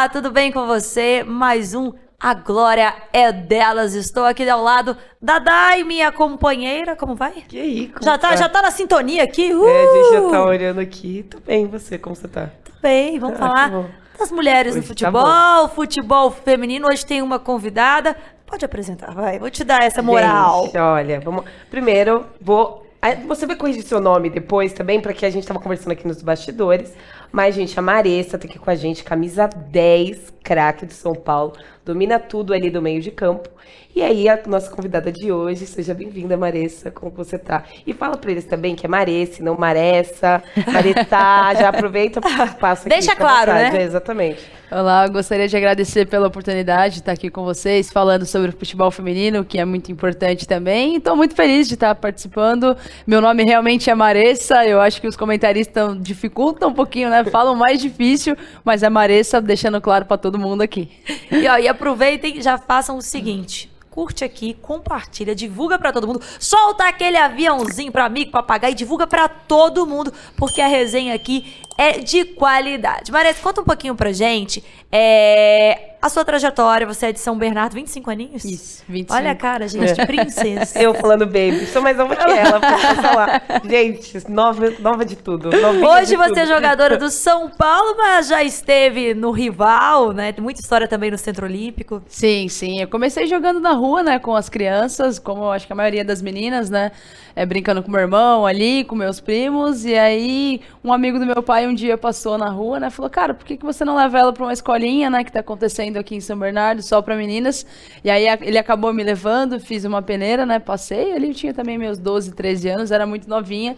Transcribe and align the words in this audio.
Olá, 0.00 0.08
tudo 0.08 0.30
bem 0.30 0.50
com 0.50 0.66
você? 0.66 1.22
Mais 1.22 1.74
um 1.74 1.92
A 2.18 2.32
Glória 2.32 2.94
é 3.12 3.30
Delas. 3.30 3.92
Estou 3.92 4.24
aqui 4.24 4.48
ao 4.48 4.62
lado 4.62 4.96
da 5.20 5.38
Dai, 5.38 5.84
minha 5.84 6.10
companheira. 6.10 6.96
Como 6.96 7.14
vai? 7.14 7.44
E 7.52 7.60
aí, 7.60 7.88
como 7.88 8.02
Já 8.02 8.16
tá, 8.16 8.34
já 8.34 8.48
tá 8.48 8.62
na 8.62 8.70
sintonia 8.70 9.22
aqui? 9.24 9.52
Uh! 9.52 9.68
É, 9.68 9.82
a 9.82 9.94
gente 9.94 10.12
já 10.14 10.30
tá 10.30 10.42
olhando 10.42 10.80
aqui. 10.80 11.26
Tudo 11.28 11.42
bem, 11.44 11.66
você, 11.66 11.98
como 11.98 12.16
você 12.16 12.26
tá? 12.26 12.48
Tudo 12.64 12.78
bem, 12.80 13.18
vamos 13.18 13.38
Ah, 13.38 13.42
que 13.42 13.46
falar 13.46 13.90
das 14.18 14.32
mulheres 14.32 14.74
no 14.74 14.78
Hoje 14.78 14.88
tá 14.88 14.94
futebol, 14.94 15.68
futebol 15.68 16.30
feminino. 16.30 16.88
Hoje 16.90 17.04
tem 17.04 17.20
uma 17.20 17.38
convidada. 17.38 18.16
Pode 18.46 18.64
apresentar, 18.64 19.12
vai. 19.12 19.38
Vou 19.38 19.50
te 19.50 19.64
dar 19.64 19.82
essa 19.82 20.00
moral. 20.00 20.64
Gente, 20.64 20.78
olha, 20.78 21.20
vamos. 21.20 21.44
Primeiro, 21.70 22.24
vou. 22.40 22.86
aí 23.02 23.16
Você 23.26 23.44
vai 23.44 23.54
corrigir 23.54 23.82
seu 23.82 24.00
nome 24.00 24.30
depois 24.30 24.72
também, 24.72 24.98
porque 24.98 25.26
a 25.26 25.30
gente 25.30 25.46
tava 25.46 25.60
conversando 25.60 25.92
aqui 25.92 26.08
nos 26.08 26.22
bastidores. 26.22 26.90
Mas, 27.32 27.54
gente, 27.54 27.78
a 27.78 27.82
Maressa 27.82 28.36
tá 28.38 28.46
aqui 28.46 28.58
com 28.58 28.70
a 28.70 28.74
gente, 28.74 29.04
camisa 29.04 29.46
10, 29.46 30.32
craque 30.42 30.84
do 30.84 30.92
São 30.92 31.14
Paulo. 31.14 31.52
Domina 31.84 32.18
tudo 32.18 32.52
ali 32.52 32.70
do 32.70 32.82
meio 32.82 33.00
de 33.00 33.10
campo. 33.10 33.48
E 33.94 34.02
aí, 34.02 34.28
a 34.28 34.38
nossa 34.46 34.70
convidada 34.70 35.10
de 35.10 35.32
hoje, 35.32 35.66
seja 35.66 35.92
bem-vinda, 35.92 36.36
Maressa, 36.36 36.92
como 36.92 37.10
você 37.10 37.36
tá? 37.36 37.64
E 37.84 37.92
fala 37.92 38.16
pra 38.16 38.30
eles 38.30 38.44
também 38.44 38.76
que 38.76 38.86
é 38.86 38.88
Maressa, 38.88 39.42
não 39.42 39.56
Maressa. 39.56 40.40
Maressa, 40.72 41.54
já 41.58 41.68
aproveita 41.68 42.20
e 42.20 42.50
passa 42.54 42.88
aqui. 42.88 42.90
Deixa 42.90 43.16
claro, 43.16 43.50
vontade. 43.50 43.72
né? 43.72 43.82
É, 43.82 43.84
exatamente. 43.84 44.40
Olá, 44.70 45.04
eu 45.06 45.12
gostaria 45.12 45.48
de 45.48 45.56
agradecer 45.56 46.06
pela 46.06 46.28
oportunidade 46.28 46.94
de 46.94 47.00
estar 47.00 47.10
aqui 47.10 47.28
com 47.28 47.42
vocês, 47.42 47.90
falando 47.90 48.24
sobre 48.24 48.50
o 48.50 48.52
futebol 48.52 48.88
feminino, 48.92 49.44
que 49.44 49.58
é 49.58 49.64
muito 49.64 49.90
importante 49.90 50.46
também. 50.46 50.94
Estou 50.94 51.16
muito 51.16 51.34
feliz 51.34 51.66
de 51.66 51.74
estar 51.74 51.92
participando. 51.96 52.76
Meu 53.04 53.20
nome 53.20 53.42
realmente 53.42 53.90
é 53.90 53.94
Maressa, 53.96 54.64
eu 54.64 54.80
acho 54.80 55.00
que 55.00 55.08
os 55.08 55.16
comentaristas 55.16 56.00
dificultam 56.00 56.68
um 56.68 56.74
pouquinho, 56.74 57.10
né? 57.10 57.19
Falam 57.24 57.54
mais 57.54 57.80
difícil, 57.80 58.36
mas 58.64 58.82
é 58.82 58.88
Maressa, 58.88 59.40
deixando 59.40 59.80
claro 59.80 60.04
para 60.04 60.16
todo 60.16 60.38
mundo 60.38 60.62
aqui. 60.62 60.90
E, 61.30 61.46
ó, 61.48 61.58
e 61.58 61.68
aproveitem, 61.68 62.40
já 62.40 62.58
façam 62.58 62.96
o 62.96 63.02
seguinte. 63.02 63.70
Curte 63.90 64.24
aqui, 64.24 64.54
compartilha, 64.62 65.34
divulga 65.34 65.78
pra 65.78 65.92
todo 65.92 66.06
mundo. 66.06 66.22
Solta 66.38 66.88
aquele 66.88 67.16
aviãozinho 67.16 67.90
pra 67.90 68.04
amigo, 68.04 68.30
papagaio 68.30 68.72
e 68.72 68.76
divulga 68.76 69.06
pra 69.06 69.28
todo 69.28 69.86
mundo, 69.86 70.12
porque 70.36 70.60
a 70.60 70.68
resenha 70.68 71.12
aqui 71.12 71.56
é 71.76 71.98
de 71.98 72.24
qualidade. 72.24 73.10
Marisa, 73.10 73.40
conta 73.42 73.62
um 73.62 73.64
pouquinho 73.64 73.96
pra 73.96 74.12
gente 74.12 74.62
é, 74.92 75.96
a 76.00 76.08
sua 76.08 76.24
trajetória. 76.24 76.86
Você 76.86 77.06
é 77.06 77.12
de 77.12 77.20
São 77.20 77.36
Bernardo, 77.36 77.74
25 77.74 78.10
aninhos? 78.10 78.44
Isso, 78.44 78.82
25. 78.88 79.14
Olha 79.14 79.32
a 79.32 79.34
cara, 79.34 79.68
gente, 79.68 79.92
de 79.92 80.06
princesa. 80.06 80.78
Eu 80.80 80.94
falando 80.94 81.26
baby, 81.26 81.66
sou 81.66 81.82
mais 81.82 81.96
nova 81.96 82.16
que 82.16 82.22
ela, 82.22 82.60
falar. 83.02 83.42
Gente, 83.68 84.30
nova, 84.30 84.70
nova 84.78 85.04
de 85.04 85.16
tudo. 85.16 85.50
Hoje 85.50 86.06
de 86.06 86.16
você 86.16 86.40
é 86.40 86.44
tudo. 86.44 86.54
jogadora 86.54 86.96
do 86.96 87.10
São 87.10 87.50
Paulo, 87.50 87.96
mas 87.96 88.28
já 88.28 88.42
esteve 88.42 89.14
no 89.14 89.30
rival, 89.30 90.12
né? 90.12 90.32
Tem 90.32 90.42
muita 90.42 90.60
história 90.60 90.88
também 90.88 91.10
no 91.10 91.18
Centro 91.18 91.46
Olímpico. 91.46 92.02
Sim, 92.08 92.48
sim. 92.48 92.80
Eu 92.80 92.88
comecei 92.88 93.26
jogando 93.26 93.60
na 93.60 93.72
rua, 93.72 94.02
né, 94.02 94.18
com 94.18 94.34
as 94.34 94.48
crianças, 94.48 95.18
como 95.18 95.44
eu 95.44 95.52
acho 95.52 95.66
que 95.66 95.72
a 95.72 95.76
maioria 95.76 96.04
das 96.04 96.22
meninas, 96.22 96.70
né, 96.70 96.92
é, 97.36 97.44
brincando 97.44 97.82
com 97.82 97.90
meu 97.90 98.00
irmão 98.00 98.46
ali, 98.46 98.84
com 98.84 98.94
meus 98.94 99.20
primos. 99.20 99.84
E 99.84 99.94
aí, 99.94 100.60
um 100.82 100.92
amigo 100.92 101.18
do 101.18 101.26
meu 101.26 101.42
pai 101.42 101.66
um 101.66 101.74
dia 101.74 101.98
passou 101.98 102.38
na 102.38 102.48
rua, 102.48 102.80
né, 102.80 102.90
falou: 102.90 103.10
Cara, 103.10 103.34
por 103.34 103.44
que, 103.44 103.56
que 103.56 103.64
você 103.64 103.84
não 103.84 103.96
leva 103.96 104.18
ela 104.18 104.32
pra 104.32 104.44
uma 104.44 104.52
escolinha, 104.52 105.10
né, 105.10 105.24
que 105.24 105.32
tá 105.32 105.40
acontecendo 105.40 105.89
aqui 105.98 106.14
em 106.14 106.20
São 106.20 106.38
Bernardo, 106.38 106.82
só 106.82 107.00
pra 107.02 107.16
meninas? 107.16 107.66
E 108.04 108.10
aí 108.10 108.26
ele 108.40 108.58
acabou 108.58 108.92
me 108.92 109.02
levando, 109.02 109.58
fiz 109.58 109.84
uma 109.84 110.02
peneira, 110.02 110.46
né, 110.46 110.58
passei. 110.58 111.12
Eu 111.12 111.34
tinha 111.34 111.54
também 111.54 111.78
meus 111.78 111.98
12, 111.98 112.32
13 112.32 112.68
anos, 112.68 112.90
era 112.90 113.06
muito 113.06 113.28
novinha. 113.28 113.76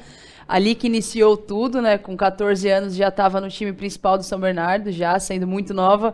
Ali 0.53 0.75
que 0.75 0.86
iniciou 0.86 1.34
tudo, 1.34 1.81
né? 1.81 1.97
Com 1.97 2.14
14 2.14 2.69
anos 2.69 2.95
já 2.95 3.08
estava 3.08 3.41
no 3.41 3.48
time 3.48 3.72
principal 3.72 4.19
do 4.19 4.22
São 4.22 4.39
Bernardo, 4.39 4.92
já 4.92 5.19
sendo 5.19 5.47
muito 5.47 5.72
nova. 5.72 6.12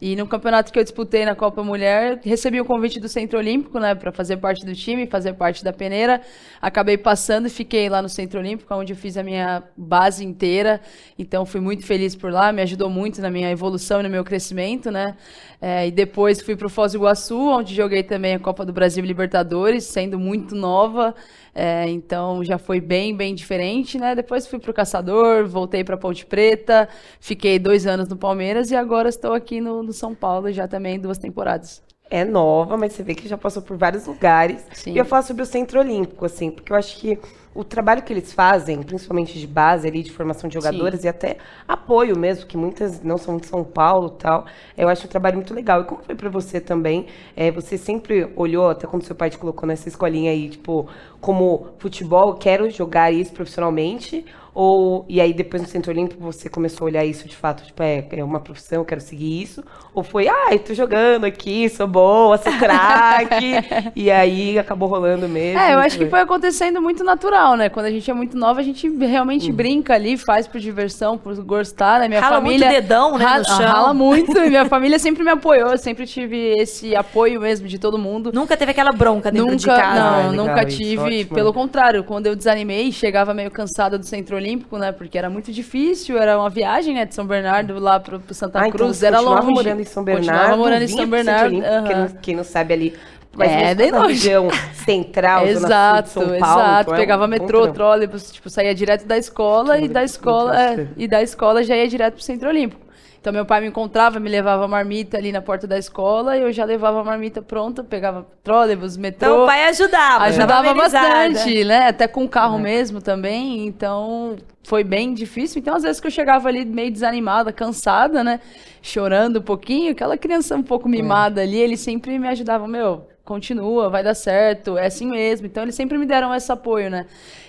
E 0.00 0.14
no 0.14 0.28
campeonato 0.28 0.72
que 0.72 0.78
eu 0.78 0.84
disputei 0.84 1.24
na 1.24 1.34
Copa 1.34 1.64
Mulher, 1.64 2.20
recebi 2.22 2.60
o 2.60 2.64
convite 2.64 3.00
do 3.00 3.08
Centro 3.08 3.36
Olímpico, 3.36 3.80
né, 3.80 3.96
para 3.96 4.12
fazer 4.12 4.36
parte 4.36 4.64
do 4.64 4.72
time, 4.76 5.08
fazer 5.08 5.32
parte 5.32 5.64
da 5.64 5.72
peneira. 5.72 6.22
Acabei 6.62 6.96
passando 6.96 7.48
e 7.48 7.50
fiquei 7.50 7.88
lá 7.88 8.00
no 8.00 8.08
Centro 8.08 8.38
Olímpico, 8.38 8.72
onde 8.72 8.92
eu 8.92 8.96
fiz 8.96 9.16
a 9.16 9.24
minha 9.24 9.62
base 9.76 10.24
inteira. 10.24 10.80
Então 11.18 11.44
fui 11.44 11.60
muito 11.60 11.84
feliz 11.84 12.14
por 12.14 12.30
lá, 12.32 12.52
me 12.52 12.62
ajudou 12.62 12.88
muito 12.88 13.20
na 13.20 13.28
minha 13.28 13.50
evolução 13.50 13.98
e 13.98 14.04
no 14.04 14.08
meu 14.08 14.22
crescimento, 14.22 14.88
né? 14.92 15.16
É, 15.60 15.88
e 15.88 15.90
depois 15.90 16.40
fui 16.40 16.54
para 16.54 16.68
o 16.68 16.70
Foz 16.70 16.92
do 16.92 16.98
Iguaçu, 16.98 17.36
onde 17.36 17.74
joguei 17.74 18.04
também 18.04 18.36
a 18.36 18.38
Copa 18.38 18.64
do 18.64 18.72
Brasil 18.72 19.04
Libertadores, 19.04 19.84
sendo 19.84 20.16
muito 20.18 20.54
nova. 20.54 21.12
É, 21.54 21.88
então 21.88 22.44
já 22.44 22.58
foi 22.58 22.80
bem, 22.80 23.14
bem 23.16 23.34
diferente, 23.34 23.98
né? 23.98 24.14
Depois 24.14 24.46
fui 24.46 24.58
pro 24.58 24.72
Caçador, 24.72 25.46
voltei 25.46 25.82
pra 25.82 25.96
Ponte 25.96 26.24
Preta, 26.24 26.88
fiquei 27.18 27.58
dois 27.58 27.86
anos 27.86 28.08
no 28.08 28.16
Palmeiras 28.16 28.70
e 28.70 28.76
agora 28.76 29.08
estou 29.08 29.32
aqui 29.32 29.60
no, 29.60 29.82
no 29.82 29.92
São 29.92 30.14
Paulo 30.14 30.52
já 30.52 30.68
também 30.68 30.98
duas 30.98 31.18
temporadas. 31.18 31.82
É 32.08 32.24
nova, 32.24 32.76
mas 32.76 32.92
você 32.92 33.04
vê 33.04 33.14
que 33.14 33.28
já 33.28 33.38
passou 33.38 33.62
por 33.62 33.76
vários 33.76 34.06
lugares. 34.06 34.66
Sim. 34.72 34.94
E 34.94 34.98
eu 34.98 35.04
falo 35.04 35.22
sobre 35.22 35.44
o 35.44 35.46
Centro 35.46 35.78
Olímpico, 35.78 36.24
assim, 36.24 36.50
porque 36.50 36.72
eu 36.72 36.76
acho 36.76 36.98
que 36.98 37.16
o 37.52 37.64
trabalho 37.64 38.02
que 38.02 38.12
eles 38.12 38.32
fazem, 38.32 38.80
principalmente 38.82 39.38
de 39.38 39.46
base 39.46 39.86
ali, 39.88 40.02
de 40.02 40.12
formação 40.12 40.48
de 40.48 40.54
jogadoras 40.54 41.02
e 41.02 41.08
até 41.08 41.36
apoio 41.66 42.16
mesmo, 42.16 42.46
que 42.46 42.56
muitas 42.56 43.02
não 43.02 43.18
são 43.18 43.36
de 43.38 43.46
São 43.46 43.64
Paulo 43.64 44.14
e 44.16 44.22
tal, 44.22 44.46
eu 44.78 44.88
acho 44.88 45.06
um 45.06 45.10
trabalho 45.10 45.36
muito 45.36 45.52
legal. 45.52 45.80
E 45.80 45.84
como 45.84 46.02
foi 46.02 46.14
pra 46.14 46.28
você 46.28 46.60
também? 46.60 47.06
É, 47.36 47.50
você 47.50 47.76
sempre 47.76 48.30
olhou, 48.36 48.70
até 48.70 48.86
quando 48.86 49.02
seu 49.02 49.16
pai 49.16 49.30
te 49.30 49.38
colocou 49.38 49.66
nessa 49.66 49.88
escolinha 49.88 50.30
aí, 50.30 50.48
tipo, 50.48 50.88
como 51.20 51.68
futebol, 51.78 52.34
quero 52.34 52.70
jogar 52.70 53.12
isso 53.12 53.32
profissionalmente? 53.32 54.24
Ou, 54.52 55.04
e 55.08 55.20
aí 55.20 55.32
depois 55.32 55.62
no 55.62 55.68
Centro 55.68 55.92
Olímpico 55.92 56.20
você 56.20 56.48
começou 56.48 56.84
a 56.84 56.90
olhar 56.90 57.04
isso 57.04 57.28
de 57.28 57.36
fato, 57.36 57.64
tipo, 57.64 57.82
é, 57.82 58.04
é 58.10 58.24
uma 58.24 58.40
profissão, 58.40 58.84
quero 58.84 59.00
seguir 59.00 59.42
isso? 59.42 59.62
Ou 59.94 60.02
foi, 60.02 60.26
ai, 60.26 60.58
tô 60.58 60.74
jogando 60.74 61.24
aqui, 61.24 61.68
sou 61.68 61.86
boa, 61.86 62.36
sou 62.36 62.52
craque, 62.58 63.54
e 63.94 64.10
aí 64.10 64.58
acabou 64.58 64.88
rolando 64.88 65.28
mesmo? 65.28 65.60
É, 65.60 65.74
eu 65.74 65.78
acho 65.78 65.96
que 65.96 66.06
foi 66.06 66.20
acontecendo 66.20 66.82
muito 66.82 67.04
natural, 67.04 67.39
né? 67.56 67.68
Quando 67.68 67.86
a 67.86 67.90
gente 67.90 68.10
é 68.10 68.14
muito 68.14 68.36
nova, 68.36 68.60
a 68.60 68.62
gente 68.62 68.88
realmente 68.88 69.50
brinca 69.52 69.94
ali, 69.94 70.16
faz 70.16 70.46
por 70.46 70.60
diversão, 70.60 71.16
por 71.18 71.34
gostar, 71.44 72.00
né? 72.00 72.08
Minha 72.08 72.20
Rala 72.20 72.36
família 72.36 72.66
muito 72.68 72.80
dedão, 72.80 73.12
né, 73.18 73.24
no 73.24 73.30
rala, 73.30 73.44
chão. 73.44 73.56
rala 73.58 73.94
muito 73.94 74.38
e 74.38 74.48
minha 74.48 74.64
família 74.70 74.98
sempre 74.98 75.22
me 75.24 75.30
apoiou, 75.30 75.70
eu 75.70 75.78
sempre 75.78 76.06
tive 76.06 76.54
esse 76.58 76.94
apoio 76.94 77.40
mesmo 77.40 77.66
de 77.66 77.78
todo 77.78 77.98
mundo. 77.98 78.30
Nunca 78.32 78.56
teve 78.56 78.70
aquela 78.72 78.90
bronca 78.92 79.30
dentro 79.30 79.46
Nunca, 79.52 79.58
de 79.58 79.66
casa. 79.66 80.00
não, 80.00 80.06
Ah, 80.14 80.16
legal 80.30 80.46
nunca 80.46 80.68
isso, 80.68 80.76
tive. 80.78 81.00
ótimo. 81.02 81.34
Pelo 81.34 81.52
contrário, 81.52 82.04
quando 82.04 82.26
eu 82.26 82.36
desanimei, 82.36 82.92
chegava 82.92 83.32
meio 83.34 83.50
cansada 83.50 83.98
do 83.98 84.04
Centro 84.06 84.36
Olímpico, 84.36 84.76
né? 84.78 84.92
Porque 84.92 85.16
era 85.18 85.30
muito 85.30 85.50
difícil, 85.52 86.18
era 86.18 86.38
uma 86.38 86.50
viagem, 86.50 86.94
né, 86.94 87.04
de 87.06 87.14
São 87.14 87.26
Bernardo 87.26 87.78
lá 87.78 87.98
pro, 88.00 88.20
pro 88.20 88.34
Santa 88.34 88.60
Ah, 88.60 88.68
então 88.68 88.78
Cruz, 88.86 88.96
você 88.98 89.06
era 89.06 89.20
longe. 89.20 89.46
morando 89.48 89.80
em 89.80 89.84
São 89.84 90.04
Bernardo. 90.04 90.26
Continuava 90.30 90.56
morando 90.56 90.82
em 90.82 90.88
São 90.88 91.06
Bernardo. 91.08 91.50
Quem, 91.86 91.96
não, 91.96 92.08
quem 92.22 92.36
não 92.36 92.44
sabe 92.44 92.74
ali. 92.74 92.94
Mas 93.36 93.50
É, 93.50 93.74
bem 93.74 93.90
na 93.92 93.98
longe. 94.00 94.14
região 94.14 94.48
central, 94.74 95.46
zona 95.46 95.58
sul 95.58 95.66
Exato, 95.66 96.02
de 96.02 96.08
São 96.10 96.22
Paulo. 96.38 96.60
exato. 96.62 96.90
é 96.90 96.94
um 96.94 96.96
Pegava 96.96 97.24
bom 97.24 97.30
metrô, 97.30 97.60
trampo. 97.62 97.74
trólebus, 97.74 98.32
tipo, 98.32 98.50
saía 98.50 98.74
direto 98.74 99.06
da 99.06 99.16
escola 99.16 99.78
e 99.78 99.88
da 99.88 100.02
escola, 100.02 100.60
é, 100.60 100.88
e 100.96 101.06
da 101.06 101.22
escola 101.22 101.62
já 101.62 101.76
ia 101.76 101.86
direto 101.86 102.14
pro 102.14 102.22
Centro 102.22 102.48
Olímpico. 102.48 102.80
Então 103.20 103.34
meu 103.34 103.44
pai 103.44 103.60
me 103.60 103.66
encontrava, 103.66 104.18
me 104.18 104.30
levava 104.30 104.64
a 104.64 104.68
marmita 104.68 105.18
ali 105.18 105.30
na 105.30 105.42
porta 105.42 105.66
da 105.66 105.76
escola 105.76 106.38
e 106.38 106.40
eu 106.40 106.50
já 106.52 106.64
levava 106.64 107.00
a 107.02 107.04
marmita 107.04 107.42
pronta, 107.42 107.84
pegava 107.84 108.26
trólebus, 108.42 108.96
metrô. 108.96 109.28
Então 109.28 109.42
o 109.44 109.46
pai 109.46 109.64
ajudava. 109.68 110.24
Ajudava 110.24 110.72
bastante, 110.72 111.62
né? 111.64 111.88
Até 111.88 112.08
com 112.08 112.24
o 112.24 112.28
carro 112.28 112.58
É. 112.58 112.62
mesmo 112.62 113.02
também. 113.02 113.66
Então, 113.66 114.36
foi 114.64 114.82
bem 114.82 115.12
difícil. 115.12 115.60
Então, 115.60 115.76
às 115.76 115.82
vezes 115.82 116.00
que 116.00 116.06
eu 116.06 116.10
chegava 116.10 116.48
ali 116.48 116.64
meio 116.64 116.90
desanimada, 116.90 117.52
cansada, 117.52 118.24
né? 118.24 118.40
Chorando 118.80 119.38
um 119.40 119.42
pouquinho, 119.42 119.92
aquela 119.92 120.16
criança 120.16 120.56
um 120.56 120.62
pouco 120.62 120.88
mimada 120.88 121.42
ali, 121.42 121.58
eles 121.58 121.80
sempre 121.80 122.18
me 122.18 122.26
ajudavam, 122.26 122.66
meu, 122.66 123.06
continua, 123.30 123.88
vai 123.88 124.02
dar 124.02 124.14
certo, 124.14 124.76
é 124.76 124.86
assim 124.86 125.06
mesmo. 125.06 125.46
Então, 125.46 125.62
eles 125.62 125.76
sempre 125.76 125.96
me 125.96 126.04
deram 126.04 126.34
esse 126.34 126.50
apoio, 126.50 126.90
né? 126.90 127.06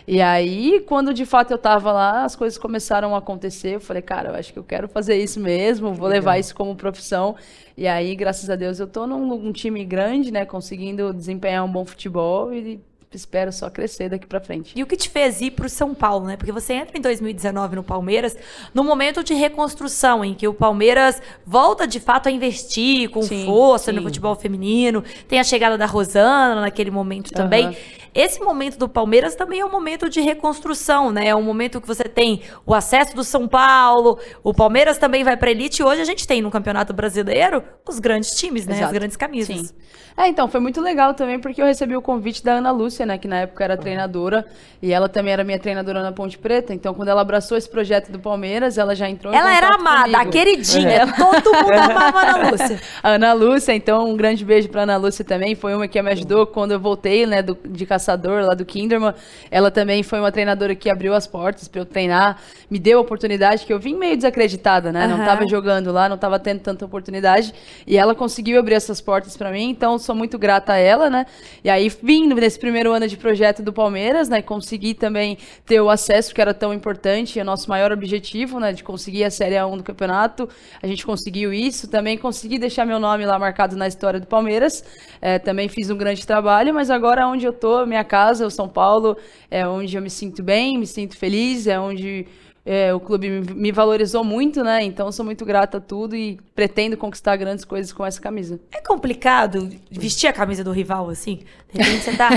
E 0.08 0.22
aí, 0.22 0.80
quando 0.82 1.12
de 1.12 1.26
fato 1.26 1.50
eu 1.50 1.58
tava 1.58 1.92
lá, 1.92 2.24
as 2.24 2.36
coisas 2.36 2.60
começaram 2.60 3.16
a 3.16 3.18
acontecer. 3.18 3.76
Eu 3.76 3.82
falei, 3.82 4.04
cara, 4.04 4.30
eu 4.30 4.36
acho 4.36 4.54
que 4.54 4.60
eu 4.60 4.64
quero 4.64 4.88
fazer 4.88 5.16
isso 5.18 5.40
mesmo, 5.40 5.92
vou 5.92 6.08
levar 6.08 6.38
isso 6.38 6.54
como 6.54 6.76
profissão. 6.76 7.36
E 7.76 7.88
aí, 7.88 8.16
graças 8.16 8.48
a 8.48 8.56
Deus, 8.56 8.80
eu 8.80 8.86
tô 8.86 9.08
num, 9.08 9.26
num 9.26 9.52
time 9.52 9.84
grande, 9.84 10.32
né? 10.32 10.46
Conseguindo 10.46 11.12
desempenhar 11.12 11.66
um 11.66 11.72
bom 11.72 11.84
futebol 11.84 12.54
e 12.54 12.80
espero 13.18 13.52
só 13.52 13.70
crescer 13.70 14.10
daqui 14.10 14.26
pra 14.26 14.40
frente. 14.40 14.74
E 14.76 14.82
o 14.82 14.88
que 14.88 14.96
te 14.96 15.10
fez 15.10 15.42
ir 15.42 15.52
pro 15.52 15.68
São 15.70 15.94
Paulo, 15.94 16.26
né? 16.26 16.38
Porque 16.38 16.52
você 16.52 16.74
entra 16.74 16.98
em 16.98 17.02
2019 17.02 17.76
no 17.76 17.84
Palmeiras, 17.84 18.38
num 18.74 18.84
momento 18.84 19.24
de 19.24 19.34
reconstrução, 19.34 20.24
em 20.24 20.34
que 20.34 20.48
o 20.48 20.54
Palmeiras 20.54 21.22
volta 21.46 21.86
de 21.86 22.00
fato 22.00 22.28
a 22.28 22.32
investir 22.32 23.10
com 23.10 23.22
Sim, 23.22 23.46
força 23.46 23.92
no 23.92 24.00
sim. 24.00 24.06
futebol 24.06 24.36
feminino. 24.36 25.04
Tem 25.28 25.40
a 25.40 25.44
chegada 25.44 25.78
da 25.78 25.86
Rosana 25.86 26.62
naquele 26.62 26.92
momento 26.92 27.32
também. 27.32 27.76
Esse 28.14 28.40
momento 28.42 28.78
do 28.78 28.90
Palmeiras 28.90 29.36
também 29.36 29.60
é 29.60 29.66
um 29.66 29.72
momento 29.72 30.10
de 30.10 30.22
reconstrução, 30.22 31.12
né? 31.12 31.28
É 31.28 31.36
um 31.36 31.42
momento 31.42 31.80
que 31.80 31.88
você 31.88 32.04
tem 32.04 32.42
o 32.66 32.74
acesso 32.74 33.16
do 33.16 33.24
São 33.24 33.48
Paulo, 33.48 34.20
o 34.44 34.54
Palmeiras 34.54 34.98
também 34.98 35.24
vai 35.24 35.38
para 35.38 35.52
elite. 35.52 35.82
Hoje 35.84 36.02
a 36.02 36.06
gente 36.06 36.28
tem 36.28 36.42
no 36.42 36.52
Campeonato 36.52 36.94
Brasileiro 36.94 37.64
os 37.88 38.00
grandes 38.00 38.32
times, 38.32 38.66
né? 38.66 38.74
As 38.74 38.80
Exato. 38.80 38.94
grandes 38.94 39.18
camisas. 39.18 39.68
Sim. 39.68 39.76
É, 40.18 40.28
então, 40.28 40.48
foi 40.50 40.60
muito 40.60 40.82
legal 40.82 41.14
também, 41.14 41.40
porque 41.40 41.62
eu 41.62 41.66
recebi 41.66 41.96
o 41.96 42.02
convite 42.02 42.44
da 42.44 42.56
Ana 42.56 42.70
Lúcia, 42.70 43.06
né, 43.06 43.18
que 43.18 43.30
na 43.30 43.38
época 43.38 43.64
era 43.64 43.78
treinadora, 43.78 44.46
e 44.82 44.92
ela 44.92 45.08
também 45.08 45.32
era 45.32 45.42
minha 45.42 45.58
treinadora 45.58 46.04
na 46.04 46.12
Ponte 46.12 46.38
Preta, 46.38 46.74
então 46.74 46.94
quando 46.94 47.08
ela 47.08 47.22
abraçou 47.22 47.58
esse 47.58 47.70
projeto 47.70 48.12
do 48.12 48.20
Palmeiras, 48.20 48.78
ela 48.78 48.94
já 48.94 49.10
entrou 49.10 49.34
Ela 49.34 49.56
era 49.56 49.74
amada, 49.74 50.10
a 50.18 50.20
comigo. 50.20 50.32
queridinha. 50.32 51.08
Todo 51.18 51.54
mundo 51.54 51.72
amava 51.80 52.20
a 52.20 52.36
Ana 52.36 52.52
Lúcia. 52.52 52.82
A 53.02 53.10
Ana 53.12 53.34
Lúcia, 53.34 53.74
então 53.74 54.10
um 54.10 54.18
grande 54.18 54.44
beijo 54.44 54.68
pra 54.68 54.82
Ana 54.84 54.98
Lúcia 54.98 55.24
também. 55.24 55.56
Foi 55.56 55.74
uma 55.74 55.88
que 55.88 56.00
me 56.02 56.12
ajudou 56.12 56.46
quando 56.46 56.74
eu 56.74 56.80
voltei, 56.80 57.26
né, 57.26 57.42
do- 57.42 57.58
de 57.66 57.86
caçador 58.02 58.44
lá 58.44 58.56
do 58.56 58.66
Kinderman. 58.66 59.14
Ela 59.52 59.70
também 59.70 60.02
foi 60.02 60.20
uma 60.20 60.32
treinadora 60.32 60.74
que 60.74 60.90
abriu 60.90 61.14
as 61.14 61.28
portas 61.28 61.68
pra 61.68 61.82
eu 61.82 61.86
treinar, 61.86 62.40
me 62.70 62.80
deu 62.80 62.98
a 62.98 63.02
oportunidade 63.02 63.66
que 63.66 63.72
eu 63.72 63.80
vim 63.80 63.96
meio 63.96 64.16
desacreditada, 64.16 64.92
né? 64.92 65.08
Não 65.08 65.18
Aham. 65.18 65.26
tava 65.26 65.48
jogando 65.48 65.92
lá, 65.92 66.10
não 66.10 66.18
tava 66.18 66.40
tendo 66.40 66.60
tanta 66.60 66.84
oportunidade. 66.84 67.54
E 67.86 67.98
ela 67.98 68.16
conseguiu 68.16 68.60
abrir 68.60 68.76
essas 68.76 69.00
portas 69.00 69.38
pra 69.38 69.52
mim, 69.52 69.70
então 69.70 70.00
sou 70.00 70.16
muito 70.16 70.40
grata 70.40 70.74
a 70.74 70.78
ela, 70.78 71.10
né? 71.10 71.26
E 71.64 71.70
aí 71.70 71.90
vim 72.02 72.28
nesse 72.34 72.60
primeiro 72.60 72.92
ano 72.92 73.08
de 73.08 73.18
projeto 73.18 73.62
do 73.62 73.72
Palmeiras, 73.72 74.28
né? 74.28 74.42
Consegui 74.42 74.94
também 74.94 75.38
ter 75.66 75.80
o 75.80 75.90
acesso 75.90 76.34
que 76.34 76.42
era 76.42 76.54
tão 76.54 76.74
importante, 76.74 77.40
é 77.40 77.44
o 77.44 77.46
nosso 77.46 77.70
maior 77.70 77.92
objetivo, 77.92 78.60
né? 78.60 78.74
De 78.74 78.84
conseguir 78.84 79.24
a 79.24 79.30
Série 79.30 79.56
A1 79.56 79.78
do 79.78 79.84
campeonato. 79.84 80.50
A 80.82 80.88
gente 80.88 81.06
conseguiu 81.06 81.54
isso, 81.54 81.88
também 81.88 82.18
consegui 82.18 82.58
deixar 82.58 82.86
meu 82.86 83.00
nome 83.00 83.26
lá 83.26 83.38
marcado 83.38 83.76
na 83.76 83.88
história 83.88 84.20
do 84.20 84.26
Palmeiras. 84.26 84.84
É, 85.22 85.38
também 85.38 85.70
fiz 85.70 85.90
um 85.90 85.98
grande 85.98 86.26
trabalho, 86.26 86.74
mas 86.74 86.90
agora 86.90 87.28
onde 87.28 87.46
eu 87.46 87.54
tô, 87.54 87.86
minha 87.92 88.04
casa, 88.04 88.48
o 88.48 88.52
São 88.52 88.68
Paulo, 88.68 89.18
é 89.50 89.68
onde 89.68 89.96
eu 89.96 90.02
me 90.02 90.10
sinto 90.10 90.42
bem, 90.42 90.78
me 90.78 90.88
sinto 90.88 91.18
feliz, 91.18 91.68
é 91.68 91.80
onde 91.80 92.26
é, 92.66 92.94
o 92.94 93.00
clube 93.00 93.28
me, 93.56 93.72
valorizou 93.72 94.24
muito, 94.24 94.64
né? 94.64 94.84
Então 94.84 95.12
sou 95.12 95.26
muito 95.26 95.44
grata 95.44 95.78
a 95.78 95.82
tudo 95.82 96.16
e 96.16 96.40
pretendo 96.54 96.96
conquistar 96.96 97.36
grandes 97.36 97.66
coisas 97.66 97.92
com 97.92 98.06
essa 98.06 98.22
camisa. 98.22 98.60
É 98.72 98.80
complicado 98.82 99.68
vestir 99.90 100.28
a 100.28 100.34
camisa 100.34 100.64
do 100.64 100.72
rival, 100.72 101.10
assim? 101.10 101.40
De 101.74 101.82
repente 101.82 102.04
você 102.04 102.16
tá. 102.16 102.30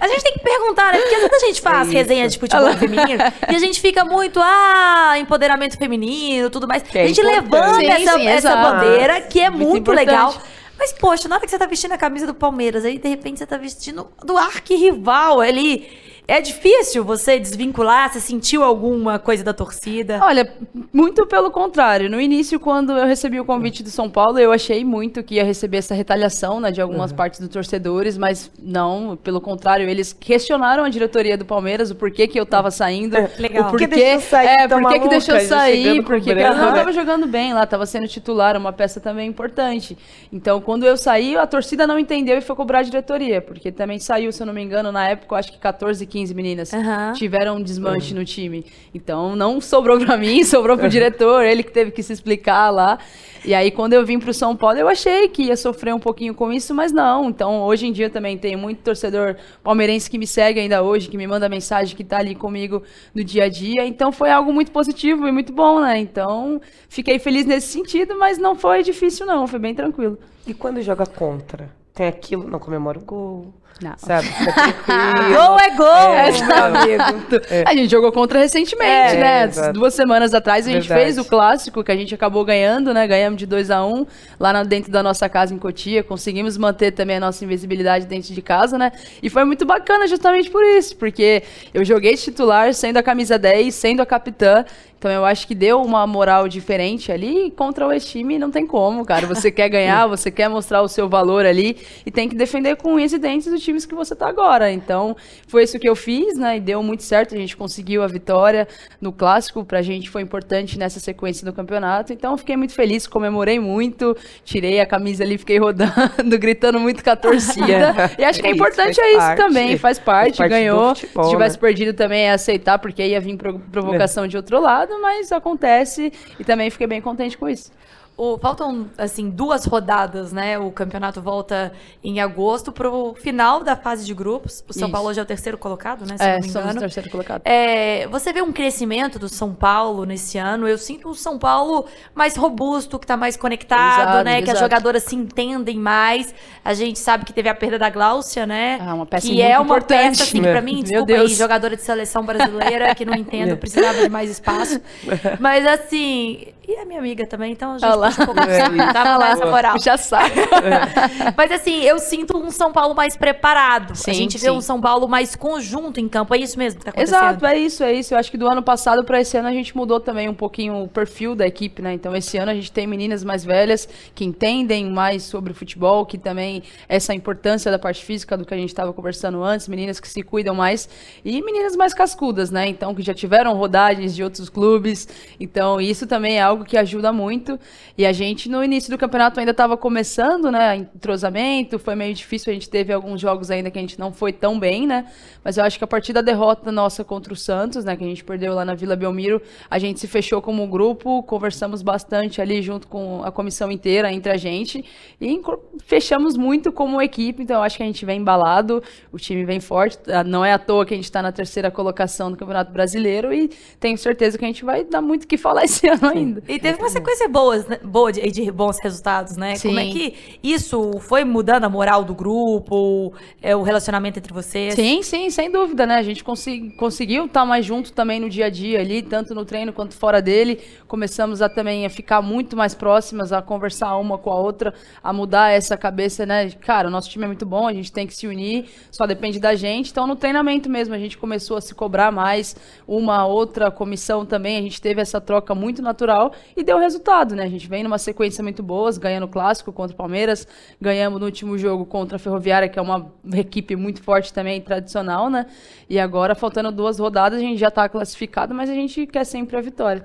A 0.00 0.08
gente 0.08 0.22
tem 0.22 0.32
que 0.34 0.40
perguntar, 0.40 0.92
né? 0.92 1.00
Porque 1.00 1.14
às 1.14 1.20
vezes 1.22 1.42
a 1.42 1.46
gente 1.46 1.60
faz 1.60 1.88
É 1.88 1.92
resenha 1.92 2.28
de 2.28 2.38
futebol 2.38 2.72
feminino 2.74 3.22
e 3.50 3.56
a 3.56 3.58
gente 3.58 3.80
fica 3.80 4.04
muito, 4.04 4.38
ah, 4.40 5.14
empoderamento 5.18 5.76
feminino, 5.76 6.50
tudo 6.50 6.68
mais. 6.68 6.84
é 6.94 7.02
a 7.02 7.06
gente 7.08 7.22
levanta 7.22 7.74
Sim, 7.74 7.86
essa, 7.86 8.12
sim, 8.12 8.26
essa 8.26 8.56
bandeira, 8.56 9.20
que 9.22 9.40
é 9.40 9.50
Muito 9.50 9.68
muito, 9.68 9.92
legal. 9.92 10.34
Mas, 10.78 10.92
poxa, 10.92 11.28
na 11.28 11.36
hora 11.36 11.44
que 11.44 11.50
você 11.50 11.58
tá 11.58 11.66
vestindo 11.66 11.92
a 11.92 11.98
camisa 11.98 12.26
do 12.26 12.34
Palmeiras, 12.34 12.84
aí 12.84 12.98
de 12.98 13.08
repente 13.08 13.38
você 13.38 13.46
tá 13.46 13.56
vestindo 13.56 14.08
do 14.24 14.38
arquirrival 14.38 15.40
ali. 15.40 15.88
É 16.30 16.42
difícil 16.42 17.02
você 17.02 17.38
desvincular? 17.38 18.12
Você 18.12 18.20
sentiu 18.20 18.62
alguma 18.62 19.18
coisa 19.18 19.42
da 19.42 19.54
torcida? 19.54 20.20
Olha, 20.22 20.52
muito 20.92 21.26
pelo 21.26 21.50
contrário. 21.50 22.10
No 22.10 22.20
início, 22.20 22.60
quando 22.60 22.92
eu 22.92 23.06
recebi 23.06 23.40
o 23.40 23.46
convite 23.46 23.82
do 23.82 23.88
São 23.88 24.10
Paulo, 24.10 24.38
eu 24.38 24.52
achei 24.52 24.84
muito 24.84 25.22
que 25.22 25.36
ia 25.36 25.44
receber 25.44 25.78
essa 25.78 25.94
retaliação 25.94 26.60
né, 26.60 26.70
de 26.70 26.82
algumas 26.82 27.14
partes 27.14 27.40
dos 27.40 27.48
torcedores, 27.48 28.18
mas 28.18 28.50
não, 28.62 29.16
pelo 29.16 29.40
contrário, 29.40 29.88
eles 29.88 30.12
questionaram 30.12 30.84
a 30.84 30.90
diretoria 30.90 31.34
do 31.34 31.46
Palmeiras, 31.46 31.90
o 31.90 31.94
porquê 31.94 32.28
que 32.28 32.38
eu 32.38 32.44
tava 32.44 32.70
saindo. 32.70 33.16
Legal. 33.38 33.68
O 33.68 33.70
Por 33.70 33.78
que 33.78 33.88
porquê, 33.88 34.04
deixou 34.04 34.20
sair 34.20 34.48
é, 34.48 35.00
que 35.00 35.08
deixou 35.08 35.40
já 35.40 35.46
sair, 35.46 36.04
porque 36.04 36.30
ela 36.30 36.54
não 36.54 36.72
né? 36.72 36.78
tava 36.78 36.92
jogando 36.92 37.26
bem 37.26 37.54
lá, 37.54 37.64
tava 37.64 37.86
sendo 37.86 38.06
titular, 38.06 38.54
uma 38.54 38.70
peça 38.70 39.00
também 39.00 39.26
importante. 39.26 39.96
Então, 40.30 40.60
quando 40.60 40.84
eu 40.84 40.98
saí, 40.98 41.38
a 41.38 41.46
torcida 41.46 41.86
não 41.86 41.98
entendeu 41.98 42.36
e 42.36 42.42
foi 42.42 42.54
cobrar 42.54 42.80
a 42.80 42.82
diretoria, 42.82 43.40
porque 43.40 43.72
também 43.72 43.98
saiu, 43.98 44.30
se 44.30 44.42
eu 44.42 44.46
não 44.46 44.52
me 44.52 44.62
engano, 44.62 44.92
na 44.92 45.08
época, 45.08 45.34
eu 45.34 45.38
acho 45.38 45.52
que 45.52 45.58
14, 45.58 46.04
15 46.04 46.17
meninas 46.32 46.72
Aham. 46.72 47.12
tiveram 47.14 47.56
um 47.56 47.62
desmanche 47.62 48.14
no 48.14 48.24
time. 48.24 48.64
Então 48.94 49.36
não 49.36 49.60
sobrou 49.60 49.98
pra 49.98 50.16
mim, 50.16 50.42
sobrou 50.44 50.76
pro 50.76 50.88
diretor, 50.88 51.44
ele 51.44 51.62
que 51.62 51.72
teve 51.72 51.90
que 51.90 52.02
se 52.02 52.12
explicar 52.12 52.70
lá. 52.70 52.98
E 53.44 53.54
aí 53.54 53.70
quando 53.70 53.92
eu 53.92 54.04
vim 54.04 54.18
pro 54.18 54.34
São 54.34 54.56
Paulo, 54.56 54.78
eu 54.78 54.88
achei 54.88 55.28
que 55.28 55.44
ia 55.44 55.56
sofrer 55.56 55.94
um 55.94 55.98
pouquinho 55.98 56.34
com 56.34 56.52
isso, 56.52 56.74
mas 56.74 56.92
não. 56.92 57.28
Então 57.28 57.62
hoje 57.62 57.86
em 57.86 57.92
dia 57.92 58.10
também 58.10 58.36
tem 58.36 58.56
muito 58.56 58.82
torcedor 58.82 59.36
palmeirense 59.62 60.10
que 60.10 60.18
me 60.18 60.26
segue 60.26 60.60
ainda 60.60 60.82
hoje, 60.82 61.08
que 61.08 61.16
me 61.16 61.26
manda 61.26 61.48
mensagem, 61.48 61.96
que 61.96 62.04
tá 62.04 62.18
ali 62.18 62.34
comigo 62.34 62.82
no 63.14 63.22
dia 63.22 63.44
a 63.44 63.48
dia. 63.48 63.86
Então 63.86 64.10
foi 64.12 64.30
algo 64.30 64.52
muito 64.52 64.70
positivo 64.72 65.26
e 65.26 65.32
muito 65.32 65.52
bom, 65.52 65.80
né? 65.80 65.98
Então 65.98 66.60
fiquei 66.88 67.18
feliz 67.18 67.46
nesse 67.46 67.68
sentido, 67.68 68.18
mas 68.18 68.38
não 68.38 68.54
foi 68.54 68.82
difícil 68.82 69.24
não, 69.26 69.46
foi 69.46 69.58
bem 69.58 69.74
tranquilo. 69.74 70.18
E 70.46 70.54
quando 70.54 70.80
joga 70.82 71.06
contra? 71.06 71.77
Tem 71.98 72.06
aquilo, 72.06 72.48
não 72.48 72.60
comemora 72.60 72.96
o 72.96 73.02
gol. 73.02 73.52
Não. 73.82 73.92
Sabe? 73.96 74.26
Gol 74.88 75.58
é 75.60 75.70
gol, 75.76 75.86
É, 75.86 76.32
meu 76.32 76.64
amigo. 76.64 77.40
A 77.64 77.74
gente 77.74 77.88
jogou 77.88 78.10
contra 78.10 78.40
recentemente, 78.40 79.14
É, 79.14 79.20
né? 79.20 79.44
exato. 79.44 79.72
Duas 79.72 79.94
semanas 79.94 80.34
atrás 80.34 80.66
a 80.66 80.70
gente 80.70 80.88
Verdade. 80.88 81.00
fez 81.14 81.18
o 81.18 81.24
clássico 81.24 81.84
que 81.84 81.92
a 81.92 81.94
gente 81.96 82.12
acabou 82.12 82.44
ganhando, 82.44 82.92
né? 82.92 83.06
Ganhamos 83.06 83.38
de 83.38 83.46
2 83.46 83.70
a 83.70 83.84
1 83.84 84.04
lá 84.40 84.52
na- 84.52 84.64
dentro 84.64 84.90
da 84.90 85.00
nossa 85.00 85.28
casa 85.28 85.54
em 85.54 85.58
Cotia. 85.58 86.02
Conseguimos 86.02 86.56
manter 86.58 86.90
também 86.90 87.18
a 87.18 87.20
nossa 87.20 87.44
invisibilidade 87.44 88.06
dentro 88.06 88.34
de 88.34 88.42
casa, 88.42 88.76
né? 88.76 88.90
E 89.22 89.30
foi 89.30 89.44
muito 89.44 89.64
bacana 89.64 90.08
justamente 90.08 90.50
por 90.50 90.64
isso, 90.64 90.96
porque 90.96 91.44
eu 91.72 91.84
joguei 91.84 92.16
titular 92.16 92.74
sendo 92.74 92.96
a 92.96 93.02
camisa 93.02 93.38
10, 93.38 93.72
sendo 93.76 94.02
a 94.02 94.06
capitã. 94.06 94.64
Então 94.98 95.10
eu 95.10 95.24
acho 95.24 95.46
que 95.46 95.54
deu 95.54 95.80
uma 95.80 96.04
moral 96.08 96.48
diferente 96.48 97.12
ali 97.12 97.52
contra 97.52 97.86
o 97.86 97.92
ex-time 97.92 98.36
não 98.38 98.50
tem 98.50 98.66
como, 98.66 99.04
cara. 99.04 99.26
Você 99.28 99.50
quer 99.50 99.68
ganhar, 99.68 100.06
você 100.08 100.28
quer 100.30 100.48
mostrar 100.48 100.82
o 100.82 100.88
seu 100.88 101.08
valor 101.08 101.46
ali 101.46 101.76
e 102.04 102.10
tem 102.10 102.28
que 102.28 102.34
defender 102.34 102.76
com 102.76 102.94
unhas 102.94 103.12
e 103.12 103.18
dentes 103.18 103.46
os 103.46 103.62
times 103.62 103.86
que 103.86 103.94
você 103.94 104.16
tá 104.16 104.28
agora. 104.28 104.72
Então 104.72 105.16
foi 105.46 105.62
isso 105.62 105.78
que 105.78 105.88
eu 105.88 105.94
fiz, 105.94 106.36
né? 106.36 106.56
E 106.56 106.60
deu 106.60 106.82
muito 106.82 107.04
certo. 107.04 107.34
A 107.34 107.38
gente 107.38 107.56
conseguiu 107.56 108.02
a 108.02 108.08
vitória 108.08 108.66
no 109.00 109.12
clássico. 109.12 109.64
Pra 109.64 109.82
gente 109.82 110.10
foi 110.10 110.20
importante 110.20 110.76
nessa 110.78 110.98
sequência 110.98 111.44
do 111.46 111.52
campeonato. 111.52 112.12
Então 112.12 112.32
eu 112.32 112.36
fiquei 112.38 112.56
muito 112.56 112.72
feliz, 112.74 113.06
comemorei 113.06 113.60
muito, 113.60 114.16
tirei 114.44 114.80
a 114.80 114.86
camisa 114.86 115.22
ali, 115.22 115.38
fiquei 115.38 115.58
rodando, 115.58 115.92
gritando 116.40 116.80
muito 116.80 117.04
com 117.04 117.10
a 117.10 117.16
torcida. 117.16 117.94
e 118.18 118.24
acho 118.24 118.40
que 118.40 118.46
é 118.48 118.50
importante 118.50 119.00
é 119.00 119.10
isso 119.10 119.18
parte. 119.18 119.36
também, 119.38 119.76
faz 119.78 119.98
parte, 119.98 120.38
Faz 120.38 120.38
parte 120.38 120.50
ganhou. 120.50 120.94
futebol, 120.94 121.24
Se 121.24 121.30
tivesse 121.30 121.56
né? 121.56 121.60
perdido 121.60 121.94
também 121.94 122.22
é 122.24 122.32
aceitar, 122.32 122.78
porque 122.80 123.06
ia 123.06 123.20
vir 123.20 123.36
pro- 123.36 123.60
provocação 123.60 124.26
de 124.26 124.36
outro 124.36 124.60
lado, 124.60 124.87
mas 125.00 125.32
acontece 125.32 126.12
e 126.38 126.44
também 126.44 126.70
fiquei 126.70 126.86
bem 126.86 127.00
contente 127.00 127.36
com 127.36 127.48
isso. 127.48 127.70
O- 128.18 128.36
faltam, 128.36 128.90
assim, 128.98 129.30
duas 129.30 129.64
rodadas, 129.64 130.32
né? 130.32 130.58
O 130.58 130.72
campeonato 130.72 131.22
volta 131.22 131.72
em 132.02 132.20
agosto 132.20 132.72
pro 132.72 133.14
final 133.14 133.62
da 133.62 133.76
fase 133.76 134.04
de 134.04 134.12
grupos. 134.12 134.64
O 134.68 134.72
São 134.72 134.88
Isso. 134.88 134.92
Paulo 134.92 135.08
hoje 135.08 135.20
é 135.20 135.22
o 135.22 135.26
terceiro 135.26 135.56
colocado, 135.56 136.04
né? 136.04 136.16
Se 136.18 136.24
É, 136.24 136.32
não 136.32 136.40
me 136.40 136.50
somos 136.50 136.74
o 136.74 136.78
terceiro 136.80 137.08
colocado. 137.10 137.42
É, 137.44 138.08
você 138.08 138.32
vê 138.32 138.42
um 138.42 138.52
crescimento 138.52 139.20
do 139.20 139.28
São 139.28 139.54
Paulo 139.54 140.04
nesse 140.04 140.36
ano. 140.36 140.66
Eu 140.66 140.76
sinto 140.76 141.08
o 141.10 141.14
São 141.14 141.38
Paulo 141.38 141.86
mais 142.12 142.34
robusto, 142.36 142.98
que 142.98 143.06
tá 143.06 143.16
mais 143.16 143.36
conectado, 143.36 144.00
Exato, 144.02 144.24
né? 144.24 144.42
Que 144.42 144.50
as 144.50 144.56
exato. 144.56 144.64
jogadoras 144.64 145.04
se 145.04 145.14
entendem 145.14 145.78
mais. 145.78 146.34
A 146.64 146.74
gente 146.74 146.98
sabe 146.98 147.24
que 147.24 147.32
teve 147.32 147.48
a 147.48 147.54
perda 147.54 147.78
da 147.78 147.88
Gláucia, 147.88 148.44
né? 148.44 148.78
Ah, 148.82 148.94
uma 148.94 149.06
peça 149.06 149.28
que 149.28 149.40
é 149.40 149.56
uma 149.60 149.80
peça, 149.80 150.24
assim, 150.24 150.44
É. 150.44 150.50
pra 150.50 150.60
mim, 150.60 150.82
desculpa 150.82 151.12
aí, 151.12 151.28
jogadora 151.28 151.76
de 151.76 151.82
seleção 151.82 152.24
brasileira, 152.26 152.92
que 152.96 153.04
não 153.04 153.14
entendo, 153.14 153.56
precisava 153.56 154.02
de 154.02 154.08
mais 154.08 154.28
espaço. 154.28 154.80
Mas 155.38 155.64
assim, 155.64 156.48
e 156.70 156.76
a 156.76 156.84
minha 156.84 156.98
amiga 156.98 157.26
também, 157.26 157.52
então 157.52 157.70
a 157.72 157.78
gente 157.78 157.86
Olha 157.86 157.94
lá. 157.94 158.08
puxa 158.08 158.22
um 158.22 158.26
pouco, 158.26 158.40
É 158.42 158.58
tá? 158.58 159.04
Vamos 159.04 159.18
dar 159.18 159.30
essa 159.32 159.46
moral. 159.46 159.72
Puxa 159.72 159.96
saco. 159.96 160.36
Mas 161.34 161.50
assim, 161.50 161.80
eu 161.82 161.98
sinto 161.98 162.36
um 162.36 162.50
São 162.50 162.70
Paulo 162.72 162.94
mais 162.94 163.16
preparado. 163.16 163.92
a 163.92 163.94
Sim, 163.94 164.12
gente 164.12 164.36
vê 164.36 164.48
sim. 164.48 164.50
um 164.50 164.60
São 164.60 164.78
Paulo 164.78 165.08
mais 165.08 165.34
conjunto 165.34 165.98
em 165.98 166.06
campo. 166.06 166.34
É 166.34 166.38
isso 166.38 166.58
mesmo 166.58 166.80
que 166.80 166.84
tá 166.84 166.90
acontecendo. 166.90 167.16
Exato, 167.16 167.46
é 167.46 167.58
isso, 167.58 167.82
é 167.82 167.92
isso. 167.94 168.12
Eu 168.12 168.18
acho 168.18 168.30
que 168.30 168.36
do 168.36 168.46
ano 168.46 168.62
passado 168.62 169.02
para 169.02 169.18
esse 169.18 169.34
ano 169.38 169.48
a 169.48 169.52
gente 169.52 169.74
mudou 169.74 169.98
também 169.98 170.28
um 170.28 170.34
pouquinho 170.34 170.82
o 170.82 170.88
perfil 170.88 171.34
da 171.34 171.46
equipe, 171.46 171.80
né? 171.80 171.94
Então 171.94 172.14
esse 172.14 172.36
ano 172.36 172.50
a 172.50 172.54
gente 172.54 172.70
tem 172.70 172.86
meninas 172.86 173.24
mais 173.24 173.46
velhas 173.46 173.88
que 174.14 174.24
entendem 174.24 174.90
mais 174.90 175.22
sobre 175.22 175.52
o 175.52 175.54
futebol, 175.54 176.04
que 176.04 176.18
também 176.18 176.62
essa 176.86 177.14
importância 177.14 177.70
da 177.70 177.78
parte 177.78 178.04
física 178.04 178.36
do 178.36 178.44
que 178.44 178.52
a 178.52 178.56
gente 178.58 178.68
estava 178.68 178.92
conversando 178.92 179.42
antes, 179.42 179.68
meninas 179.68 179.98
que 180.00 180.08
se 180.08 180.22
cuidam 180.22 180.54
mais 180.54 180.86
e 181.24 181.40
meninas 181.40 181.74
mais 181.76 181.94
cascudas, 181.94 182.50
né? 182.50 182.68
Então 182.68 182.94
que 182.94 183.00
já 183.02 183.14
tiveram 183.14 183.54
rodagens 183.54 184.14
de 184.14 184.22
outros 184.22 184.50
clubes. 184.50 185.08
Então 185.40 185.80
isso 185.80 186.06
também 186.06 186.36
é 186.36 186.42
algo 186.42 186.57
que 186.64 186.76
ajuda 186.76 187.12
muito. 187.12 187.58
E 187.96 188.06
a 188.06 188.12
gente 188.12 188.48
no 188.48 188.62
início 188.62 188.90
do 188.90 188.98
campeonato 188.98 189.38
ainda 189.40 189.52
estava 189.52 189.76
começando, 189.76 190.50
né? 190.50 190.76
Entrosamento, 190.76 191.78
foi 191.78 191.94
meio 191.94 192.14
difícil, 192.14 192.50
a 192.50 192.54
gente 192.54 192.68
teve 192.68 192.92
alguns 192.92 193.20
jogos 193.20 193.50
ainda 193.50 193.70
que 193.70 193.78
a 193.78 193.80
gente 193.80 193.98
não 193.98 194.12
foi 194.12 194.32
tão 194.32 194.58
bem, 194.58 194.86
né? 194.86 195.06
Mas 195.42 195.56
eu 195.56 195.64
acho 195.64 195.78
que 195.78 195.84
a 195.84 195.86
partir 195.86 196.12
da 196.12 196.20
derrota 196.20 196.70
nossa 196.70 197.02
contra 197.04 197.32
o 197.32 197.36
Santos, 197.36 197.84
né, 197.84 197.96
que 197.96 198.04
a 198.04 198.06
gente 198.06 198.22
perdeu 198.22 198.54
lá 198.54 198.64
na 198.64 198.74
Vila 198.74 198.96
Belmiro, 198.96 199.40
a 199.70 199.78
gente 199.78 199.98
se 200.00 200.06
fechou 200.06 200.42
como 200.42 200.66
grupo, 200.66 201.22
conversamos 201.22 201.82
bastante 201.82 202.42
ali 202.42 202.60
junto 202.60 202.86
com 202.86 203.22
a 203.24 203.32
comissão 203.32 203.70
inteira, 203.70 204.12
entre 204.12 204.30
a 204.30 204.36
gente, 204.36 204.84
e 205.20 205.40
fechamos 205.84 206.36
muito 206.36 206.70
como 206.70 207.00
equipe, 207.00 207.42
então 207.42 207.56
eu 207.56 207.62
acho 207.62 207.76
que 207.76 207.82
a 207.82 207.86
gente 207.86 208.04
vem 208.04 208.20
embalado, 208.20 208.82
o 209.12 209.18
time 209.18 209.44
vem 209.44 209.60
forte, 209.60 209.98
ah, 210.08 210.22
não 210.22 210.44
é 210.44 210.52
à 210.52 210.58
toa 210.58 210.84
que 210.84 210.94
a 210.94 210.96
gente 210.96 211.04
está 211.04 211.22
na 211.22 211.32
terceira 211.32 211.70
colocação 211.70 212.30
do 212.30 212.36
Campeonato 212.36 212.72
Brasileiro 212.72 213.32
e 213.32 213.48
tenho 213.80 213.96
certeza 213.96 214.36
que 214.36 214.44
a 214.44 214.48
gente 214.48 214.64
vai 214.64 214.84
dar 214.84 215.00
muito 215.00 215.24
o 215.24 215.26
que 215.26 215.36
falar 215.36 215.64
esse 215.66 215.88
ano 215.88 216.06
ainda. 216.08 216.42
E 216.48 216.58
teve 216.58 216.78
uma 216.78 216.88
sequência 216.88 217.28
boa, 217.28 217.58
né? 217.58 217.78
boa 217.84 218.10
de, 218.10 218.22
de 218.30 218.50
bons 218.50 218.78
resultados, 218.80 219.36
né? 219.36 219.54
Sim. 219.56 219.68
Como 219.68 219.80
é 219.80 219.86
que 219.90 220.38
isso 220.42 220.92
foi 221.00 221.22
mudando 221.22 221.64
a 221.64 221.68
moral 221.68 222.02
do 222.02 222.14
grupo, 222.14 223.12
é, 223.42 223.54
o 223.54 223.62
relacionamento 223.62 224.18
entre 224.18 224.32
vocês? 224.32 224.74
Sim, 224.74 225.02
sim, 225.02 225.28
sem 225.28 225.50
dúvida, 225.50 225.84
né? 225.84 225.96
A 225.96 226.02
gente 226.02 226.24
consegui- 226.24 226.70
conseguiu 226.76 227.26
estar 227.26 227.44
mais 227.44 227.66
junto 227.66 227.92
também 227.92 228.18
no 228.18 228.30
dia 228.30 228.46
a 228.46 228.50
dia 228.50 228.80
ali, 228.80 229.02
tanto 229.02 229.34
no 229.34 229.44
treino 229.44 229.74
quanto 229.74 229.94
fora 229.94 230.22
dele. 230.22 230.58
Começamos 230.86 231.42
a 231.42 231.50
também 231.50 231.84
a 231.84 231.90
ficar 231.90 232.22
muito 232.22 232.56
mais 232.56 232.74
próximas, 232.74 233.30
a 233.30 233.42
conversar 233.42 233.94
uma 233.98 234.16
com 234.16 234.30
a 234.30 234.34
outra, 234.40 234.72
a 235.04 235.12
mudar 235.12 235.50
essa 235.50 235.76
cabeça, 235.76 236.24
né? 236.24 236.50
Cara, 236.50 236.88
o 236.88 236.90
nosso 236.90 237.10
time 237.10 237.24
é 237.24 237.26
muito 237.28 237.44
bom, 237.44 237.68
a 237.68 237.72
gente 237.74 237.92
tem 237.92 238.06
que 238.06 238.14
se 238.14 238.26
unir, 238.26 238.70
só 238.90 239.06
depende 239.06 239.38
da 239.38 239.54
gente. 239.54 239.90
Então, 239.90 240.06
no 240.06 240.16
treinamento 240.16 240.70
mesmo, 240.70 240.94
a 240.94 240.98
gente 240.98 241.18
começou 241.18 241.58
a 241.58 241.60
se 241.60 241.74
cobrar 241.74 242.10
mais. 242.10 242.56
Uma 242.86 243.26
outra 243.26 243.70
comissão 243.70 244.24
também, 244.24 244.56
a 244.56 244.62
gente 244.62 244.80
teve 244.80 245.02
essa 245.02 245.20
troca 245.20 245.54
muito 245.54 245.82
natural 245.82 246.32
e 246.56 246.62
deu 246.62 246.78
resultado, 246.78 247.34
né? 247.34 247.44
A 247.44 247.48
gente 247.48 247.68
vem 247.68 247.82
numa 247.82 247.98
sequência 247.98 248.42
muito 248.42 248.62
boa, 248.62 248.90
ganhando 248.98 249.24
o 249.24 249.28
clássico 249.28 249.72
contra 249.72 249.94
o 249.94 249.96
Palmeiras, 249.96 250.46
ganhamos 250.80 251.20
no 251.20 251.26
último 251.26 251.56
jogo 251.58 251.84
contra 251.84 252.16
a 252.16 252.18
Ferroviária, 252.18 252.68
que 252.68 252.78
é 252.78 252.82
uma 252.82 253.12
equipe 253.34 253.76
muito 253.76 254.02
forte 254.02 254.32
também, 254.32 254.60
tradicional, 254.60 255.30
né? 255.30 255.46
E 255.88 255.98
agora, 255.98 256.34
faltando 256.34 256.70
duas 256.72 256.98
rodadas, 256.98 257.38
a 257.38 257.42
gente 257.42 257.58
já 257.58 257.70
tá 257.70 257.88
classificado, 257.88 258.54
mas 258.54 258.70
a 258.70 258.74
gente 258.74 259.06
quer 259.06 259.24
sempre 259.24 259.56
a 259.56 259.60
vitória. 259.60 260.04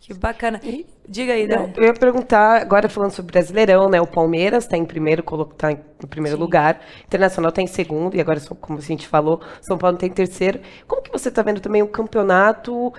Que 0.00 0.12
bacana. 0.12 0.60
Diga 1.08 1.32
aí, 1.32 1.46
Dani. 1.46 1.72
eu 1.76 1.84
ia 1.84 1.94
perguntar, 1.94 2.60
agora 2.60 2.90
falando 2.90 3.10
sobre 3.10 3.32
Brasileirão, 3.32 3.88
né? 3.88 4.00
O 4.02 4.06
Palmeiras 4.06 4.64
está 4.64 4.76
em 4.76 4.84
primeiro, 4.84 5.22
tá 5.56 5.72
em 5.72 5.78
primeiro 6.08 6.38
lugar. 6.38 6.78
Internacional 7.06 7.48
está 7.48 7.62
em 7.62 7.66
segundo, 7.66 8.14
e 8.14 8.20
agora, 8.20 8.38
como 8.60 8.78
a 8.78 8.82
gente 8.82 9.08
falou, 9.08 9.40
São 9.62 9.78
Paulo 9.78 9.96
está 9.96 10.06
em 10.06 10.10
terceiro. 10.10 10.60
Como 10.86 11.00
que 11.02 11.10
você 11.10 11.30
está 11.30 11.40
vendo 11.40 11.58
também 11.60 11.82
o 11.82 11.88
campeonato 11.88 12.92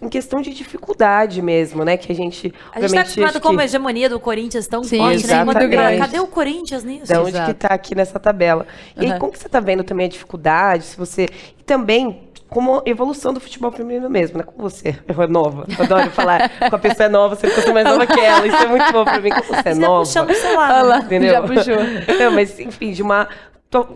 em 0.00 0.08
questão 0.08 0.40
de 0.40 0.54
dificuldade 0.54 1.42
mesmo, 1.42 1.84
né? 1.84 1.98
Que 1.98 2.10
a 2.10 2.14
gente, 2.14 2.46
A 2.46 2.48
gente 2.48 2.52
tá 2.52 2.68
obviamente, 2.80 2.98
acostumado 3.00 3.40
com 3.40 3.56
que- 3.56 3.62
hegemonia 3.64 4.08
do 4.08 4.18
Corinthians 4.20 4.66
tão 4.66 4.82
Sim, 4.82 4.98
forte, 4.98 5.26
né? 5.26 5.42
Exatamente. 5.42 5.98
Cadê 5.98 6.20
o 6.20 6.26
Corinthians 6.26 6.84
nisso? 6.84 7.06
De 7.12 7.18
onde 7.18 7.30
Exato. 7.30 7.44
que 7.46 7.50
está 7.52 7.68
aqui 7.74 7.94
nessa 7.94 8.18
tabela. 8.18 8.66
E 8.96 9.00
aí, 9.04 9.12
Uhum. 9.12 9.18
como 9.18 9.32
que 9.32 9.38
você 9.38 9.46
está 9.46 9.60
vendo 9.60 9.84
também 9.84 10.06
a 10.06 10.08
dificuldade, 10.08 10.84
se 10.84 10.96
você... 10.96 11.26
E 11.58 11.62
também 11.64 12.25
como 12.48 12.82
evolução 12.86 13.32
do 13.32 13.40
futebol 13.40 13.72
feminino 13.72 14.08
mesmo, 14.08 14.38
né? 14.38 14.44
Com 14.44 14.60
você, 14.62 14.96
eu 15.08 15.22
é 15.22 15.26
nova. 15.26 15.66
Eu 15.78 15.84
adoro 15.84 16.10
falar 16.10 16.48
com 16.70 16.76
a 16.76 16.78
pessoa 16.78 17.06
é 17.06 17.08
nova, 17.08 17.34
você 17.34 17.48
fica 17.48 17.72
mais 17.72 17.86
nova 17.86 18.06
que 18.06 18.20
ela. 18.20 18.46
Isso 18.46 18.56
é 18.56 18.66
muito 18.66 18.92
bom 18.92 19.04
pra 19.04 19.20
mim, 19.20 19.30
como 19.30 19.44
você 19.44 19.68
é 19.68 19.74
Você 19.74 19.80
nova. 19.80 19.98
puxando 20.04 20.30
o 20.30 20.34
celular. 20.34 20.70
Olha 20.70 20.82
né? 20.82 20.88
lá, 20.88 20.98
Entendeu? 21.00 21.32
já 21.32 21.42
puxou. 21.42 22.16
Não, 22.18 22.30
mas, 22.32 22.58
enfim, 22.60 22.92
de 22.92 23.02
uma, 23.02 23.28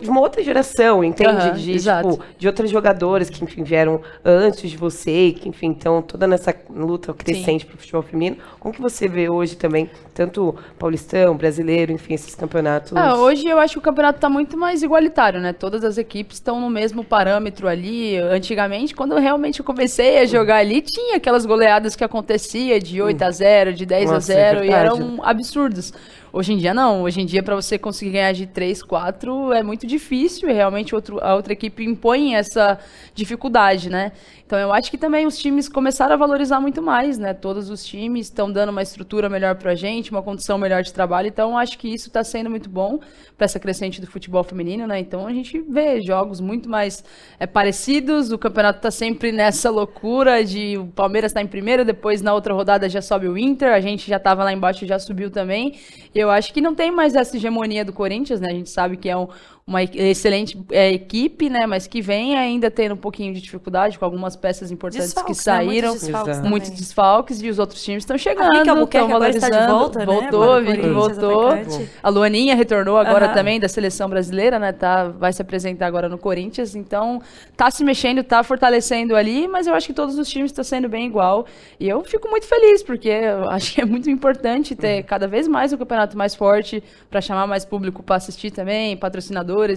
de 0.01 0.09
uma 0.09 0.19
outra 0.19 0.43
geração, 0.43 1.03
entende? 1.03 1.29
Aham, 1.29 1.53
de, 1.53 1.79
tipo, 1.79 2.19
de 2.37 2.47
outras 2.47 2.69
jogadoras 2.69 3.29
que, 3.29 3.43
enfim, 3.43 3.63
vieram 3.63 4.01
antes 4.23 4.69
de 4.69 4.75
você, 4.75 5.27
e 5.27 5.33
que, 5.33 5.47
enfim, 5.47 5.71
estão 5.71 6.01
toda 6.01 6.27
nessa 6.27 6.53
luta 6.69 7.13
crescente 7.13 7.65
pro 7.65 7.77
futebol 7.77 8.01
feminino. 8.01 8.37
Como 8.59 8.73
que 8.73 8.81
você 8.81 9.07
vê 9.07 9.29
hoje 9.29 9.55
também, 9.55 9.89
tanto 10.13 10.55
paulistão, 10.77 11.35
brasileiro, 11.37 11.91
enfim, 11.91 12.13
esses 12.13 12.35
campeonatos? 12.35 12.91
Ah, 12.95 13.15
hoje 13.15 13.47
eu 13.47 13.57
acho 13.59 13.73
que 13.73 13.79
o 13.79 13.81
campeonato 13.81 14.17
está 14.17 14.29
muito 14.29 14.57
mais 14.57 14.83
igualitário, 14.83 15.39
né? 15.39 15.53
Todas 15.53 15.83
as 15.85 15.97
equipes 15.97 16.37
estão 16.37 16.59
no 16.59 16.69
mesmo 16.69 17.03
parâmetro 17.03 17.67
ali. 17.67 18.17
Antigamente, 18.17 18.93
quando 18.93 19.15
realmente 19.15 19.59
eu 19.61 19.65
comecei 19.65 20.19
a 20.19 20.25
jogar 20.25 20.57
ali, 20.57 20.81
tinha 20.81 21.15
aquelas 21.15 21.45
goleadas 21.45 21.95
que 21.95 22.03
acontecia 22.03 22.77
de 22.79 23.01
8 23.01 23.21
a 23.21 23.31
0, 23.31 23.73
de 23.73 23.85
10 23.85 24.09
a 24.09 24.13
Nossa, 24.15 24.33
é 24.33 24.35
0 24.35 24.57
e 24.57 24.67
verdade. 24.67 24.85
eram 24.85 25.19
absurdos. 25.23 25.93
Hoje 26.33 26.53
em 26.53 26.57
dia 26.57 26.73
não. 26.73 27.03
Hoje 27.03 27.19
em 27.19 27.25
dia 27.25 27.43
para 27.43 27.55
você 27.55 27.77
conseguir 27.77 28.11
ganhar 28.11 28.31
de 28.31 28.47
3, 28.47 28.81
4 28.83 29.51
é 29.51 29.61
muito 29.61 29.85
difícil 29.85 30.49
e 30.49 30.53
realmente 30.53 30.95
outro, 30.95 31.19
a 31.21 31.35
outra 31.35 31.51
equipe 31.51 31.83
impõe 31.83 32.35
essa 32.35 32.79
dificuldade, 33.13 33.89
né? 33.89 34.13
Então 34.45 34.57
eu 34.57 34.71
acho 34.71 34.89
que 34.89 34.97
também 34.97 35.25
os 35.25 35.37
times 35.37 35.67
começaram 35.67 36.13
a 36.13 36.17
valorizar 36.17 36.61
muito 36.61 36.81
mais, 36.81 37.17
né? 37.17 37.33
Todos 37.33 37.69
os 37.69 37.83
times 37.83 38.27
estão 38.27 38.49
dando 38.49 38.69
uma 38.69 38.81
estrutura 38.81 39.29
melhor 39.29 39.55
pra 39.55 39.75
gente, 39.75 40.11
uma 40.11 40.23
condição 40.23 40.57
melhor 40.57 40.83
de 40.83 40.93
trabalho. 40.93 41.27
Então 41.27 41.57
acho 41.57 41.77
que 41.77 41.93
isso 41.93 42.07
está 42.07 42.23
sendo 42.23 42.49
muito 42.49 42.69
bom 42.69 42.99
para 43.37 43.45
essa 43.45 43.59
crescente 43.59 43.99
do 43.99 44.07
futebol 44.07 44.43
feminino, 44.43 44.87
né? 44.87 44.99
Então 44.99 45.27
a 45.27 45.33
gente 45.33 45.59
vê 45.59 46.01
jogos 46.01 46.39
muito 46.39 46.69
mais 46.69 47.03
é, 47.39 47.45
parecidos. 47.45 48.31
O 48.31 48.37
campeonato 48.37 48.79
está 48.79 48.91
sempre 48.91 49.33
nessa 49.33 49.69
loucura 49.69 50.45
de 50.45 50.77
o 50.77 50.87
Palmeiras 50.87 51.31
está 51.31 51.41
em 51.41 51.47
primeiro, 51.47 51.83
depois 51.83 52.21
na 52.21 52.33
outra 52.33 52.53
rodada 52.53 52.87
já 52.87 53.01
sobe 53.01 53.27
o 53.27 53.37
Inter, 53.37 53.73
a 53.73 53.81
gente 53.81 54.07
já 54.09 54.17
estava 54.17 54.43
lá 54.45 54.53
embaixo 54.53 54.85
e 54.85 54.87
já 54.87 54.97
subiu 54.97 55.29
também. 55.29 55.77
E 56.13 56.20
eu 56.21 56.31
acho 56.31 56.53
que 56.53 56.61
não 56.61 56.73
tem 56.75 56.91
mais 56.91 57.15
essa 57.15 57.35
hegemonia 57.35 57.83
do 57.83 57.93
Corinthians, 57.93 58.39
né? 58.39 58.49
A 58.49 58.53
gente 58.53 58.69
sabe 58.69 58.97
que 58.97 59.09
é 59.09 59.17
um, 59.17 59.27
uma 59.65 59.83
excelente 59.83 60.59
é, 60.71 60.91
equipe, 60.91 61.49
né? 61.49 61.65
Mas 61.65 61.87
que 61.87 62.01
vem 62.01 62.35
ainda 62.37 62.69
tendo 62.69 62.93
um 62.93 62.97
pouquinho 62.97 63.33
de 63.33 63.41
dificuldade 63.41 63.97
com 63.97 64.03
algumas 64.03 64.35
peças 64.35 64.71
importantes 64.71 65.07
Desfalques, 65.07 65.41
que 65.41 65.49
né? 65.49 65.55
saíram. 65.55 65.89
Muitos 65.89 66.07
desfalques. 66.07 66.41
Muitos 66.41 66.69
desfalques 66.71 67.41
e 67.41 67.49
os 67.49 67.59
outros 67.59 67.83
times 67.83 68.03
estão 68.03 68.17
chegando, 68.17 68.47
Vicky 68.49 68.97
estão 68.97 69.05
agora 69.05 69.29
está 69.29 69.49
de 69.49 69.55
valorizando. 69.55 69.77
volta, 69.79 69.99
né, 69.99 70.05
Voltou, 70.05 70.61
Vicky 70.61 70.89
voltou. 70.89 71.47
atacante. 71.51 71.89
A 72.01 72.09
Luaninha 72.09 72.55
retornou 72.55 72.97
agora 72.97 73.25
Aham. 73.27 73.33
também 73.33 73.59
da 73.59 73.67
seleção 73.67 74.09
brasileira, 74.09 74.59
né? 74.59 74.71
Tá, 74.71 75.07
vai 75.07 75.31
se 75.31 75.41
apresentar 75.41 75.85
agora 75.87 76.09
no 76.09 76.17
Corinthians, 76.17 76.75
então 76.75 77.21
tá 77.55 77.69
se 77.71 77.83
mexendo, 77.83 78.23
tá 78.23 78.43
fortalecendo 78.43 79.15
ali, 79.15 79.47
mas 79.47 79.67
eu 79.67 79.73
acho 79.73 79.87
que 79.87 79.93
todos 79.93 80.17
os 80.17 80.27
times 80.29 80.51
estão 80.51 80.63
sendo 80.63 80.89
bem 80.89 81.05
igual. 81.05 81.45
E 81.79 81.87
eu 81.87 82.03
fico 82.03 82.27
muito 82.29 82.45
feliz, 82.45 82.83
porque 82.83 83.09
eu 83.09 83.49
acho 83.49 83.73
que 83.75 83.81
é 83.81 83.85
muito 83.85 84.09
importante 84.09 84.75
ter 84.75 85.03
cada 85.03 85.27
vez 85.27 85.47
mais 85.47 85.71
um 85.71 85.77
campeonato 85.77 86.17
mais 86.17 86.35
forte 86.35 86.83
para 87.09 87.21
chamar 87.21 87.47
mais 87.47 87.63
público 87.63 88.03
para 88.03 88.15
assistir 88.15 88.51
também, 88.51 88.97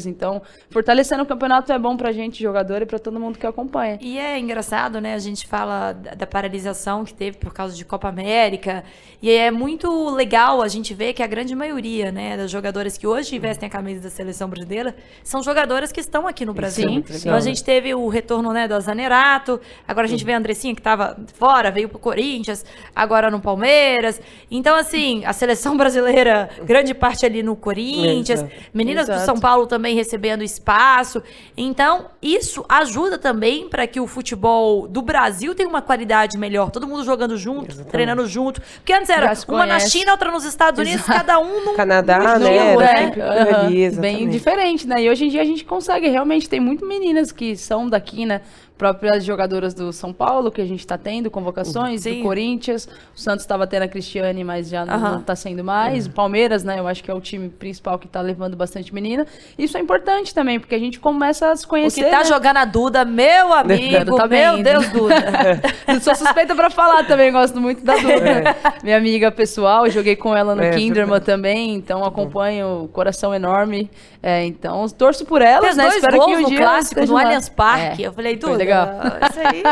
Então, 0.07 0.43
fortalecendo 0.71 1.23
o 1.23 1.26
campeonato 1.26 1.73
é 1.73 1.78
bom 1.78 1.97
pra 1.97 2.12
gente, 2.12 2.43
jogador, 2.43 2.83
e 2.83 2.87
pra 2.87 2.99
todo 2.99 3.19
mundo 3.19 3.38
que 3.38 3.47
acompanha. 3.47 3.99
E 4.00 4.19
é 4.19 4.38
engraçado, 4.38 5.00
né? 5.00 5.14
A 5.14 5.19
gente 5.19 5.47
fala 5.47 5.93
da, 5.93 6.26
paralisação 6.26 7.04
que 7.04 7.14
teve 7.14 7.38
por 7.38 7.52
causa 7.52 7.75
de 7.75 7.85
Copa 7.85 8.09
América. 8.09 8.85
E 9.23 9.31
é 9.31 9.50
muito 9.50 10.11
legal 10.11 10.61
a 10.61 10.69
gente 10.69 10.93
ver 10.95 11.12
que 11.12 11.23
a 11.23 11.26
grande 11.26 11.54
maioria, 11.54 12.12
né, 12.12 12.37
das 12.37 12.50
jogadoras 12.50 12.99
que 12.99 13.07
hoje 13.07 13.38
vestem 13.38 13.66
a 13.66 13.71
camisa 13.71 14.02
da 14.02 14.11
seleção 14.11 14.49
brasileira 14.49 14.95
são 15.23 15.43
jogadoras 15.43 15.90
que 15.90 16.00
estão 16.00 16.26
aqui 16.26 16.45
no 16.45 16.52
Brasil. 16.52 16.88
Sim. 16.88 17.04
Então 17.11 17.35
a 17.35 17.40
gente 17.40 17.62
teve 17.64 17.95
o 17.95 18.09
retorno, 18.09 18.52
né, 18.52 18.69
da 18.69 18.78
Zanerato. 18.81 19.61
Agora 19.87 20.07
a 20.07 20.11
gente 20.11 20.25
vê 20.25 20.33
a 20.33 20.38
Andressinha 20.38 20.75
que 20.75 20.81
estava 20.81 21.16
fora, 21.35 21.71
veio 21.71 21.88
pro 21.88 21.99
Corinthians, 21.99 22.64
agora 22.95 23.31
no 23.31 23.40
Palmeiras. 23.40 24.21
Então, 24.50 24.76
assim, 24.76 25.25
a 25.25 25.33
seleção 25.33 25.76
brasileira, 25.78 26.50
grande 26.62 26.95
parte 26.95 27.25
ali 27.25 27.43
no 27.43 27.57
Corinthians. 27.57 28.40
Exato. 28.40 28.52
Meninas 28.73 29.07
do 29.07 29.12
Exato. 29.12 29.26
São 29.26 29.38
Paulo 29.38 29.63
também 29.66 29.94
recebendo 29.94 30.42
espaço. 30.42 31.23
Então, 31.56 32.06
isso 32.21 32.64
ajuda 32.68 33.18
também 33.18 33.68
para 33.68 33.87
que 33.87 34.00
o 34.00 34.06
futebol 34.06 34.88
do 34.88 35.02
Brasil 35.02 35.54
tenha 35.54 35.68
uma 35.68 35.83
qualidade 35.83 36.37
melhor. 36.38 36.71
Todo 36.71 36.87
mundo 36.87 37.04
jogando 37.04 37.37
junto, 37.37 37.66
Exatamente. 37.66 37.90
treinando 37.90 38.26
junto. 38.26 38.61
Porque 38.61 38.92
antes 38.92 39.11
era 39.11 39.33
uma 39.49 39.66
na. 39.66 39.80
China, 39.80 40.12
outra 40.12 40.30
nos 40.30 40.44
Estados 40.44 40.80
Unidos, 40.80 41.04
Exato. 41.04 41.18
cada 41.21 41.38
um 41.38 41.64
num 41.64 41.76
Canadá, 41.76 42.18
num 42.18 42.44
né? 42.44 42.76
né? 42.76 43.12
Aham, 43.21 43.66
ali, 43.66 43.90
bem 43.90 44.28
diferente, 44.28 44.87
né? 44.87 45.02
E 45.02 45.11
hoje 45.11 45.26
em 45.26 45.28
dia 45.28 45.42
a 45.42 45.44
gente 45.44 45.64
consegue, 45.64 46.09
realmente, 46.09 46.49
tem 46.49 46.61
muito 46.61 46.87
meninas 46.87 47.30
que 47.30 47.56
são 47.56 47.88
daqui, 47.88 48.25
né? 48.26 48.40
Próprias 48.76 49.25
jogadoras 49.25 49.73
do 49.73 49.93
São 49.93 50.12
Paulo, 50.12 50.50
que 50.50 50.61
a 50.61 50.64
gente 50.66 50.85
tá 50.85 50.99
tendo, 50.99 51.31
convocações, 51.31 52.00
Sim. 52.02 52.16
do 52.19 52.23
Corinthians. 52.25 52.88
O 53.16 53.21
Santos 53.21 53.45
estava 53.45 53.69
tendo 53.69 53.85
a 53.85 53.88
Cristiane, 53.88 54.43
mas 54.43 54.69
já 54.69 54.85
não, 54.85 54.95
Aham. 54.95 55.11
não 55.12 55.23
tá 55.23 55.37
sendo 55.37 55.62
mais. 55.62 56.07
O 56.07 56.11
Palmeiras, 56.11 56.64
né? 56.64 56.81
Eu 56.81 56.88
acho 56.88 57.02
que 57.04 57.09
é 57.09 57.14
o 57.14 57.21
time 57.21 57.49
principal 57.49 58.00
que 58.00 58.09
tá 58.09 58.21
levando 58.21 58.57
bastante 58.57 58.93
menina. 58.93 59.25
Isso 59.57 59.78
é 59.78 59.81
importante 59.81 60.35
também, 60.35 60.59
porque 60.59 60.75
a 60.75 60.78
gente 60.78 60.99
começa 60.99 61.52
a 61.52 61.57
se 61.57 61.64
O 61.64 61.69
conhecer. 61.69 62.02
que 62.04 62.11
tá 62.11 62.19
né? 62.19 62.25
jogando 62.25 62.57
a 62.57 62.64
Duda, 62.64 63.04
meu 63.04 63.52
amigo, 63.54 64.16
Tá 64.16 64.26
meu. 64.26 64.61
Deus, 64.61 64.88
Duda. 64.88 65.14
Eu 65.87 66.00
sou 66.00 66.14
suspeita 66.16 66.54
pra 66.57 66.69
falar 66.69 67.07
também, 67.07 67.31
gosto 67.31 67.61
muito 67.61 67.85
da 67.85 67.95
Duda. 67.95 68.57
Minha 68.83 68.97
amiga 68.97 69.31
pessoal, 69.31 69.88
joguei 69.88 70.16
com 70.16 70.35
ela 70.35 70.54
no 70.57 70.62
É, 70.62 70.71
Kinderman 70.71 71.21
também, 71.21 71.75
então 71.76 72.04
acompanho, 72.04 72.90
coração 72.93 73.33
enorme. 73.33 73.88
É, 74.21 74.45
então, 74.45 74.88
torço 74.88 75.25
por 75.26 75.43
elas, 75.43 75.64
Fez 75.64 75.76
né? 75.76 75.88
Espero 75.88 76.25
que 76.25 76.37
um 76.37 76.45
dia 76.47 76.59
clássico, 76.59 77.04
no. 77.07 77.16
Allianz 77.16 77.49
Parque. 77.49 78.02
É. 78.02 78.09
Eu 78.09 78.12
falei, 78.12 78.37
Duda, 78.37 78.63
legal. 78.64 78.88
isso 79.30 79.40
aí... 79.40 79.62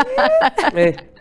É. 0.75 1.13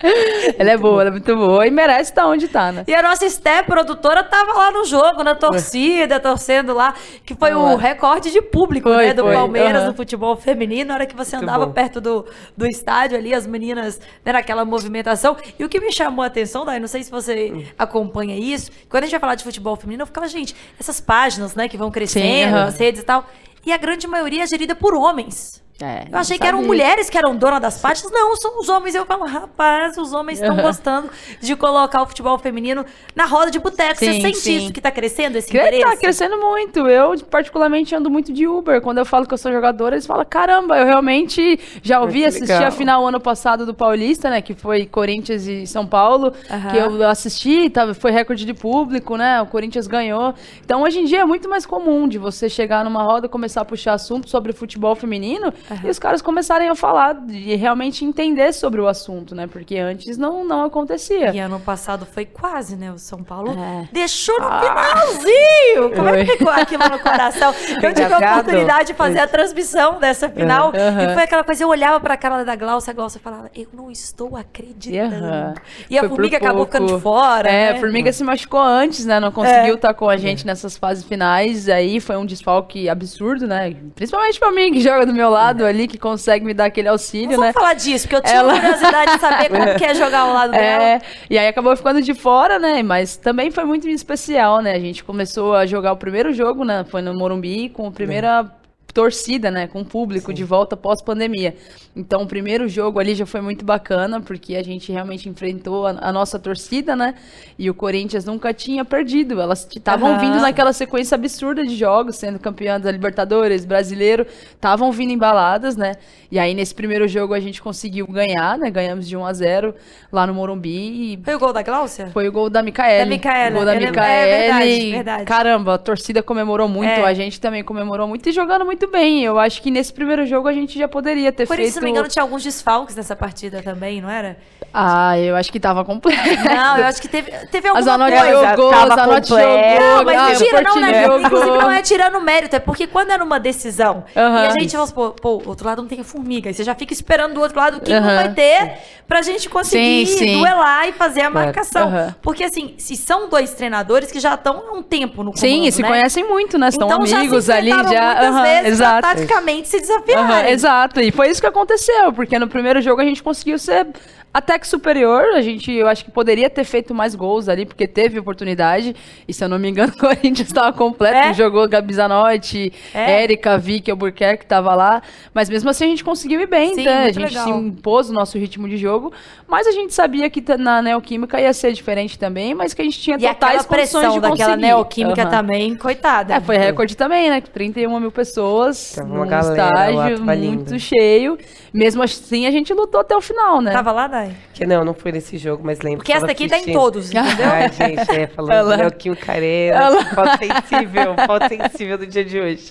Ela 0.58 0.70
é 0.72 0.76
boa, 0.76 1.00
ela 1.02 1.10
é 1.10 1.12
muito 1.12 1.36
boa 1.36 1.64
e 1.64 1.70
merece 1.70 2.10
estar 2.10 2.26
onde 2.26 2.48
tá, 2.48 2.72
né? 2.72 2.84
E 2.88 2.94
a 2.94 3.00
nossa 3.02 3.24
Esté, 3.24 3.62
produtora, 3.62 4.24
tava 4.24 4.52
lá 4.52 4.72
no 4.72 4.84
jogo, 4.84 5.22
na 5.22 5.34
torcida, 5.36 6.18
torcendo 6.18 6.74
lá, 6.74 6.92
que 7.24 7.36
foi 7.36 7.54
o 7.54 7.76
Ué. 7.76 7.76
recorde 7.76 8.32
de 8.32 8.42
público, 8.42 8.92
Foi, 8.92 9.06
né, 9.06 9.14
do 9.14 9.22
foi, 9.22 9.34
Palmeiras, 9.34 9.82
aham. 9.82 9.90
do 9.92 9.96
futebol 9.96 10.34
feminino, 10.36 10.88
na 10.88 10.94
hora 10.94 11.06
que 11.06 11.14
você 11.14 11.36
Muito 11.36 11.48
andava 11.48 11.66
bom. 11.66 11.72
perto 11.72 12.00
do, 12.00 12.26
do 12.56 12.66
estádio 12.66 13.16
ali, 13.16 13.32
as 13.32 13.46
meninas, 13.46 14.00
né, 14.24 14.32
naquela 14.32 14.64
movimentação. 14.64 15.36
E 15.56 15.64
o 15.64 15.68
que 15.68 15.78
me 15.78 15.92
chamou 15.92 16.24
a 16.24 16.26
atenção, 16.26 16.64
Dai, 16.64 16.80
não 16.80 16.88
sei 16.88 17.04
se 17.04 17.10
você 17.10 17.52
Hum. 17.54 17.64
acompanha 17.78 18.36
isso, 18.36 18.70
quando 18.88 19.04
a 19.04 19.06
gente 19.06 19.12
vai 19.12 19.20
falar 19.20 19.34
de 19.36 19.44
futebol 19.44 19.76
feminino, 19.76 20.02
eu 20.02 20.06
ficava, 20.06 20.26
gente, 20.26 20.54
essas 20.80 21.00
páginas, 21.00 21.54
né, 21.54 21.68
que 21.68 21.76
vão 21.76 21.90
crescendo 21.92 22.56
aham. 22.56 22.64
nas 22.66 22.76
redes 22.78 23.02
e 23.02 23.04
tal, 23.04 23.24
e 23.64 23.72
a 23.72 23.76
grande 23.76 24.08
maioria 24.08 24.42
é 24.42 24.46
gerida 24.48 24.74
por 24.74 24.94
homens. 24.94 25.62
É, 25.82 26.06
Eu 26.12 26.18
achei 26.18 26.38
que 26.38 26.46
eram 26.46 26.62
mulheres 26.62 27.10
que 27.10 27.18
eram 27.18 27.34
donas 27.34 27.60
das 27.60 27.78
páginas. 27.80 28.12
Não, 28.12 28.36
são 28.36 28.60
os 28.60 28.68
homens. 28.68 28.94
Eu 28.94 29.04
falo, 29.04 29.24
rapaz, 29.26 29.98
os 29.98 30.12
homens 30.12 30.38
estão 30.40 30.54
Aham. 30.54 30.62
gostando 30.68 31.10
de 31.40 31.56
colocar 31.56 32.02
o 32.02 32.06
futebol 32.06 32.38
feminino 32.38 32.84
na 33.16 33.24
roda 33.26 33.50
de 33.50 33.58
boteco. 33.58 33.98
Você 33.98 34.20
sente 34.20 34.36
sim. 34.38 34.56
isso 34.58 34.72
que 34.72 34.80
tá 34.80 34.90
crescendo, 34.90 35.36
esse 35.36 35.48
Cre- 35.50 35.58
interesse? 35.60 35.84
Tá 35.84 35.96
crescendo 35.96 36.38
muito. 36.38 36.86
Eu, 36.86 37.18
particularmente, 37.24 37.94
ando 37.94 38.08
muito 38.08 38.32
de 38.32 38.46
Uber. 38.46 38.80
Quando 38.80 38.98
eu 38.98 39.04
falo 39.04 39.26
que 39.26 39.34
eu 39.34 39.38
sou 39.38 39.50
jogadora, 39.52 39.96
eles 39.96 40.06
falam: 40.06 40.24
caramba, 40.24 40.78
eu 40.78 40.86
realmente 40.86 41.58
já 41.82 42.00
ouvi 42.00 42.20
que 42.20 42.26
assistir 42.26 42.52
legal. 42.52 42.68
a 42.68 42.70
final 42.70 43.06
ano 43.06 43.18
passado 43.20 43.66
do 43.66 43.74
Paulista, 43.74 44.30
né? 44.30 44.40
Que 44.40 44.54
foi 44.54 44.86
Corinthians 44.86 45.46
e 45.46 45.66
São 45.66 45.84
Paulo. 45.86 46.32
Aham. 46.48 46.70
Que 46.70 46.76
eu 46.76 47.08
assisti, 47.08 47.68
tava, 47.70 47.92
foi 47.94 48.12
recorde 48.12 48.44
de 48.44 48.54
público, 48.54 49.16
né? 49.16 49.42
O 49.42 49.46
Corinthians 49.46 49.86
ganhou. 49.88 50.32
Então, 50.64 50.82
hoje 50.82 51.00
em 51.00 51.04
dia 51.04 51.20
é 51.20 51.24
muito 51.24 51.48
mais 51.48 51.66
comum 51.66 52.06
de 52.06 52.18
você 52.18 52.48
chegar 52.48 52.84
numa 52.84 53.02
roda, 53.02 53.28
começar 53.28 53.62
a 53.62 53.64
puxar 53.64 53.94
assunto 53.94 54.28
sobre 54.30 54.52
futebol 54.52 54.94
feminino 54.94 55.52
e 55.84 55.88
os 55.88 55.98
caras 55.98 56.20
começarem 56.22 56.68
a 56.68 56.74
falar 56.74 57.16
e 57.28 57.54
realmente 57.56 58.04
entender 58.04 58.52
sobre 58.52 58.80
o 58.80 58.86
assunto, 58.88 59.34
né? 59.34 59.46
Porque 59.46 59.76
antes 59.78 60.16
não, 60.16 60.44
não 60.44 60.64
acontecia. 60.64 61.32
E 61.34 61.38
ano 61.38 61.60
passado 61.60 62.06
foi 62.06 62.24
quase, 62.24 62.76
né? 62.76 62.90
O 62.92 62.98
São 62.98 63.22
Paulo 63.22 63.52
É. 63.52 63.88
deixou 63.92 64.38
no 64.40 64.48
finalzinho. 64.60 65.90
Como 65.94 66.08
é 66.08 66.24
que 66.24 66.32
ficou 66.32 66.52
aquilo 66.52 66.84
no 66.88 66.98
coração? 66.98 67.54
Eu 67.82 67.92
tive 67.94 68.12
a 68.12 68.18
oportunidade 68.18 68.88
de 68.88 68.94
fazer 68.94 69.20
a 69.20 69.28
transmissão 69.28 69.98
dessa 69.98 70.28
final. 70.28 70.72
Aham. 70.74 71.10
E 71.10 71.14
foi 71.14 71.22
aquela 71.24 71.44
coisa, 71.44 71.64
eu 71.64 71.68
olhava 71.68 72.00
pra 72.00 72.16
cara 72.16 72.44
da 72.44 72.56
Glaucia, 72.56 72.90
a 72.90 72.94
Glaucia 72.94 73.20
falava, 73.20 73.50
eu 73.54 73.66
não 73.72 73.90
estou 73.90 74.36
acreditando. 74.36 75.14
Aham. 75.24 75.54
E 75.90 75.96
a 75.96 76.00
Foi 76.00 76.08
por 76.08 76.16
formiga 76.16 76.36
acabou 76.36 76.64
ficando 76.66 76.94
de 76.96 77.00
fora. 77.00 77.48
É, 77.48 77.72
né? 77.72 77.76
a 77.76 77.80
Formiga 77.80 78.12
se 78.12 78.22
machucou 78.24 78.60
antes, 78.60 79.04
né? 79.04 79.18
Não 79.20 79.32
conseguiu 79.32 79.72
É. 79.72 79.76
estar 79.76 79.94
com 79.94 80.08
a 80.08 80.16
gente 80.16 80.46
nessas 80.46 80.76
fases 80.76 81.04
finais. 81.04 81.68
Aí 81.68 82.00
foi 82.00 82.16
um 82.16 82.26
desfalque 82.26 82.88
absurdo, 82.88 83.46
né? 83.46 83.74
Principalmente 83.94 84.38
pra 84.38 84.50
mim, 84.52 84.72
que 84.72 84.80
joga 84.80 85.04
do 85.06 85.12
meu 85.12 85.30
lado 85.30 85.61
ali, 85.66 85.86
que 85.88 85.98
consegue 85.98 86.44
me 86.44 86.54
dar 86.54 86.66
aquele 86.66 86.88
auxílio, 86.88 87.30
Vamos 87.30 87.46
né? 87.46 87.52
falar 87.52 87.74
disso, 87.74 88.06
porque 88.08 88.16
eu 88.16 88.22
tinha 88.22 88.36
Ela- 88.40 88.54
curiosidade 88.54 89.12
de 89.14 89.20
saber 89.20 89.48
como 89.50 89.74
que 89.78 89.84
é 89.84 89.94
jogar 89.94 90.20
ao 90.20 90.32
lado 90.32 90.50
dela. 90.52 90.82
É, 90.84 91.00
e 91.30 91.38
aí 91.38 91.48
acabou 91.48 91.76
ficando 91.76 92.00
de 92.02 92.14
fora, 92.14 92.58
né? 92.58 92.82
Mas 92.82 93.16
também 93.16 93.50
foi 93.50 93.64
muito 93.64 93.88
especial, 93.88 94.60
né? 94.60 94.72
A 94.74 94.80
gente 94.80 95.02
começou 95.04 95.54
a 95.54 95.66
jogar 95.66 95.92
o 95.92 95.96
primeiro 95.96 96.32
jogo, 96.32 96.64
né? 96.64 96.84
Foi 96.88 97.02
no 97.02 97.14
Morumbi, 97.14 97.68
com 97.68 97.86
a 97.86 97.90
primeira 97.90 98.46
torcida, 98.94 99.50
né? 99.50 99.66
Com 99.66 99.80
o 99.80 99.84
público 99.84 100.32
de 100.32 100.44
volta 100.44 100.76
pós-pandemia. 100.76 101.56
Então, 101.96 102.22
o 102.22 102.26
primeiro 102.26 102.68
jogo 102.68 102.98
ali 102.98 103.14
já 103.14 103.26
foi 103.26 103.40
muito 103.40 103.64
bacana, 103.64 104.20
porque 104.20 104.54
a 104.56 104.62
gente 104.62 104.90
realmente 104.92 105.28
enfrentou 105.28 105.86
a, 105.86 105.90
a 106.00 106.12
nossa 106.12 106.38
torcida, 106.38 106.94
né? 106.96 107.14
E 107.58 107.68
o 107.70 107.74
Corinthians 107.74 108.24
nunca 108.24 108.52
tinha 108.54 108.84
perdido. 108.84 109.40
Elas 109.40 109.66
estavam 109.74 110.18
vindo 110.18 110.36
naquela 110.40 110.72
sequência 110.72 111.14
absurda 111.14 111.64
de 111.64 111.74
jogos, 111.76 112.16
sendo 112.16 112.38
campeã 112.38 112.78
da 112.80 112.90
Libertadores, 112.90 113.64
brasileiro, 113.64 114.26
estavam 114.54 114.90
vindo 114.92 115.12
embaladas, 115.12 115.76
né? 115.76 115.92
E 116.30 116.38
aí, 116.38 116.54
nesse 116.54 116.74
primeiro 116.74 117.06
jogo, 117.06 117.34
a 117.34 117.40
gente 117.40 117.60
conseguiu 117.60 118.06
ganhar, 118.06 118.56
né? 118.58 118.70
Ganhamos 118.70 119.06
de 119.06 119.16
1 119.16 119.26
a 119.26 119.32
0 119.32 119.74
lá 120.10 120.26
no 120.26 120.32
Morumbi. 120.34 121.12
E 121.14 121.20
Foi 121.22 121.34
o 121.34 121.38
gol 121.38 121.52
da 121.52 121.62
Glaucia? 121.62 122.06
foi 122.12 122.28
o 122.28 122.32
gol 122.32 122.48
da 122.48 122.62
Micaele. 122.62 123.04
Da 123.04 123.06
Micaele, 123.16 123.54
O 123.54 123.56
gol 123.58 123.64
da 123.66 123.74
Micaele. 123.74 124.30
é 124.30 124.38
verdade, 124.48 124.90
verdade. 124.92 125.24
Caramba, 125.24 125.74
a 125.74 125.78
torcida 125.78 126.22
comemorou 126.22 126.68
muito, 126.68 126.88
É. 126.90 127.04
a 127.04 127.12
gente 127.14 127.38
também 127.40 127.62
comemorou 127.62 128.08
muito 128.08 128.26
e 128.28 128.32
jogando 128.32 128.64
muito 128.64 128.81
bem. 128.86 129.22
Eu 129.24 129.38
acho 129.38 129.60
que 129.62 129.70
nesse 129.70 129.92
primeiro 129.92 130.24
jogo 130.26 130.48
a 130.48 130.52
gente 130.52 130.78
já 130.78 130.88
poderia 130.88 131.32
ter 131.32 131.46
Por 131.46 131.56
feito... 131.56 131.68
isso, 131.68 131.74
se 131.74 131.80
não 131.80 131.84
me 131.84 131.90
engano, 131.90 132.08
tinha 132.08 132.22
alguns 132.22 132.42
desfalques 132.42 132.94
nessa 132.96 133.14
partida 133.16 133.62
também, 133.62 134.00
não 134.00 134.10
era? 134.10 134.36
Ah, 134.74 135.18
eu 135.18 135.36
acho 135.36 135.52
que 135.52 135.60
tava 135.60 135.84
completo. 135.84 136.22
Não, 136.48 136.78
eu 136.78 136.86
acho 136.86 137.00
que 137.02 137.06
teve, 137.08 137.30
teve 137.48 137.68
A 137.68 137.72
alguma 137.72 137.82
Zanotti 137.84 138.12
coisa. 138.16 138.26
já 138.26 138.50
jogou, 138.50 138.70
a 138.70 138.72
tava 138.72 138.94
Zanotti 138.94 139.28
completo. 139.28 139.50
jogou. 139.52 139.80
Não, 139.96 140.04
mas 140.04 140.16
ah, 140.16 140.28
não 140.28 140.34
tira, 140.36 140.62
não, 140.62 140.80
né? 140.80 141.02
jogou. 141.02 141.20
Inclusive, 141.20 141.50
não 141.58 141.70
é 141.70 141.82
tirando 141.82 142.20
mérito, 142.22 142.56
é 142.56 142.58
porque 142.58 142.86
quando 142.86 143.10
era 143.10 143.22
uma 143.22 143.38
decisão 143.38 144.04
e 144.16 144.18
a 144.18 144.50
gente, 144.50 144.72
vamos 144.72 144.88
supor, 144.88 145.12
pô, 145.12 145.42
o 145.44 145.48
outro 145.48 145.66
lado 145.66 145.82
não 145.82 145.88
tem 145.88 146.00
a 146.00 146.04
formiga, 146.04 146.48
e 146.48 146.54
você 146.54 146.64
já 146.64 146.74
fica 146.74 146.92
esperando 146.94 147.34
do 147.34 147.40
outro 147.42 147.58
lado 147.58 147.80
quem 147.80 147.94
não 148.00 148.08
Aham. 148.08 148.16
vai 148.16 148.32
ter 148.32 148.72
pra 149.06 149.20
gente 149.20 149.46
conseguir 149.50 150.06
Sim, 150.06 150.16
sim. 150.16 150.38
duelar 150.38 150.88
e 150.88 150.92
fazer 150.92 151.20
a 151.20 151.30
marcação. 151.30 152.14
Porque, 152.22 152.42
assim, 152.44 152.74
se 152.78 152.96
são 152.96 153.28
dois 153.28 153.52
treinadores 153.52 154.10
que 154.10 154.18
já 154.20 154.34
estão 154.34 154.62
há 154.68 154.72
um 154.72 154.82
tempo 154.82 155.22
no 155.22 155.32
comando, 155.32 155.38
Sim, 155.38 155.66
e 155.66 155.72
se 155.72 155.82
né? 155.82 155.88
conhecem 155.88 156.24
muito, 156.26 156.56
né? 156.56 156.70
São 156.70 156.86
então, 156.86 156.96
amigos 157.02 157.44
já 157.44 157.52
se 157.54 157.58
ali, 157.58 157.68
já. 157.70 157.76
muitas 158.14 158.42
vezes 158.42 158.71
exato. 158.72 159.08
taticamente 159.08 159.68
se 159.68 159.76
Aham, 159.76 159.82
desafiarem. 159.82 160.52
exato, 160.52 161.00
e 161.00 161.10
foi 161.10 161.28
isso 161.30 161.40
que 161.40 161.46
aconteceu, 161.46 162.12
porque 162.12 162.38
no 162.38 162.48
primeiro 162.48 162.80
jogo 162.80 163.00
a 163.00 163.04
gente 163.04 163.22
conseguiu 163.22 163.58
ser 163.58 163.86
até 164.34 164.58
que 164.58 164.66
superior, 164.66 165.22
a 165.34 165.42
gente, 165.42 165.70
eu 165.70 165.86
acho 165.86 166.06
que 166.06 166.10
poderia 166.10 166.48
ter 166.48 166.64
feito 166.64 166.94
mais 166.94 167.14
gols 167.14 167.50
ali, 167.50 167.66
porque 167.66 167.86
teve 167.86 168.18
oportunidade, 168.18 168.96
e 169.28 169.32
se 169.34 169.44
eu 169.44 169.48
não 169.48 169.58
me 169.58 169.68
engano, 169.68 169.92
o 169.94 169.98
Corinthians 169.98 170.48
estava 170.48 170.72
completo, 170.72 171.14
É? 171.28 171.34
jogou 171.34 171.68
Gabi 171.68 171.92
Zanotti, 171.92 172.72
É? 172.94 173.24
Érica, 173.24 173.58
Vicky, 173.58 173.90
Albuquerque 173.90 174.46
tava 174.46 174.74
lá, 174.74 175.02
mas 175.34 175.50
mesmo 175.50 175.68
assim 175.68 175.84
a 175.84 175.88
gente 175.88 176.02
conseguiu 176.02 176.40
ir 176.40 176.46
bem, 176.46 176.74
Sim, 176.74 176.84
né? 176.84 177.02
a 177.04 177.12
gente 177.12 177.18
legal. 177.18 177.44
se 177.44 177.50
impôs 177.50 178.08
o 178.08 178.12
nosso 178.14 178.38
ritmo 178.38 178.66
de 178.66 178.78
jogo, 178.78 179.12
mas 179.46 179.66
a 179.66 179.70
gente 179.70 179.92
sabia 179.92 180.30
que 180.30 180.42
na 180.56 180.80
Neoquímica 180.80 181.38
ia 181.38 181.52
ser 181.52 181.72
diferente 181.74 182.18
também, 182.18 182.54
mas 182.54 182.72
que 182.72 182.80
a 182.80 182.84
gente 182.86 182.98
tinha 182.98 183.18
E 183.18 183.20
totais 183.20 183.66
condições 183.66 183.68
pressão 184.00 184.14
de 184.14 184.20
daquela 184.20 184.52
conseguir. 184.52 184.66
neoquímica 184.66 185.22
Aham. 185.24 185.30
também, 185.30 185.74
coitada. 185.76 186.34
É, 186.36 186.40
foi 186.40 186.56
recorde 186.56 186.96
também, 186.96 187.28
né? 187.28 187.42
31 187.42 188.00
mil 188.00 188.10
pessoas 188.10 188.52
Tava 188.94 189.08
num 189.08 189.14
uma 189.16 189.26
galera 189.26 189.90
estágio 189.90 190.24
muito 190.24 190.78
cheio. 190.78 191.38
Mesmo 191.72 192.02
assim, 192.02 192.46
a 192.46 192.50
gente 192.50 192.72
lutou 192.74 193.00
até 193.00 193.16
o 193.16 193.20
final, 193.20 193.60
né? 193.62 193.72
Tava 193.72 193.92
lá, 193.92 194.06
Dai? 194.06 194.34
Que 194.52 194.66
não, 194.66 194.84
não 194.84 194.92
foi 194.92 195.10
nesse 195.12 195.38
jogo, 195.38 195.62
mas 195.64 195.80
lembro. 195.80 195.98
Porque 195.98 196.12
que 196.12 196.16
essa 196.18 196.26
daqui 196.26 196.46
tá 196.48 196.58
em 196.58 196.72
todos, 196.72 197.10
entendeu? 197.10 197.46
Ai, 197.50 197.70
gente, 197.72 198.10
é, 198.10 198.26
falando 198.26 198.52
Ela- 198.52 198.76
do 198.76 198.82
Nelquinho 198.82 199.16
Carena, 199.16 199.90
foto 200.14 200.38
sensível, 200.38 201.14
foto 201.26 201.48
sensível 201.48 201.98
do 201.98 202.06
dia 202.06 202.24
de 202.24 202.38
hoje. 202.40 202.66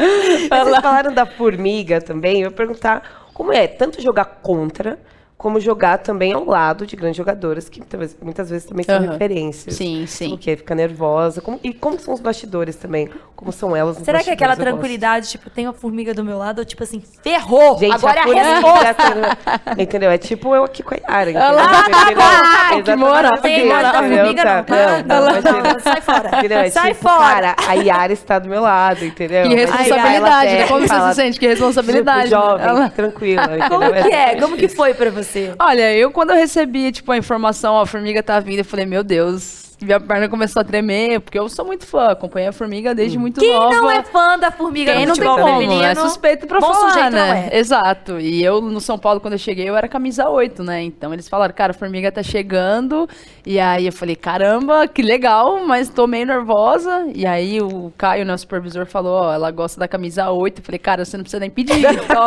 Mas 0.49 0.63
Vocês 0.67 0.81
falaram 0.81 1.13
da 1.13 1.25
formiga 1.25 1.99
também, 1.99 2.41
eu 2.41 2.49
ia 2.49 2.51
perguntar 2.51 3.29
como 3.33 3.51
é 3.51 3.65
tanto 3.67 4.01
jogar 4.01 4.25
contra, 4.43 4.99
como 5.41 5.59
jogar 5.59 5.97
também 5.97 6.33
ao 6.33 6.45
lado 6.45 6.85
de 6.85 6.95
grandes 6.95 7.17
jogadoras, 7.17 7.67
que 7.67 7.81
talvez- 7.81 8.15
muitas 8.21 8.47
vezes 8.51 8.67
também 8.67 8.85
são 8.85 8.95
Aham. 8.97 9.13
referências. 9.13 9.73
Sim, 9.75 10.05
sim. 10.05 10.25
Como 10.25 10.37
que 10.37 10.51
é, 10.51 10.55
fica 10.55 10.75
nervosa. 10.75 11.41
como- 11.41 11.59
e 11.63 11.73
como 11.73 11.99
são 11.99 12.13
os 12.13 12.19
bastidores 12.19 12.75
também? 12.75 13.09
Como 13.35 13.51
são 13.51 13.75
elas 13.75 13.97
nos 13.97 14.05
Será 14.05 14.21
que 14.21 14.29
é 14.29 14.33
aquela? 14.33 14.53
Eu 14.53 14.57
gosto. 14.57 14.69
tranquilidade, 14.69 15.29
tipo, 15.29 15.49
tem 15.49 15.65
uma 15.65 15.73
formiga 15.73 16.13
do 16.13 16.23
meu 16.23 16.37
lado, 16.37 16.59
ou 16.59 16.65
tipo 16.65 16.83
assim, 16.83 17.01
ferrou! 17.23 17.75
Gente, 17.79 17.91
agora 17.95 18.19
é 18.19 18.39
a 18.39 18.53
resposta! 18.53 19.81
Entendeu? 19.81 20.11
É 20.11 20.17
tipo 20.19 20.53
eu 20.55 20.63
aqui 20.63 20.83
com 20.83 20.93
a 20.93 20.97
Yara. 20.97 21.31
Ah 21.47 21.51
lá, 21.51 21.67
tá 21.67 21.81
bom. 21.89 22.11
Exatamente. 22.11 22.83
Que 22.83 22.95
moral. 22.95 23.31
Não 23.31 23.41
tem 23.41 23.65
imagem 23.65 23.91
da 23.91 23.97
Entendeu? 23.99 24.17
formiga, 24.25 24.45
não. 24.45 24.63
Tá, 24.63 24.75
não, 24.75 25.21
não, 25.25 25.29
imagina. 25.39 25.73
não, 25.73 25.79
sai 25.79 26.01
fora. 26.01 26.37
Entendeu? 26.37 26.57
É 26.59 26.69
Sai 26.69 26.93
tipo, 26.93 27.09
fora. 27.09 27.55
Cara, 27.55 27.55
a 27.67 27.73
Yara 27.73 28.13
está 28.13 28.37
do 28.37 28.47
meu 28.47 28.61
lado, 28.61 29.03
entendeu? 29.03 29.47
Que 29.49 29.55
responsabilidade, 29.55 30.51
né? 30.53 30.67
Como 30.67 30.87
você 30.87 30.99
se 31.09 31.15
sente? 31.15 31.39
Que 31.39 31.47
responsabilidade. 31.47 32.29
Tipo, 32.29 32.41
jovem, 32.41 32.67
Ela- 32.67 32.89
tranquila. 32.89 33.47
Como 33.69 33.91
que 33.91 34.13
é? 34.13 34.35
Como 34.39 34.55
que 34.55 34.67
foi 34.67 34.93
pra 34.93 35.09
você? 35.09 35.30
Olha, 35.59 35.95
eu 35.95 36.11
quando 36.11 36.31
eu 36.31 36.35
recebi, 36.35 36.91
tipo, 36.91 37.11
a 37.11 37.17
informação, 37.17 37.73
ó, 37.75 37.81
a 37.81 37.85
formiga 37.85 38.21
tá 38.21 38.39
vindo, 38.39 38.59
eu 38.59 38.65
falei, 38.65 38.85
meu 38.85 39.03
Deus, 39.03 39.70
minha 39.85 39.99
perna 39.99 40.29
começou 40.29 40.61
a 40.61 40.63
tremer, 40.63 41.19
porque 41.19 41.37
eu 41.37 41.47
sou 41.49 41.65
muito 41.65 41.85
fã, 41.85 42.09
acompanhei 42.11 42.49
a 42.49 42.51
formiga 42.51 42.93
desde 42.93 43.17
muito 43.17 43.39
Quem 43.39 43.53
nova. 43.53 43.75
não 43.75 43.89
é 43.91 44.03
fã 44.03 44.37
da 44.37 44.51
formiga 44.51 44.93
Quem 44.93 45.01
no 45.05 45.07
não 45.09 45.15
tem 45.15 45.23
futebol 45.25 45.45
como, 45.47 45.59
feminino? 45.61 45.83
é 45.83 45.95
suspeito 45.95 46.47
pra 46.47 46.59
bom 46.59 46.73
falar, 46.73 46.89
sujeito 46.91 47.11
né? 47.13 47.27
não 47.27 47.33
é. 47.33 47.59
Exato. 47.59 48.19
E 48.19 48.43
eu, 48.43 48.61
no 48.61 48.79
São 48.81 48.97
Paulo, 48.97 49.19
quando 49.19 49.33
eu 49.33 49.39
cheguei, 49.39 49.67
eu 49.67 49.75
era 49.75 49.87
camisa 49.87 50.29
8, 50.29 50.63
né? 50.63 50.81
Então 50.83 51.13
eles 51.13 51.27
falaram, 51.27 51.53
cara, 51.53 51.71
a 51.71 51.73
formiga 51.73 52.11
tá 52.11 52.21
chegando. 52.23 53.07
E 53.45 53.59
aí 53.59 53.85
eu 53.85 53.91
falei, 53.93 54.15
caramba, 54.15 54.87
que 54.87 55.01
legal, 55.01 55.65
mas 55.65 55.89
tô 55.89 56.05
meio 56.07 56.25
nervosa. 56.25 57.07
E 57.13 57.25
aí 57.25 57.61
o 57.61 57.91
Caio, 57.97 58.25
né, 58.25 58.33
o 58.33 58.37
supervisor, 58.37 58.85
falou, 58.85 59.13
ó, 59.23 59.33
ela 59.33 59.49
gosta 59.51 59.79
da 59.79 59.87
camisa 59.87 60.29
8. 60.29 60.59
Eu 60.59 60.63
falei, 60.65 60.79
cara, 60.79 61.05
você 61.05 61.17
não 61.17 61.23
precisa 61.23 61.39
nem 61.39 61.49
pedir. 61.49 61.81
Então, 62.01 62.25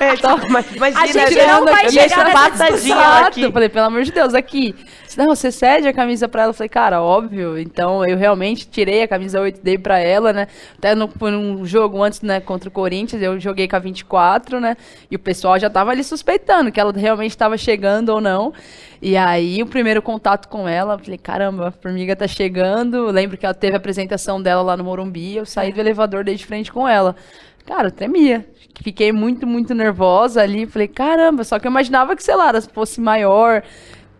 É, 0.00 0.14
tipo, 0.16 0.50
mas 0.52 0.70
imagina, 0.74 1.00
A 1.02 1.06
gente 1.06 1.34
né? 1.36 1.46
não 1.46 1.64
vai 1.64 1.88
chegar 1.88 2.24
nessa. 2.24 3.40
Eu 3.40 3.52
falei, 3.52 3.68
pelo 3.68 3.86
amor 3.86 4.02
de 4.02 4.12
Deus, 4.12 4.34
aqui. 4.34 4.74
Não, 5.16 5.28
você 5.28 5.50
cede 5.50 5.88
a 5.88 5.92
camisa 5.92 6.28
pra 6.28 6.42
ela. 6.42 6.50
Eu 6.50 6.54
falei, 6.54 6.68
cara, 6.76 7.00
óbvio. 7.00 7.58
Então, 7.58 8.04
eu 8.04 8.18
realmente 8.18 8.68
tirei 8.68 9.02
a 9.02 9.08
camisa 9.08 9.40
8 9.40 9.62
dei 9.62 9.78
pra 9.78 9.98
ela, 9.98 10.30
né? 10.30 10.46
Até 10.76 10.94
no, 10.94 11.10
num 11.18 11.64
jogo 11.64 12.02
antes, 12.02 12.20
né, 12.20 12.38
contra 12.38 12.68
o 12.68 12.72
Corinthians, 12.72 13.22
eu 13.22 13.40
joguei 13.40 13.66
com 13.66 13.76
a 13.76 13.78
24, 13.78 14.60
né? 14.60 14.76
E 15.10 15.16
o 15.16 15.18
pessoal 15.18 15.58
já 15.58 15.70
tava 15.70 15.92
ali 15.92 16.04
suspeitando 16.04 16.70
que 16.70 16.78
ela 16.78 16.92
realmente 16.92 17.34
tava 17.34 17.56
chegando 17.56 18.10
ou 18.10 18.20
não. 18.20 18.52
E 19.00 19.16
aí, 19.16 19.62
o 19.62 19.66
primeiro 19.66 20.02
contato 20.02 20.48
com 20.48 20.68
ela, 20.68 20.96
eu 20.96 20.98
falei, 20.98 21.16
caramba, 21.16 21.68
a 21.68 21.70
formiga 21.70 22.14
tá 22.14 22.28
chegando. 22.28 23.08
Eu 23.08 23.10
lembro 23.10 23.38
que 23.38 23.46
ela 23.46 23.54
teve 23.54 23.72
a 23.72 23.78
apresentação 23.78 24.42
dela 24.42 24.60
lá 24.60 24.76
no 24.76 24.84
Morumbi, 24.84 25.34
eu 25.34 25.46
saí 25.46 25.72
do 25.72 25.80
elevador, 25.80 26.24
dei 26.24 26.34
de 26.34 26.44
frente 26.44 26.70
com 26.70 26.86
ela. 26.86 27.16
Cara, 27.64 27.88
eu 27.88 27.92
tremia. 27.92 28.46
Fiquei 28.82 29.12
muito, 29.12 29.46
muito 29.46 29.74
nervosa 29.74 30.42
ali. 30.42 30.66
Falei, 30.66 30.88
caramba, 30.88 31.42
só 31.42 31.58
que 31.58 31.66
eu 31.66 31.70
imaginava 31.70 32.14
que, 32.14 32.22
sei 32.22 32.36
lá, 32.36 32.52
fosse 32.60 33.00
maior. 33.00 33.62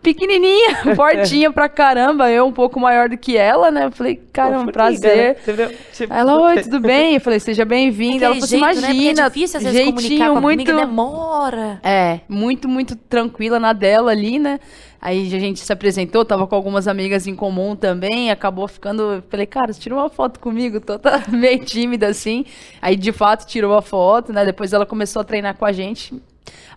Pequenininha, 0.01 0.75
fortinha 0.95 1.51
pra 1.51 1.67
caramba, 1.67 2.29
eu 2.31 2.45
um 2.45 2.51
pouco 2.51 2.79
maior 2.79 3.09
do 3.09 3.17
que 3.17 3.35
ela, 3.37 3.71
né? 3.71 3.85
Eu 3.85 3.91
falei, 3.91 4.21
caramba, 4.31 4.71
Formiga, 4.71 4.73
prazer. 4.73 5.37
né? 5.45 5.75
Tipo, 5.93 6.13
Ela, 6.13 6.39
oi, 6.39 6.61
tudo 6.63 6.79
bem? 6.79 7.15
Eu 7.15 7.21
falei, 7.21 7.39
seja 7.39 7.65
bem-vinda. 7.65 8.25
Ela 8.25 8.35
falou 8.35 8.45
assim, 8.45 8.61
né? 8.61 8.73
Porque 8.73 8.85
imagina, 8.85 9.21
é 9.21 9.29
difícil 9.29 9.57
às 9.57 9.63
vezes 9.63 9.79
comunicar 9.85 10.07
jeitinho 10.07 10.33
com 10.33 10.41
muito... 10.41 10.75
demora. 10.75 11.79
É, 11.83 12.19
muito, 12.27 12.69
muito 12.69 12.95
tranquila 12.95 13.59
na 13.59 13.73
dela 13.73 14.11
ali, 14.11 14.39
né? 14.39 14.59
Aí 14.99 15.27
a 15.27 15.39
gente 15.39 15.59
se 15.59 15.71
apresentou, 15.71 16.25
tava 16.25 16.47
com 16.47 16.55
algumas 16.55 16.87
amigas 16.87 17.27
em 17.27 17.35
comum 17.35 17.75
também, 17.75 18.31
acabou 18.31 18.67
ficando. 18.67 19.23
Falei, 19.29 19.45
cara, 19.45 19.71
tira 19.71 19.93
uma 19.95 20.09
foto 20.09 20.39
comigo, 20.39 20.79
toda 20.81 21.23
meio 21.29 21.63
tímida 21.63 22.07
assim. 22.07 22.45
Aí 22.81 22.95
de 22.95 23.11
fato 23.11 23.45
tirou 23.45 23.75
a 23.75 23.81
foto, 23.81 24.33
né? 24.33 24.43
Depois 24.43 24.73
ela 24.73 24.85
começou 24.85 25.21
a 25.21 25.25
treinar 25.25 25.55
com 25.55 25.65
a 25.65 25.71
gente. 25.71 26.19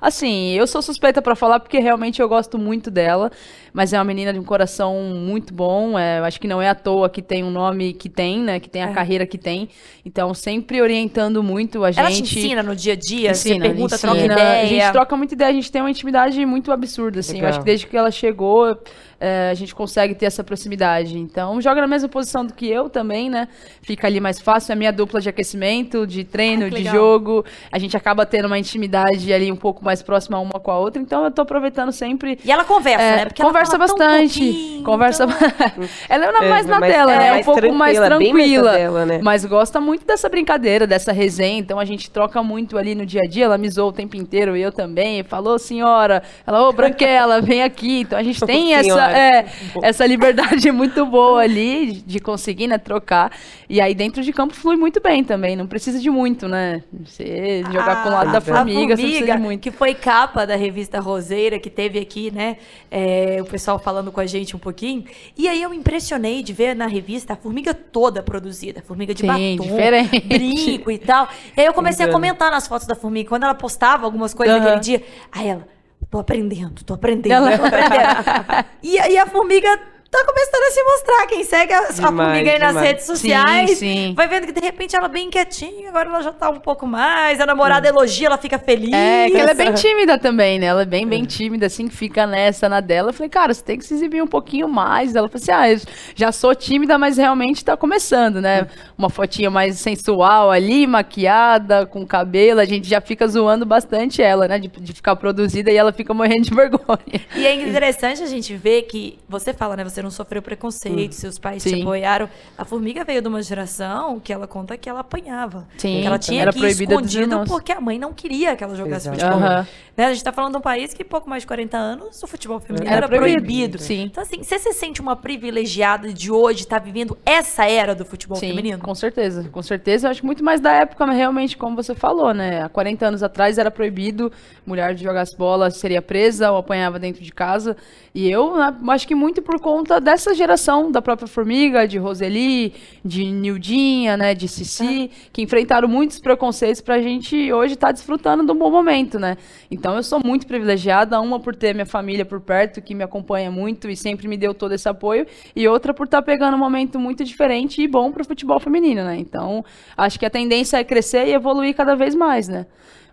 Assim, 0.01 0.53
eu 0.53 0.67
sou 0.67 0.81
suspeita 0.81 1.21
pra 1.21 1.35
falar 1.37 1.61
porque 1.61 1.79
realmente 1.79 2.21
eu 2.23 2.29
gosto 2.29 2.59
muito 2.59 2.91
dela, 2.91 3.31
mas 3.73 3.93
é 3.93 3.99
uma 3.99 4.05
menina 4.05 4.33
de 4.33 4.39
um 4.39 4.45
coração 4.45 4.95
muito 5.15 5.53
bom. 5.55 5.99
É, 5.99 6.19
acho 6.21 6.41
que 6.41 6.49
não 6.49 6.61
é 6.61 6.69
à 6.69 6.75
toa 6.75 7.09
que 7.09 7.23
tem 7.23 7.45
um 7.45 7.51
nome 7.51 7.93
que 7.93 8.09
tem, 8.09 8.39
né? 8.41 8.59
Que 8.61 8.69
tem 8.69 8.83
a 8.83 8.91
É. 8.91 8.93
carreira 8.93 9.27
que 9.27 9.39
tem. 9.39 9.69
Então, 10.05 10.33
sempre 10.35 10.81
orientando 10.81 11.43
muito 11.43 11.85
a 11.85 11.91
gente. 11.91 12.01
Ela 12.01 12.11
te 12.11 12.23
ensina 12.23 12.63
no 12.63 12.75
dia 12.75 12.93
a 12.95 12.97
dia? 12.97 13.35
você 13.35 13.51
Ensina, 13.51 13.67
pergunta, 13.67 13.95
ensina. 13.95 14.13
troca 14.13 14.25
ideia? 14.33 14.63
A 14.63 14.67
gente 14.67 14.93
troca 14.93 15.17
muita 15.17 15.35
ideia, 15.35 15.51
a 15.51 15.55
gente 15.55 15.71
tem 15.71 15.83
uma 15.83 15.91
intimidade 15.91 16.45
muito 16.47 16.73
absurda, 16.73 17.21
assim. 17.21 17.41
Eu 17.41 17.47
acho 17.49 17.59
que 17.61 17.65
desde 17.65 17.87
que 17.87 17.97
ela 17.97 18.11
chegou, 18.11 18.77
é, 19.21 19.51
a 19.51 19.55
gente 19.55 19.75
consegue 19.75 20.15
ter 20.15 20.27
essa 20.27 20.43
proximidade. 20.43 21.19
Então, 21.19 21.61
joga 21.61 21.81
na 21.83 21.87
mesma 21.87 22.09
posição 22.09 22.45
do 22.45 22.55
que 22.55 22.67
eu 22.67 22.89
também, 22.89 23.29
né? 23.29 23.49
Fica 23.83 24.07
ali 24.07 24.19
mais 24.21 24.41
fácil. 24.41 24.73
É 24.73 24.75
a 24.75 24.77
minha 24.77 24.91
dupla 24.93 25.21
de 25.21 25.29
aquecimento, 25.29 26.07
de 26.07 26.25
treino, 26.25 26.65
Ai, 26.65 26.71
que 26.71 26.77
de 26.77 26.83
legal. 26.85 26.95
jogo. 26.95 27.45
A 27.71 27.79
gente 27.79 27.97
acaba 27.97 28.25
tendo 28.25 28.47
uma 28.47 28.59
intimidade 28.59 29.31
ali 29.33 29.53
um 29.53 29.57
pouco 29.57 29.85
mais 29.85 30.03
próxima 30.03 30.39
uma 30.39 30.53
com 30.59 30.71
a 30.71 30.79
outra. 30.79 31.01
Então, 31.03 31.25
eu 31.25 31.31
tô 31.31 31.43
aproveitando 31.43 31.93
sempre. 31.93 32.39
E 32.45 32.51
ela 32.51 32.65
conversa, 32.65 33.03
É, 33.03 33.17
né? 33.17 33.25
Porque 33.27 33.43
conversa 33.43 33.60
tão 33.69 33.79
bastante. 33.79 34.81
conversa. 34.85 35.25
ela 36.09 36.27
é 36.27 36.33
na- 36.33 36.45
É, 36.45 36.49
mais 36.49 36.67
na 36.67 36.81
mais- 36.81 36.93
dela, 36.93 37.13
é, 37.13 37.19
né? 37.19 37.27
Um 37.27 37.35
mais 37.35 37.47
pouco 37.47 37.73
mais 37.73 37.99
tranquila, 37.99 38.73
dela, 38.73 39.07
né? 39.07 39.21
Mas 39.23 39.45
gosta 39.45 39.81
muito 39.81 40.07
dessa 40.07 40.29
brincadeira, 40.29 40.87
dessa 40.87 41.13
resenha. 41.13 41.59
Então 41.59 41.79
a 41.79 41.85
gente 41.85 42.11
troca 42.11 42.43
muito 42.43 42.79
ali 42.79 42.95
no 42.95 43.05
dia 43.05 43.21
a 43.25 43.29
dia. 43.29 43.45
Ela 43.45 43.59
me 43.59 43.69
zoou 43.69 43.91
o 43.91 43.93
tempo 43.93 44.17
inteiro, 44.17 44.57
e 44.57 44.63
eu 44.63 44.73
também. 44.73 45.23
Falou, 45.23 45.59
senhora. 45.59 46.23
Ela, 46.47 46.67
ô, 46.69 46.73
Branquela, 46.73 47.41
vem 47.43 47.63
aqui. 47.63 48.01
Então 48.01 48.19
a 48.19 48.23
gente 48.23 48.41
tem 48.47 48.75
essa, 48.75 49.11
é, 49.13 49.47
essa 49.83 50.07
liberdade 50.07 50.71
muito 50.73 51.05
boa 51.05 51.43
ali 51.43 51.93
de 52.07 52.19
conseguir, 52.21 52.67
né, 52.69 52.79
trocar. 52.79 53.31
E 53.69 53.81
aí 53.81 53.95
dentro 53.95 54.23
de 54.23 54.33
campo 54.33 54.55
flui 54.55 54.77
muito 54.77 55.01
bem 55.01 55.23
também. 55.23 55.55
Não 55.57 55.67
precisa 55.67 55.99
de 56.01 56.09
muito, 56.11 56.49
né? 56.49 56.83
Você 57.05 57.63
jogar 57.71 58.03
com 58.03 58.09
o 58.09 58.13
lado 58.13 58.33
da 58.33 58.39
A 58.39 58.41
formiga, 58.41 58.97
você 58.97 59.03
precisa 59.03 59.19
formiga, 59.19 59.37
de 59.37 59.43
muito. 59.43 59.61
que 59.61 59.71
foi 59.71 59.95
capa 59.95 60.47
da 60.47 60.57
revista 60.57 61.01
Roseira, 61.01 61.59
que 61.59 61.69
teve 61.71 61.99
aqui, 61.99 62.31
né? 62.31 62.57
é, 62.91 63.39
o 63.41 63.45
pessoal 63.51 63.79
falando 63.79 64.11
com 64.13 64.21
a 64.21 64.27
gente 64.27 64.55
um 64.55 64.59
pouquinho. 64.59 65.05
E 65.37 65.49
aí 65.49 65.63
eu 65.63 65.71
me 65.71 65.77
impressionei 65.77 66.43
de 66.43 66.53
ver 66.53 66.75
na 66.75 66.87
revista 66.87 67.33
a 67.33 67.37
formiga 67.37 67.75
toda 67.75 68.23
produzida. 68.23 68.83
Formiga 68.87 69.13
de 69.15 69.21
Sim, 69.21 69.27
batom, 69.27 69.57
diferente. 69.69 70.21
brinco 70.21 70.91
e 70.91 70.99
tal. 70.99 71.29
E 71.57 71.61
aí 71.61 71.67
eu 71.67 71.75
comecei 71.75 72.05
a 72.05 72.09
Bacana. 72.09 72.27
comentar 72.27 72.51
nas 72.51 72.67
fotos 72.67 72.87
da 72.87 72.95
formiga. 72.95 73.29
Quando 73.29 73.43
ela 73.45 73.55
postava 73.55 74.05
algumas 74.07 74.33
coisas 74.33 74.55
Aham. 74.57 74.65
naquele 74.65 74.81
dia, 74.81 75.03
aí 75.33 75.49
ela, 75.49 75.67
tô 76.11 76.19
aprendendo, 76.19 76.83
tô 76.85 76.95
aprendendo, 76.95 77.33
Ela- 77.35 77.59
tô 77.59 77.65
aprendendo. 77.65 78.67
e 78.83 78.99
aí 78.99 79.19
a 79.19 79.27
formiga 79.27 79.69
tá 80.11 80.25
começando 80.25 80.63
a 80.63 80.71
se 80.73 80.83
mostrar. 80.83 81.27
Quem 81.27 81.45
segue 81.45 81.73
a, 81.73 81.79
a 81.79 81.93
Demais, 81.93 82.01
formiga 82.01 82.51
aí 82.53 82.59
nas 82.59 82.69
demais. 82.71 82.87
redes 82.89 83.05
sociais, 83.07 83.71
Sim, 83.71 83.77
sim. 83.77 84.15
vai 84.15 84.27
vendo 84.27 84.47
que 84.47 84.53
de 84.53 84.61
repente 84.61 84.97
ela 84.97 85.09
bem 85.09 85.31
quietinha, 85.31 85.89
agora 85.89 86.09
ela 86.09 86.23
já 86.23 86.33
tá 86.33 86.51
um 86.51 86.59
pouco 86.59 86.87
mais. 86.87 87.41
A 87.41 87.47
namorada 87.47 87.87
elogia, 87.87 88.27
ela 88.27 88.39
fica 88.39 88.59
feliz. 88.59 88.93
É, 88.93 89.31
que 89.31 89.37
ela 89.37 89.53
é 89.53 89.55
bem 89.55 89.73
tímida 89.75 90.19
também, 90.19 90.59
né? 90.59 90.67
Ela 90.67 90.83
é 90.83 90.87
bem, 90.87 91.07
bem 91.07 91.25
tímida, 91.25 91.67
assim, 91.67 91.89
que 91.89 91.95
fica 91.95 92.27
nessa, 92.27 92.69
na 92.69 92.81
dela. 92.81 93.11
Eu 93.11 93.13
falei, 93.15 93.29
cara, 93.31 93.55
você 93.55 93.63
tem 93.63 93.79
que 93.79 93.85
se 93.85 93.95
exibir 93.95 94.23
um 94.23 94.27
pouquinho 94.27 94.69
mais. 94.69 95.15
Ela 95.15 95.29
falou 95.29 95.43
assim, 95.43 95.53
ah, 95.53 95.71
eu 95.73 95.81
já 96.15 96.33
sou 96.33 96.55
tímida, 96.55 96.99
mas 96.99 97.17
realmente 97.17 97.65
tá 97.65 97.77
começando, 97.77 98.41
né? 98.41 98.67
Uma 98.99 99.09
fotinha 99.11 99.51
mais 99.51 99.79
sensual 99.79 100.51
ali, 100.51 100.87
maquiada, 100.87 101.87
com 101.87 102.05
cabelo. 102.07 102.61
A 102.61 102.65
gente 102.65 102.89
já 102.89 103.01
fica 103.01 103.27
zoando 103.29 103.65
bastante 103.65 104.21
ela, 104.23 104.49
né? 104.49 104.59
De, 104.59 104.69
de 104.69 104.93
ficar 104.93 105.15
produzida 105.17 105.71
e 105.71 105.77
ela 105.77 105.93
fica 105.93 106.13
morrendo 106.13 106.43
de 106.49 106.55
vergonha. 106.55 107.21
E 107.37 107.47
é 107.47 107.55
interessante 107.55 108.23
a 108.23 108.27
gente 108.27 108.55
ver 108.57 108.83
que 108.83 109.19
você 109.29 109.53
fala, 109.55 109.77
né? 109.77 109.85
Você 109.85 110.00
não 110.03 110.11
sofreu 110.11 110.43
preconceito, 110.43 111.15
seus 111.15 111.39
pais 111.39 111.63
te 111.63 111.71
Sim. 111.71 111.83
apoiaram. 111.83 112.29
A 112.57 112.65
formiga 112.65 113.05
veio 113.05 113.23
de 113.23 113.29
uma 113.29 113.43
geração 113.43 114.21
que 114.21 114.33
ela 114.33 114.47
conta 114.47 114.77
que 114.77 114.89
ela 114.89 115.01
apanhava. 115.01 115.67
Sim, 115.79 116.01
que 116.01 116.07
ela 116.07 116.19
tinha 116.19 116.43
era 116.43 116.53
que 116.53 116.59
ir 116.59 116.71
escondido 116.71 117.45
porque 117.47 117.73
a 117.73 117.81
mãe 117.81 117.99
não 117.99 118.13
queria 118.13 118.55
que 118.57 118.63
ela 118.63 118.75
jogasse 118.75 119.09
Exato. 119.09 119.21
futebol. 119.21 119.39
Aham. 119.49 119.67
Né? 119.97 120.07
A 120.07 120.13
gente 120.13 120.25
tá 120.25 120.33
falando 120.33 120.53
de 120.53 120.59
um 120.59 120.63
país 120.63 120.95
que 120.95 121.05
pouco 121.05 121.29
mais 121.29 121.43
de 121.43 121.47
40 121.47 121.77
anos 121.77 122.23
o 122.23 122.27
futebol 122.27 122.61
feminino 122.61 122.89
Era 122.89 122.99
era, 122.99 123.09
proibido. 123.09 123.47
proibido. 123.47 123.79
Sim. 123.79 124.03
Então, 124.03 124.23
assim, 124.23 124.43
você 124.43 124.59
se 124.59 124.73
sente 124.73 125.01
uma 125.01 125.17
privilegiada 125.17 126.13
de 126.13 126.31
hoje 126.31 126.61
estar 126.61 126.79
vivendo 126.79 127.17
essa 127.25 127.67
era 127.67 127.95
do 127.95 128.05
futebol 128.05 128.37
Sim, 128.37 128.49
feminino? 128.49 128.79
com 128.79 128.95
certeza, 128.95 129.49
com 129.49 129.63
certeza. 129.63 130.07
Eu 130.07 130.11
acho 130.11 130.21
que 130.21 130.27
muito 130.27 130.45
mais 130.45 130.61
da 130.61 130.73
época, 130.73 131.07
mas 131.07 131.17
realmente, 131.17 131.57
como 131.57 131.77
você 131.77 131.95
falou, 131.95 132.33
né? 132.33 132.63
Há 132.63 132.69
40 132.69 133.07
anos 133.07 133.23
atrás 133.23 133.59
era 133.59 133.71
proibido 133.71 134.33
mulher 134.67 134.95
de 134.95 135.03
jogar 135.03 135.25
bola 135.37 135.71
seria 135.71 136.03
presa 136.03 136.51
ou 136.51 136.59
apanhava 136.59 136.99
dentro 136.99 137.23
de 137.23 137.33
casa. 137.33 137.77
E 138.15 138.31
eu 138.31 138.57
né, 138.57 138.75
acho 138.89 139.07
que 139.07 139.15
muito 139.15 139.41
por 139.43 139.61
conta 139.61 139.90
dessa 139.99 140.35
geração 140.35 140.93
da 140.93 141.01
própria 141.01 141.27
Formiga, 141.27 141.89
de 141.89 141.99
Roseli, 141.99 142.75
de 143.05 143.25
Nildinha, 143.25 144.17
né? 144.17 144.35
De 144.35 144.47
Cici, 144.47 145.11
que 145.33 145.43
enfrentaram 145.43 145.89
muitos 145.89 146.19
preconceitos 146.19 146.81
pra 146.81 147.01
gente 147.01 147.53
hoje 147.53 147.75
estar 147.75 147.91
desfrutando 147.91 148.45
de 148.45 148.53
um 148.53 148.55
bom 148.55 148.71
momento, 148.71 149.19
né? 149.19 149.37
Então 149.71 149.97
eu 149.97 150.03
sou 150.03 150.21
muito 150.25 150.47
privilegiada, 150.47 151.21
uma 151.21 151.41
por 151.41 151.57
ter 151.57 151.75
minha 151.75 151.87
família 151.87 152.25
por 152.25 152.41
perto, 152.41 152.83
que 152.83 152.95
me 152.95 153.03
acompanha 153.03 153.51
muito 153.51 153.89
e 153.89 153.97
sempre 153.97 154.29
me 154.29 154.37
deu 154.37 154.53
todo 154.53 154.73
esse 154.73 154.89
apoio, 154.89 155.27
e 155.57 155.67
outra 155.67 155.95
por 155.95 156.05
estar 156.05 156.23
pegando 156.23 156.55
um 156.55 156.59
momento 156.59 156.99
muito 156.99 157.25
diferente 157.25 157.83
e 157.83 157.89
bom 157.89 158.13
pro 158.13 158.25
futebol 158.25 158.61
feminino, 158.61 159.03
né? 159.03 159.17
Então, 159.19 159.65
acho 159.97 160.19
que 160.19 160.27
a 160.27 160.31
tendência 160.31 160.77
é 160.77 160.85
crescer 160.85 161.27
e 161.27 161.33
evoluir 161.33 161.75
cada 161.75 161.97
vez 161.97 162.15
mais, 162.15 162.47
né? 162.47 162.67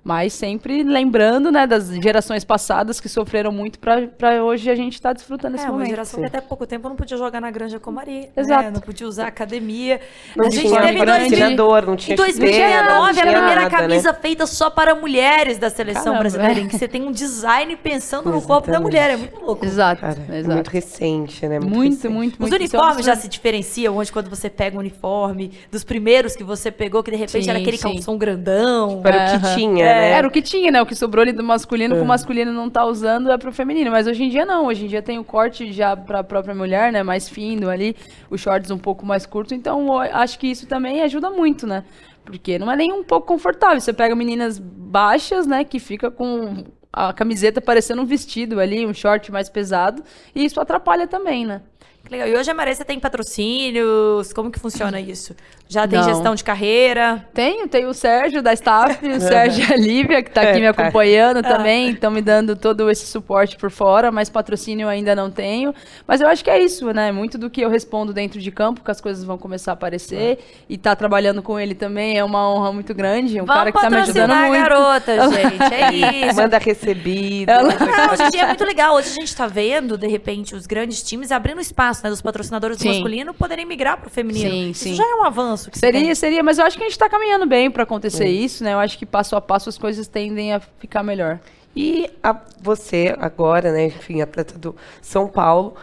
Mas 0.08 0.32
sempre 0.32 0.84
lembrando, 0.84 1.52
né, 1.52 1.68
das 1.68 1.90
gerações 1.90 2.46
passadas 2.46 3.02
que 3.02 3.10
sofreram 3.10 3.52
muito 3.52 3.78
pra 3.78 4.08
pra 4.08 4.42
hoje 4.42 4.70
a 4.70 4.76
gente 4.76 4.94
estar 4.94 5.12
desfrutando 5.12 5.58
esse 5.58 5.66
É, 5.66 5.68
uma 5.68 5.74
momento. 5.74 5.90
geração 5.90 6.22
que 6.22 6.26
até 6.26 6.40
pouco 6.40 6.66
tempo 6.66 6.88
não 6.88 6.96
podia 6.96 7.18
jogar 7.18 7.42
na 7.42 7.52
Granja 7.52 7.78
Comari. 7.78 8.22
né? 8.22 8.28
Exato. 8.38 8.72
Não 8.72 8.80
podia 8.80 9.06
usar 9.06 9.28
academia. 9.28 10.00
Não 10.34 10.46
a 10.48 10.50
gente 10.50 10.66
tinha 10.66 10.82
teve 10.82 10.98
patrocinador, 11.06 11.86
não 11.86 11.96
tinha 11.98 12.14
Em 12.14 12.16
2019 12.16 12.64
chuteira, 12.70 12.84
não 12.94 13.06
era 13.06 13.10
a 13.10 13.14
primeira 13.34 13.62
nada, 13.64 13.70
né? 13.70 13.70
camisa 13.70 14.14
feita 14.14 14.46
só 14.46 14.70
para 14.70 14.96
mulheres 14.96 15.58
da 15.58 15.70
seleção 15.70 16.04
Caramba, 16.14 16.20
brasileira, 16.22 16.58
é. 16.62 16.64
em 16.64 16.68
que 16.70 16.78
você 16.78 16.88
tem 16.88 17.04
um 17.04 17.12
design 17.12 17.76
pensando 17.76 18.32
no 18.32 18.42
corpo 18.42 18.68
da 18.68 18.78
Exatamente. 18.78 18.84
mulher. 18.84 19.10
É 19.12 19.18
muito 19.18 19.40
louco. 19.42 19.66
Exato, 19.66 20.00
Cara, 20.00 20.18
é 20.30 20.38
exato. 20.40 20.54
muito 20.56 20.70
recente, 20.70 21.46
né? 21.46 21.60
Muito, 21.60 21.74
muito, 21.74 21.92
recente. 21.96 22.10
muito. 22.14 22.34
Os 22.44 22.48
isso 22.48 22.54
é 22.54 22.80
um 22.80 22.82
uniformes 22.82 23.06
já 23.06 23.16
se 23.18 23.28
diferenciam 23.28 23.98
hoje 23.98 24.10
quando 24.10 24.30
você 24.30 24.50
pega 24.50 24.78
um 24.78 24.80
uniforme, 24.80 25.52
dos 25.70 25.84
primeiros 25.84 26.34
que 26.34 26.46
você 26.46 26.72
pegou, 26.72 27.04
que 27.04 27.12
de 27.12 27.18
repente 27.18 27.44
Sim, 27.44 27.50
era 27.50 27.60
aquele 27.60 27.76
sim. 27.78 27.84
calção 27.96 28.18
grandão. 28.18 29.02
Era 29.04 29.36
o 29.36 29.40
que 29.42 29.56
tinha, 29.56 29.86
É, 29.86 29.97
né? 30.00 30.12
Era 30.12 30.28
o 30.28 30.32
que 30.32 30.42
tinha, 30.42 30.72
né? 30.72 30.82
O 30.82 30.86
que 30.86 30.96
sobrou 30.96 31.22
ali 31.22 31.32
do 31.32 31.44
masculino, 31.44 31.96
que 31.96 32.02
o 32.02 32.06
masculino 32.06 32.52
não 32.52 32.70
tá 32.70 32.86
usando 32.86 33.32
é 33.32 33.38
pro 33.38 33.52
feminino. 33.52 33.92
Mas 33.92 34.08
hoje 34.08 34.24
em 34.24 34.30
dia 34.30 34.46
não. 34.46 34.66
Hoje 34.68 34.86
em 34.86 34.88
dia 34.88 35.02
tem 35.02 35.20
o 35.20 35.24
corte 35.24 35.72
já 35.72 35.96
pra 35.96 36.24
própria 36.24 36.56
mulher, 36.56 36.92
né? 36.92 37.04
Mais 37.04 37.28
fino 37.28 37.70
ali, 37.70 37.96
os 38.30 38.42
shorts 38.42 38.72
um 38.72 38.78
pouco 38.78 39.06
mais 39.06 39.26
curtos. 39.26 39.52
Então, 39.52 40.00
acho 40.00 40.40
que 40.40 40.48
isso 40.48 40.68
também 40.68 41.02
ajuda 41.02 41.30
muito, 41.30 41.66
né? 41.68 41.84
Porque 42.26 42.60
não 42.60 42.72
é 42.72 42.76
nem 42.76 42.92
um 42.92 43.04
pouco 43.04 43.28
confortável. 43.28 43.80
Você 43.80 43.94
pega 43.94 44.16
meninas 44.16 44.60
baixas, 44.60 45.48
né? 45.48 45.64
Que 45.64 45.80
fica 45.80 46.12
com 46.12 46.66
a 46.92 47.14
camiseta 47.14 47.62
parecendo 47.62 48.02
um 48.02 48.06
vestido 48.06 48.60
ali, 48.60 48.86
um 48.86 48.94
short 48.94 49.32
mais 49.32 49.50
pesado. 49.50 50.04
E 50.34 50.44
isso 50.44 50.60
atrapalha 50.60 51.08
também, 51.08 51.46
né? 51.46 51.62
Que 52.04 52.12
legal. 52.12 52.28
E 52.28 52.36
hoje 52.36 52.50
a 52.50 52.54
Maressa 52.54 52.86
tem 52.86 53.00
patrocínios? 53.00 54.32
Como 54.34 54.50
que 54.50 54.60
funciona 54.60 55.00
isso? 55.00 55.36
Já 55.70 55.86
tem 55.88 56.00
Não. 56.00 56.08
gestão 56.08 56.34
de 56.36 56.44
carreira? 56.44 57.26
Tenho, 57.34 57.68
tenho 57.68 57.90
o 57.90 57.94
Sérgio 57.94 58.42
da 58.42 58.54
staff, 58.54 59.06
o 59.06 59.20
Sérgio 59.22 59.68
e 59.70 59.74
a 59.74 59.76
Lívia, 59.76 60.24
que 60.24 60.32
tá 60.32 60.42
aqui 60.42 60.60
me 60.60 60.66
É, 60.68 60.70
acompanhando 60.70 61.42
também, 61.44 61.90
estão 61.90 62.10
me 62.10 62.22
dando 62.22 62.56
todo 62.56 62.90
esse 62.90 63.06
suporte 63.06 63.58
por 63.58 63.70
fora, 63.70 64.12
mas 64.12 64.30
patrocínio 64.30 64.86
eu 64.86 64.90
ainda 64.90 65.14
não 65.16 65.30
tenho. 65.30 65.74
Mas 66.08 66.22
eu 66.22 66.28
acho 66.28 66.44
que 66.44 66.50
é 66.50 66.58
isso, 66.64 66.92
né? 66.94 67.12
Muito 67.12 67.38
do 67.38 67.50
que 67.50 67.60
eu 67.62 67.70
respondo 67.70 68.14
dentro 68.14 68.40
de 68.40 68.50
campo, 68.52 68.82
que 68.84 68.90
as 68.92 69.02
coisas 69.02 69.24
vão 69.24 69.38
começar 69.38 69.72
a 69.72 69.74
aparecer. 69.74 70.40
E 70.70 70.78
tá 70.78 70.96
trabalhando 70.96 71.42
com 71.42 71.60
ele 71.60 71.76
também 71.76 72.18
é 72.18 72.24
uma 72.24 72.50
honra 72.50 72.72
muito 72.72 72.94
grande. 72.94 73.42
Um 73.42 73.46
Vamos 73.46 73.54
cara 73.56 73.72
que 73.72 73.82
tá 73.82 73.90
me 73.90 73.98
ajudando 73.98 74.34
muito. 74.36 74.62
garota, 74.64 75.30
gente. 75.32 75.74
É 75.74 76.28
isso. 76.28 76.36
Manda 76.38 76.58
recebido. 76.58 77.50
Ela- 77.50 77.74
Não, 77.74 78.14
hoje 78.14 78.24
em 78.24 78.30
dia 78.30 78.44
é 78.44 78.48
muito 78.48 78.64
legal. 78.64 78.96
Hoje 78.96 79.10
a 79.10 79.14
gente 79.14 79.36
tá 79.36 79.48
vendo, 79.48 79.98
de 79.98 80.08
repente, 80.08 80.56
os 80.56 80.66
grandes 80.66 81.04
times 81.04 81.32
abrindo 81.32 81.60
espaço, 81.60 82.02
né? 82.04 82.10
Dos 82.10 82.22
patrocinadores 82.22 82.78
do 82.78 82.82
Sim. 82.84 82.90
masculino 82.90 83.34
poderem 83.34 83.66
migrar 83.66 83.98
pro 83.98 84.10
feminino. 84.10 84.50
Sim, 84.50 84.70
Isso 84.70 84.84
sim. 84.84 84.96
já 84.96 85.04
é 85.04 85.16
um 85.16 85.24
avanço. 85.26 85.57
Que 85.66 85.78
se 85.78 85.80
Seria, 85.80 86.16
seria, 86.16 86.44
mas 86.44 86.58
eu 86.60 86.66
acho 86.66 86.78
que 86.78 86.84
a 86.84 86.88
gente 86.88 86.98
tá 87.00 87.10
caminhando 87.10 87.46
bem 87.46 87.70
pra 87.72 87.84
acontecer 87.84 88.28
isso, 88.28 88.64
né? 88.64 88.74
Eu 88.74 88.80
acho 88.80 88.98
que 88.98 89.06
passo 89.06 89.36
a 89.36 89.42
passo 89.42 89.70
as 89.70 89.78
coisas 89.78 90.08
tendem 90.08 90.54
a 90.54 90.60
ficar 90.60 91.04
melhor. 91.04 91.40
E 91.76 92.10
a- 92.24 92.36
você, 92.62 93.16
agora, 93.20 93.72
né, 93.72 93.86
enfim, 93.86 94.22
atleta 94.22 94.58
do 94.58 94.76
São 95.02 95.28
Paulo, 95.28 95.76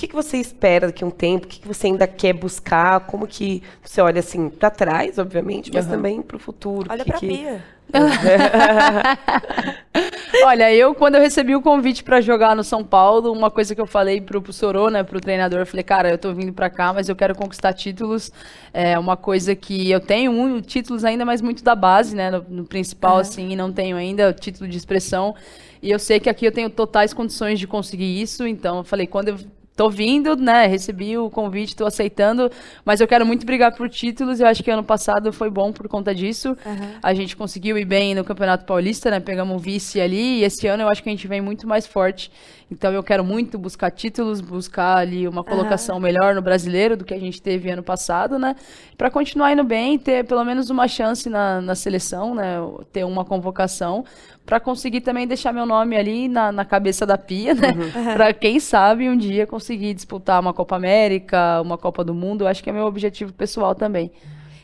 que, 0.00 0.08
que 0.08 0.14
você 0.14 0.38
espera 0.38 0.86
daqui 0.86 1.04
a 1.04 1.06
um 1.06 1.10
tempo? 1.10 1.44
O 1.44 1.48
que, 1.48 1.60
que 1.60 1.68
você 1.68 1.88
ainda 1.88 2.06
quer 2.06 2.32
buscar? 2.32 3.00
Como 3.00 3.26
que 3.26 3.62
você 3.82 4.00
olha 4.00 4.20
assim 4.20 4.48
para 4.48 4.70
trás, 4.70 5.18
obviamente, 5.18 5.70
mas 5.72 5.84
Aham. 5.84 5.96
também 5.96 6.22
para 6.22 6.36
o 6.36 6.40
futuro? 6.40 6.88
Olha 6.90 7.04
pra 7.04 7.18
que... 7.18 7.28
Pia. 7.28 7.62
Olha, 10.44 10.72
eu 10.72 10.94
quando 10.94 11.16
eu 11.16 11.20
recebi 11.20 11.56
o 11.56 11.60
convite 11.60 12.04
pra 12.04 12.20
jogar 12.20 12.54
no 12.54 12.62
São 12.62 12.84
Paulo, 12.84 13.32
uma 13.32 13.50
coisa 13.50 13.74
que 13.74 13.80
eu 13.80 13.86
falei 13.86 14.20
pro, 14.20 14.40
pro 14.40 14.52
Sorô, 14.52 14.88
né, 14.88 15.02
pro 15.02 15.20
treinador, 15.20 15.58
eu 15.58 15.66
falei, 15.66 15.82
cara, 15.82 16.08
eu 16.08 16.16
tô 16.16 16.32
vindo 16.32 16.52
pra 16.52 16.70
cá, 16.70 16.92
mas 16.92 17.08
eu 17.08 17.16
quero 17.16 17.34
conquistar 17.34 17.72
títulos. 17.72 18.30
É 18.72 18.96
uma 18.96 19.16
coisa 19.16 19.56
que 19.56 19.90
eu 19.90 19.98
tenho 19.98 20.30
um, 20.30 20.60
títulos 20.60 21.04
ainda, 21.04 21.24
mas 21.24 21.42
muito 21.42 21.64
da 21.64 21.74
base, 21.74 22.14
né, 22.14 22.30
no, 22.30 22.46
no 22.48 22.64
principal, 22.64 23.18
assim, 23.18 23.50
e 23.50 23.56
não 23.56 23.72
tenho 23.72 23.96
ainda 23.96 24.32
título 24.32 24.70
de 24.70 24.78
expressão. 24.78 25.34
E 25.82 25.90
eu 25.90 25.98
sei 25.98 26.20
que 26.20 26.30
aqui 26.30 26.46
eu 26.46 26.52
tenho 26.52 26.70
totais 26.70 27.12
condições 27.12 27.58
de 27.58 27.66
conseguir 27.66 28.22
isso, 28.22 28.46
então 28.46 28.78
eu 28.78 28.84
falei, 28.84 29.08
quando 29.08 29.28
eu 29.28 29.36
tô 29.76 29.88
vindo, 29.88 30.36
né, 30.36 30.66
recebi 30.66 31.16
o 31.16 31.30
convite, 31.30 31.74
tô 31.74 31.86
aceitando, 31.86 32.50
mas 32.84 33.00
eu 33.00 33.08
quero 33.08 33.24
muito 33.24 33.46
brigar 33.46 33.74
por 33.74 33.88
títulos, 33.88 34.38
eu 34.38 34.46
acho 34.46 34.62
que 34.62 34.70
ano 34.70 34.84
passado 34.84 35.32
foi 35.32 35.48
bom 35.48 35.72
por 35.72 35.88
conta 35.88 36.14
disso. 36.14 36.54
A 37.02 37.14
gente 37.14 37.34
conseguiu 37.36 37.78
ir 37.78 37.86
bem 37.86 38.14
no 38.14 38.22
Campeonato 38.22 38.66
Paulista, 38.66 39.10
né, 39.10 39.20
pegamos 39.20 39.56
um 39.56 39.58
vice 39.58 40.00
ali, 40.00 40.40
e 40.40 40.44
esse 40.44 40.66
ano 40.66 40.82
eu 40.82 40.88
acho 40.88 41.02
que 41.02 41.08
a 41.08 41.12
gente 41.12 41.26
vem 41.26 41.40
muito 41.40 41.66
mais 41.66 41.86
forte. 41.86 42.30
Então 42.70 42.92
eu 42.92 43.02
quero 43.02 43.24
muito 43.24 43.58
buscar 43.58 43.90
títulos, 43.90 44.40
buscar 44.40 44.98
ali 44.98 45.26
uma 45.26 45.42
colocação 45.42 45.98
melhor 45.98 46.36
no 46.36 46.40
brasileiro 46.40 46.96
do 46.96 47.04
que 47.04 47.12
a 47.12 47.18
gente 47.18 47.42
teve 47.42 47.68
ano 47.68 47.82
passado, 47.82 48.38
né? 48.38 48.54
Para 48.96 49.10
continuar 49.10 49.52
indo 49.52 49.64
bem, 49.64 49.98
ter 49.98 50.24
pelo 50.24 50.44
menos 50.44 50.70
uma 50.70 50.86
chance 50.86 51.28
na, 51.28 51.60
na 51.60 51.74
seleção, 51.74 52.32
né? 52.32 52.58
Ter 52.92 53.04
uma 53.04 53.24
convocação, 53.24 54.04
para 54.46 54.60
conseguir 54.60 55.00
também 55.00 55.26
deixar 55.26 55.52
meu 55.52 55.66
nome 55.66 55.96
ali 55.96 56.28
na, 56.28 56.52
na 56.52 56.64
cabeça 56.64 57.04
da 57.04 57.18
pia, 57.18 57.54
né? 57.54 57.72
Para 58.14 58.32
quem 58.32 58.58
sabe 58.58 59.08
um 59.08 59.16
dia 59.16 59.46
conseguir 59.46 59.94
disputar 59.94 60.40
uma 60.40 60.52
Copa 60.52 60.76
América, 60.76 61.60
uma 61.60 61.76
Copa 61.76 62.04
do 62.04 62.14
Mundo, 62.14 62.42
eu 62.42 62.48
acho 62.48 62.62
que 62.62 62.70
é 62.70 62.72
meu 62.72 62.86
objetivo 62.86 63.32
pessoal 63.32 63.74
também. 63.74 64.10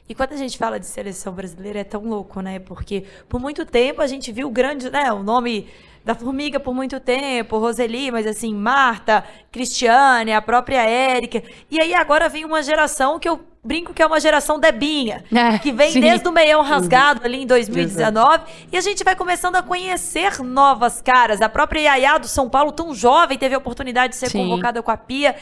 E 0.09 0.15
quando 0.15 0.33
a 0.33 0.37
gente 0.37 0.57
fala 0.57 0.79
de 0.79 0.87
seleção 0.87 1.33
brasileira 1.33 1.81
é 1.81 1.85
tão 1.85 2.05
louco, 2.05 2.41
né? 2.41 2.59
Porque 2.61 3.05
por 3.29 3.41
muito 3.41 3.67
tempo 3.67 4.01
a 4.01 4.07
gente 4.07 4.31
viu 4.31 4.49
grande, 4.51 4.89
né? 4.91 5.13
O 5.13 5.23
nome 5.23 5.67
da 6.07 6.15
Formiga 6.15 6.61
por 6.61 6.73
muito 6.73 7.01
tempo, 7.01 7.59
Roseli, 7.59 8.13
mas 8.13 8.29
assim, 8.29 8.55
Marta, 8.55 9.25
Cristiane, 9.51 10.33
a 10.33 10.41
própria 10.41 10.89
Érica. 10.89 11.43
E 11.69 11.81
aí 11.81 11.93
agora 11.93 12.29
vem 12.29 12.45
uma 12.45 12.63
geração 12.63 13.19
que 13.19 13.29
eu 13.29 13.41
brinco 13.65 13.93
que 13.93 14.01
é 14.01 14.07
uma 14.07 14.21
geração 14.21 14.61
Debinha, 14.61 15.25
É, 15.35 15.59
que 15.59 15.73
vem 15.73 15.91
sim. 15.91 16.01
desde 16.01 16.29
o 16.29 16.31
meião 16.31 16.63
rasgado 16.63 17.23
ali 17.25 17.43
em 17.43 17.47
2019, 17.47 18.45
e 18.71 18.77
a 18.77 18.81
gente 18.81 19.03
vai 19.03 19.17
começando 19.17 19.57
a 19.57 19.63
conhecer 19.63 20.41
novas 20.41 21.03
caras. 21.03 21.43
A 21.43 21.49
própria 21.49 21.81
Yaya 21.81 22.19
do 22.19 22.29
São 22.29 22.49
Paulo, 22.49 22.71
tão 22.71 22.95
jovem, 22.95 23.37
teve 23.37 23.57
a 23.57 23.59
oportunidade 23.59 24.13
de 24.13 24.17
ser 24.17 24.31
Sim. 24.31 24.39
convocada 24.39 24.81
com 24.81 24.93
a 24.93 24.97
Pia. 24.97 25.35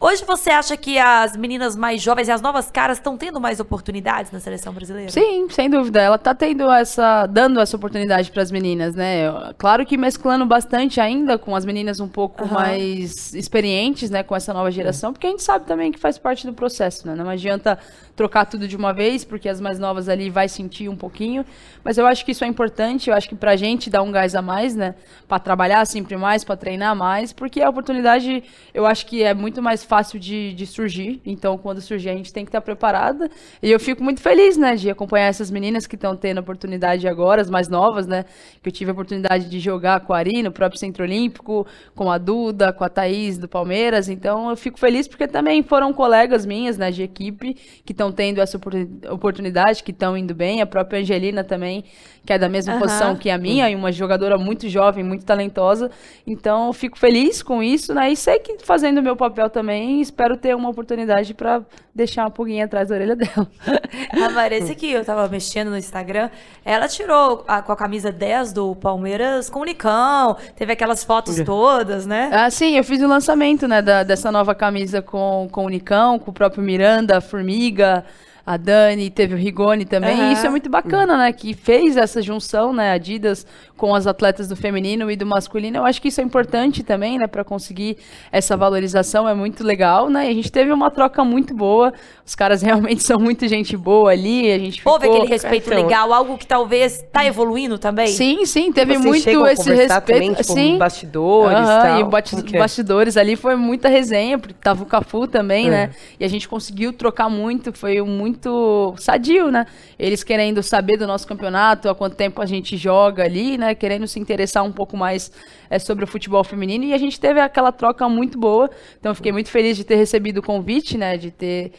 Hoje 0.00 0.24
você 0.24 0.50
acha 0.50 0.76
que 0.76 0.96
as 0.96 1.36
meninas 1.36 1.74
mais 1.74 2.00
jovens 2.00 2.28
e 2.28 2.30
as 2.30 2.40
novas 2.40 2.70
caras 2.70 2.98
estão 2.98 3.16
tendo 3.16 3.40
mais 3.40 3.58
oportunidades 3.58 4.30
na 4.30 4.38
seleção 4.38 4.72
brasileira? 4.72 5.10
Sim, 5.10 5.48
sem 5.50 5.68
dúvida. 5.68 6.00
Ela 6.00 6.16
tá 6.16 6.32
tendo 6.32 6.70
essa, 6.70 7.26
dando 7.26 7.58
essa 7.58 7.76
oportunidade 7.76 8.30
para 8.30 8.40
as 8.42 8.52
meninas, 8.52 8.94
né? 8.94 9.24
Claro 9.58 9.84
que 9.84 9.96
mesclando 9.96 10.46
bastante 10.46 11.00
ainda 11.00 11.36
com 11.36 11.54
as 11.56 11.64
meninas 11.64 11.98
um 11.98 12.08
pouco 12.08 12.44
Aham. 12.44 12.54
mais 12.54 13.34
experientes, 13.34 14.08
né, 14.08 14.22
com 14.22 14.36
essa 14.36 14.54
nova 14.54 14.70
geração, 14.70 15.12
porque 15.12 15.26
a 15.26 15.30
gente 15.30 15.42
sabe 15.42 15.66
também 15.66 15.90
que 15.90 15.98
faz 15.98 16.16
parte 16.16 16.46
do 16.46 16.52
processo, 16.52 17.06
né? 17.06 17.16
Não 17.16 17.28
adianta 17.28 17.76
trocar 18.18 18.46
tudo 18.46 18.66
de 18.66 18.76
uma 18.76 18.92
vez, 18.92 19.24
porque 19.24 19.48
as 19.48 19.60
mais 19.60 19.78
novas 19.78 20.08
ali 20.08 20.28
vai 20.28 20.48
sentir 20.48 20.88
um 20.88 20.96
pouquinho, 20.96 21.44
mas 21.84 21.98
eu 21.98 22.04
acho 22.04 22.24
que 22.24 22.32
isso 22.32 22.44
é 22.44 22.48
importante, 22.48 23.08
eu 23.08 23.14
acho 23.14 23.28
que 23.28 23.36
pra 23.36 23.54
gente 23.54 23.88
dar 23.88 24.02
um 24.02 24.10
gás 24.10 24.34
a 24.34 24.42
mais, 24.42 24.74
né, 24.74 24.96
Pra 25.28 25.38
trabalhar 25.38 25.84
sempre 25.86 26.16
mais, 26.16 26.42
pra 26.42 26.56
treinar 26.56 26.96
mais, 26.96 27.32
porque 27.32 27.60
a 27.60 27.68
oportunidade 27.68 28.42
eu 28.74 28.86
acho 28.86 29.06
que 29.06 29.22
é 29.22 29.34
muito 29.34 29.62
mais 29.62 29.84
fácil 29.84 30.18
de, 30.18 30.52
de 30.54 30.66
surgir, 30.66 31.20
então 31.24 31.56
quando 31.56 31.80
surgir 31.80 32.08
a 32.08 32.14
gente 32.14 32.32
tem 32.32 32.44
que 32.44 32.48
estar 32.48 32.60
preparada, 32.60 33.30
e 33.62 33.70
eu 33.70 33.78
fico 33.78 34.02
muito 34.02 34.20
feliz, 34.20 34.56
né, 34.56 34.74
de 34.74 34.90
acompanhar 34.90 35.26
essas 35.26 35.50
meninas 35.50 35.86
que 35.86 35.94
estão 35.94 36.16
tendo 36.16 36.38
oportunidade 36.38 37.06
agora, 37.06 37.40
as 37.40 37.48
mais 37.48 37.68
novas, 37.68 38.06
né, 38.06 38.24
que 38.60 38.68
eu 38.68 38.72
tive 38.72 38.90
a 38.90 38.94
oportunidade 38.94 39.48
de 39.48 39.60
jogar 39.60 40.00
com 40.00 40.12
a 40.12 40.18
Ari 40.18 40.42
no 40.42 40.50
próprio 40.50 40.80
Centro 40.80 41.04
Olímpico, 41.04 41.64
com 41.94 42.10
a 42.10 42.18
Duda, 42.18 42.72
com 42.72 42.82
a 42.82 42.88
Thaís 42.88 43.38
do 43.38 43.46
Palmeiras, 43.46 44.08
então 44.08 44.50
eu 44.50 44.56
fico 44.56 44.78
feliz 44.78 45.06
porque 45.06 45.28
também 45.28 45.62
foram 45.62 45.92
colegas 45.92 46.44
minhas, 46.44 46.76
né, 46.76 46.90
de 46.90 47.04
equipe, 47.04 47.54
que 47.84 47.92
estão 47.92 48.07
tendo 48.12 48.40
essa 48.40 48.56
oportun- 48.56 48.88
oportunidade, 49.10 49.82
que 49.82 49.90
estão 49.90 50.16
indo 50.16 50.34
bem, 50.34 50.60
a 50.62 50.66
própria 50.66 51.00
Angelina 51.00 51.42
também, 51.44 51.84
que 52.24 52.32
é 52.32 52.38
da 52.38 52.48
mesma 52.48 52.74
Aham. 52.74 52.80
posição 52.82 53.16
que 53.16 53.30
a 53.30 53.38
minha, 53.38 53.70
e 53.70 53.74
uma 53.74 53.90
jogadora 53.90 54.36
muito 54.36 54.68
jovem, 54.68 55.02
muito 55.02 55.24
talentosa, 55.24 55.90
então 56.26 56.66
eu 56.66 56.72
fico 56.72 56.98
feliz 56.98 57.42
com 57.42 57.62
isso, 57.62 57.94
né, 57.94 58.10
e 58.12 58.16
sei 58.16 58.38
que 58.38 58.58
fazendo 58.64 58.98
o 58.98 59.02
meu 59.02 59.16
papel 59.16 59.48
também, 59.48 60.00
espero 60.00 60.36
ter 60.36 60.54
uma 60.54 60.68
oportunidade 60.68 61.32
para 61.34 61.62
deixar 61.94 62.24
uma 62.24 62.30
pulguinha 62.30 62.64
atrás 62.66 62.88
da 62.88 62.94
orelha 62.94 63.16
dela. 63.16 63.48
A 64.12 64.74
que 64.74 64.90
eu 64.92 65.04
tava 65.04 65.26
mexendo 65.28 65.70
no 65.70 65.76
Instagram, 65.76 66.30
ela 66.64 66.86
tirou 66.86 67.44
a- 67.48 67.62
com 67.62 67.72
a 67.72 67.76
camisa 67.76 68.12
10 68.12 68.52
do 68.52 68.74
Palmeiras 68.76 69.48
com 69.50 69.60
o 69.60 69.64
Nicão, 69.64 70.36
teve 70.54 70.72
aquelas 70.72 71.02
fotos 71.02 71.40
todas, 71.44 72.06
né? 72.06 72.30
Ah, 72.32 72.50
sim, 72.50 72.76
eu 72.76 72.84
fiz 72.84 73.02
o 73.02 73.08
lançamento, 73.08 73.66
né, 73.66 73.82
da- 73.82 74.02
dessa 74.02 74.30
nova 74.30 74.54
camisa 74.54 75.02
com, 75.02 75.48
com 75.50 75.64
o 75.64 75.68
Nicão, 75.68 76.18
com 76.18 76.30
o 76.30 76.34
próprio 76.34 76.62
Miranda, 76.62 77.18
a 77.18 77.20
Formiga, 77.20 77.97
a 78.46 78.56
Dani, 78.56 79.10
teve 79.10 79.34
o 79.34 79.36
Rigoni 79.36 79.84
também. 79.84 80.14
Aham. 80.14 80.30
E 80.30 80.32
isso 80.32 80.46
é 80.46 80.48
muito 80.48 80.70
bacana, 80.70 81.18
né, 81.18 81.32
que 81.32 81.52
fez 81.52 81.98
essa 81.98 82.22
junção, 82.22 82.72
né, 82.72 82.92
Adidas 82.92 83.46
com 83.78 83.94
as 83.94 84.06
atletas 84.06 84.48
do 84.48 84.56
feminino 84.56 85.10
e 85.10 85.16
do 85.16 85.24
masculino. 85.24 85.78
Eu 85.78 85.86
acho 85.86 86.02
que 86.02 86.08
isso 86.08 86.20
é 86.20 86.24
importante 86.24 86.82
também, 86.82 87.16
né, 87.16 87.26
para 87.26 87.44
conseguir 87.44 87.96
essa 88.30 88.56
valorização, 88.56 89.26
é 89.28 89.34
muito 89.34 89.64
legal, 89.64 90.10
né? 90.10 90.26
E 90.26 90.30
a 90.30 90.34
gente 90.34 90.50
teve 90.52 90.72
uma 90.72 90.90
troca 90.90 91.24
muito 91.24 91.54
boa. 91.54 91.92
Os 92.26 92.34
caras 92.34 92.60
realmente 92.62 93.02
são 93.02 93.18
muito 93.18 93.46
gente 93.48 93.76
boa 93.76 94.10
ali, 94.10 94.50
a 94.50 94.58
gente 94.58 94.78
ficou... 94.78 94.92
Houve 94.94 95.08
aquele 95.08 95.26
respeito 95.28 95.70
então- 95.70 95.82
legal, 95.82 96.12
algo 96.12 96.36
que 96.36 96.46
talvez 96.46 97.02
tá 97.12 97.24
evoluindo 97.24 97.78
também? 97.78 98.08
Sim, 98.08 98.44
sim, 98.44 98.72
teve 98.72 98.94
Vocês 98.98 99.04
muito 99.04 99.46
esse 99.46 99.72
respeito. 99.72 100.04
também, 100.06 100.34
tipo, 100.34 100.52
sim. 100.52 100.76
bastidores 100.76 101.56
Aham, 101.56 101.82
tal? 101.82 102.00
E 102.00 102.42
que 102.42 102.56
é? 102.56 102.58
bastidores 102.58 103.16
ali 103.16 103.36
foi 103.36 103.54
muita 103.54 103.88
resenha, 103.88 104.38
porque 104.38 104.54
tava 104.54 104.82
o 104.82 104.86
Cafu 104.86 105.26
também, 105.28 105.68
É. 105.68 105.70
né? 105.70 105.90
E 106.18 106.24
a 106.24 106.28
gente 106.28 106.48
conseguiu 106.48 106.92
trocar 106.92 107.28
muito, 107.28 107.72
foi 107.72 108.02
muito 108.02 108.94
sadio, 108.96 109.50
né? 109.50 109.64
Eles 109.98 110.24
querendo 110.24 110.62
saber 110.62 110.96
do 110.96 111.06
nosso 111.06 111.26
campeonato, 111.26 111.88
há 111.88 111.94
quanto 111.94 112.16
tempo 112.16 112.42
a 112.42 112.46
gente 112.46 112.76
joga 112.76 113.22
ali, 113.22 113.56
né? 113.56 113.67
Querendo 113.74 114.06
se 114.06 114.18
interessar 114.20 114.64
um 114.64 114.72
pouco 114.72 114.96
mais 114.96 115.30
é, 115.70 115.78
sobre 115.78 116.04
o 116.04 116.06
futebol 116.06 116.42
feminino. 116.44 116.84
E 116.84 116.92
a 116.94 116.98
gente 116.98 117.18
teve 117.18 117.40
aquela 117.40 117.72
troca 117.72 118.08
muito 118.08 118.38
boa. 118.38 118.70
Então 118.98 119.14
fiquei 119.14 119.32
muito 119.32 119.50
feliz 119.50 119.76
de 119.76 119.84
ter 119.84 119.96
recebido 119.96 120.38
o 120.38 120.42
convite, 120.42 120.96
né? 120.98 121.16
De 121.16 121.30
ter 121.30 121.72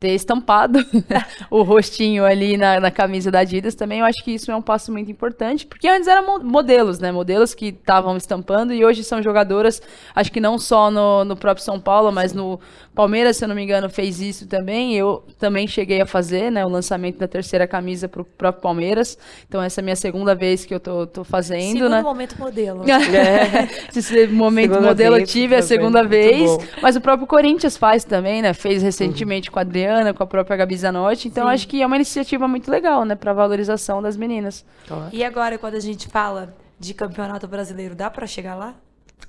ter 0.00 0.14
estampado 0.14 0.78
o 1.50 1.62
rostinho 1.62 2.24
ali 2.24 2.56
na, 2.56 2.78
na 2.78 2.90
camisa 2.90 3.30
da 3.32 3.40
Adidas 3.40 3.74
também, 3.74 3.98
eu 3.98 4.04
acho 4.04 4.22
que 4.22 4.30
isso 4.30 4.50
é 4.50 4.54
um 4.54 4.62
passo 4.62 4.92
muito 4.92 5.10
importante, 5.10 5.66
porque 5.66 5.88
antes 5.88 6.06
eram 6.06 6.24
mo- 6.24 6.44
modelos, 6.44 7.00
né, 7.00 7.10
modelos 7.10 7.52
que 7.52 7.66
estavam 7.66 8.16
estampando 8.16 8.72
e 8.72 8.84
hoje 8.84 9.02
são 9.02 9.20
jogadoras, 9.20 9.82
acho 10.14 10.30
que 10.30 10.40
não 10.40 10.56
só 10.56 10.88
no, 10.88 11.24
no 11.24 11.36
próprio 11.36 11.64
São 11.64 11.80
Paulo, 11.80 12.12
mas 12.12 12.32
no 12.32 12.60
Palmeiras, 12.98 13.36
se 13.36 13.44
eu 13.44 13.48
não 13.48 13.54
me 13.54 13.62
engano, 13.62 13.88
fez 13.88 14.20
isso 14.20 14.44
também, 14.48 14.96
eu 14.96 15.22
também 15.38 15.68
cheguei 15.68 16.00
a 16.00 16.06
fazer, 16.06 16.50
né, 16.50 16.66
o 16.66 16.68
lançamento 16.68 17.16
da 17.16 17.28
terceira 17.28 17.64
camisa 17.64 18.08
pro 18.08 18.24
próprio 18.24 18.60
Palmeiras, 18.60 19.16
então 19.48 19.62
essa 19.62 19.80
é 19.80 19.82
a 19.82 19.84
minha 19.84 19.94
segunda 19.94 20.34
vez 20.34 20.64
que 20.64 20.74
eu 20.74 20.80
tô, 20.80 21.06
tô 21.06 21.22
fazendo, 21.22 21.74
Segundo 21.74 21.90
né. 21.90 22.02
momento 22.02 22.36
modelo. 22.36 22.82
Esse 23.94 24.26
momento 24.26 24.72
Segunda 24.72 24.88
modelo 24.88 25.16
eu 25.16 25.24
tive 25.24 25.54
a 25.54 25.62
segunda 25.62 26.02
vez, 26.02 26.50
mas 26.82 26.96
o 26.96 27.00
próprio 27.00 27.24
Corinthians 27.24 27.76
faz 27.76 28.02
também, 28.02 28.42
né? 28.42 28.52
Fez 28.52 28.82
recentemente 28.82 29.48
com 29.48 29.60
a 29.60 29.62
Adriana, 29.62 30.12
com 30.12 30.24
a 30.24 30.26
própria 30.26 30.56
Gabi 30.56 30.76
Zanotti. 30.76 31.28
Então 31.28 31.46
Sim. 31.46 31.52
acho 31.52 31.68
que 31.68 31.80
é 31.80 31.86
uma 31.86 31.94
iniciativa 31.94 32.48
muito 32.48 32.68
legal, 32.68 33.04
né, 33.04 33.14
para 33.14 33.32
valorização 33.32 34.02
das 34.02 34.16
meninas. 34.16 34.64
E 35.12 35.22
agora, 35.22 35.56
quando 35.56 35.74
a 35.74 35.80
gente 35.80 36.08
fala 36.08 36.52
de 36.80 36.92
campeonato 36.94 37.46
brasileiro, 37.46 37.94
dá 37.94 38.10
pra 38.10 38.26
chegar 38.26 38.56
lá? 38.56 38.74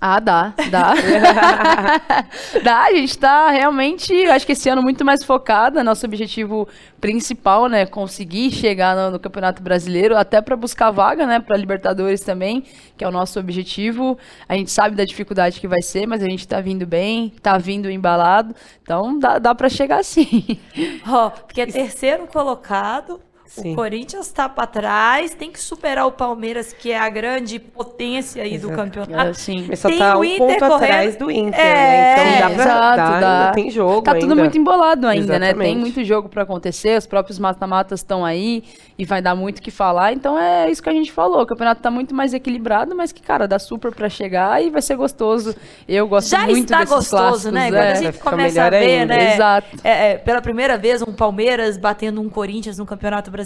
Ah, 0.01 0.21
dá, 0.21 0.53
dá. 0.71 0.93
dá, 2.63 2.83
a 2.83 2.93
gente 2.93 3.17
tá 3.17 3.49
realmente, 3.49 4.13
acho 4.27 4.45
que 4.45 4.53
esse 4.53 4.69
ano 4.69 4.81
muito 4.81 5.03
mais 5.03 5.25
focada, 5.25 5.83
nosso 5.83 6.05
objetivo 6.05 6.69
principal, 7.01 7.67
né, 7.67 7.85
conseguir 7.85 8.49
chegar 8.49 8.95
no, 8.95 9.11
no 9.11 9.19
Campeonato 9.19 9.61
Brasileiro, 9.61 10.15
até 10.15 10.41
para 10.41 10.55
buscar 10.55 10.89
vaga, 10.89 11.25
né, 11.25 11.41
para 11.41 11.57
Libertadores 11.57 12.21
também, 12.21 12.63
que 12.97 13.03
é 13.03 13.07
o 13.09 13.11
nosso 13.11 13.41
objetivo. 13.41 14.17
A 14.47 14.55
gente 14.55 14.71
sabe 14.71 14.95
da 14.95 15.03
dificuldade 15.03 15.59
que 15.59 15.67
vai 15.67 15.81
ser, 15.81 16.07
mas 16.07 16.23
a 16.23 16.29
gente 16.29 16.47
tá 16.47 16.61
vindo 16.61 16.85
bem, 16.85 17.33
tá 17.41 17.57
vindo 17.57 17.89
embalado, 17.89 18.55
então 18.81 19.19
dá, 19.19 19.37
dá 19.37 19.53
para 19.53 19.67
chegar 19.67 20.01
sim. 20.05 20.57
Ó, 21.05 21.29
porque 21.29 21.59
é 21.59 21.65
terceiro 21.65 22.25
colocado, 22.27 23.19
Sim. 23.49 23.73
O 23.73 23.75
Corinthians 23.75 24.31
tá 24.31 24.47
pra 24.47 24.67
trás, 24.67 25.33
tem 25.33 25.51
que 25.51 25.59
superar 25.59 26.05
o 26.05 26.11
Palmeiras, 26.11 26.71
que 26.71 26.91
é 26.91 26.99
a 26.99 27.09
grande 27.09 27.57
potência 27.57 28.43
aí 28.43 28.59
do 28.59 28.67
Exato. 28.67 28.75
campeonato. 28.75 29.29
Assim. 29.31 29.65
Mas 29.67 29.79
só 29.79 29.87
Tem 29.89 29.97
tá 29.97 30.15
o 30.15 30.19
um 30.19 30.23
Inter 30.23 30.37
ponto 30.39 30.59
correndo. 30.59 30.83
atrás 30.83 31.15
do 31.15 31.31
Inter, 31.31 31.59
É, 31.59 31.65
né? 31.65 32.13
Então 32.13 32.25
dá 32.49 32.53
pra 32.55 32.63
exato, 32.63 32.95
dá. 32.97 33.39
ainda 33.39 33.51
tem 33.53 33.71
jogo 33.71 34.01
Tá 34.03 34.13
tudo 34.13 34.23
ainda. 34.31 34.35
muito 34.35 34.55
embolado 34.57 35.07
ainda, 35.07 35.39
né? 35.39 35.47
Tem 35.47 35.61
Exatamente. 35.63 35.79
muito 35.79 36.03
jogo 36.03 36.29
pra 36.29 36.43
acontecer, 36.43 36.95
os 36.95 37.07
próprios 37.07 37.39
mata-matas 37.39 38.01
estão 38.01 38.23
aí 38.23 38.63
e 38.99 39.03
vai 39.03 39.19
dar 39.19 39.33
muito 39.33 39.57
o 39.57 39.61
que 39.63 39.71
falar. 39.71 40.13
Então 40.13 40.37
é 40.37 40.69
isso 40.69 40.83
que 40.83 40.89
a 40.89 40.93
gente 40.93 41.11
falou. 41.11 41.41
O 41.41 41.45
campeonato 41.47 41.81
tá 41.81 41.89
muito 41.89 42.13
mais 42.13 42.35
equilibrado, 42.35 42.95
mas 42.95 43.11
que, 43.11 43.21
cara, 43.21 43.47
dá 43.47 43.57
super 43.57 43.91
pra 43.95 44.09
chegar 44.09 44.63
e 44.63 44.69
vai 44.69 44.81
ser 44.83 44.95
gostoso. 44.95 45.55
Eu 45.87 46.07
gosto 46.07 46.29
Já 46.29 46.45
muito 46.45 46.65
está 46.65 46.79
desses 46.81 46.93
gostoso, 46.95 47.49
né? 47.51 47.71
clássicos, 47.71 47.71
Quando 47.71 47.83
é. 47.83 47.91
a 47.91 47.95
gente 48.11 48.19
começa 48.19 48.63
a 48.63 48.69
ver, 48.69 48.99
ainda. 48.99 49.15
né? 49.17 49.33
Exato. 49.33 49.67
É, 49.83 50.11
é, 50.11 50.17
pela 50.19 50.39
primeira 50.39 50.77
vez, 50.77 51.01
um 51.01 51.11
Palmeiras 51.13 51.77
batendo 51.77 52.21
um 52.21 52.29
Corinthians 52.29 52.77
no 52.77 52.85
Campeonato 52.85 53.31
Brasileiro. 53.31 53.38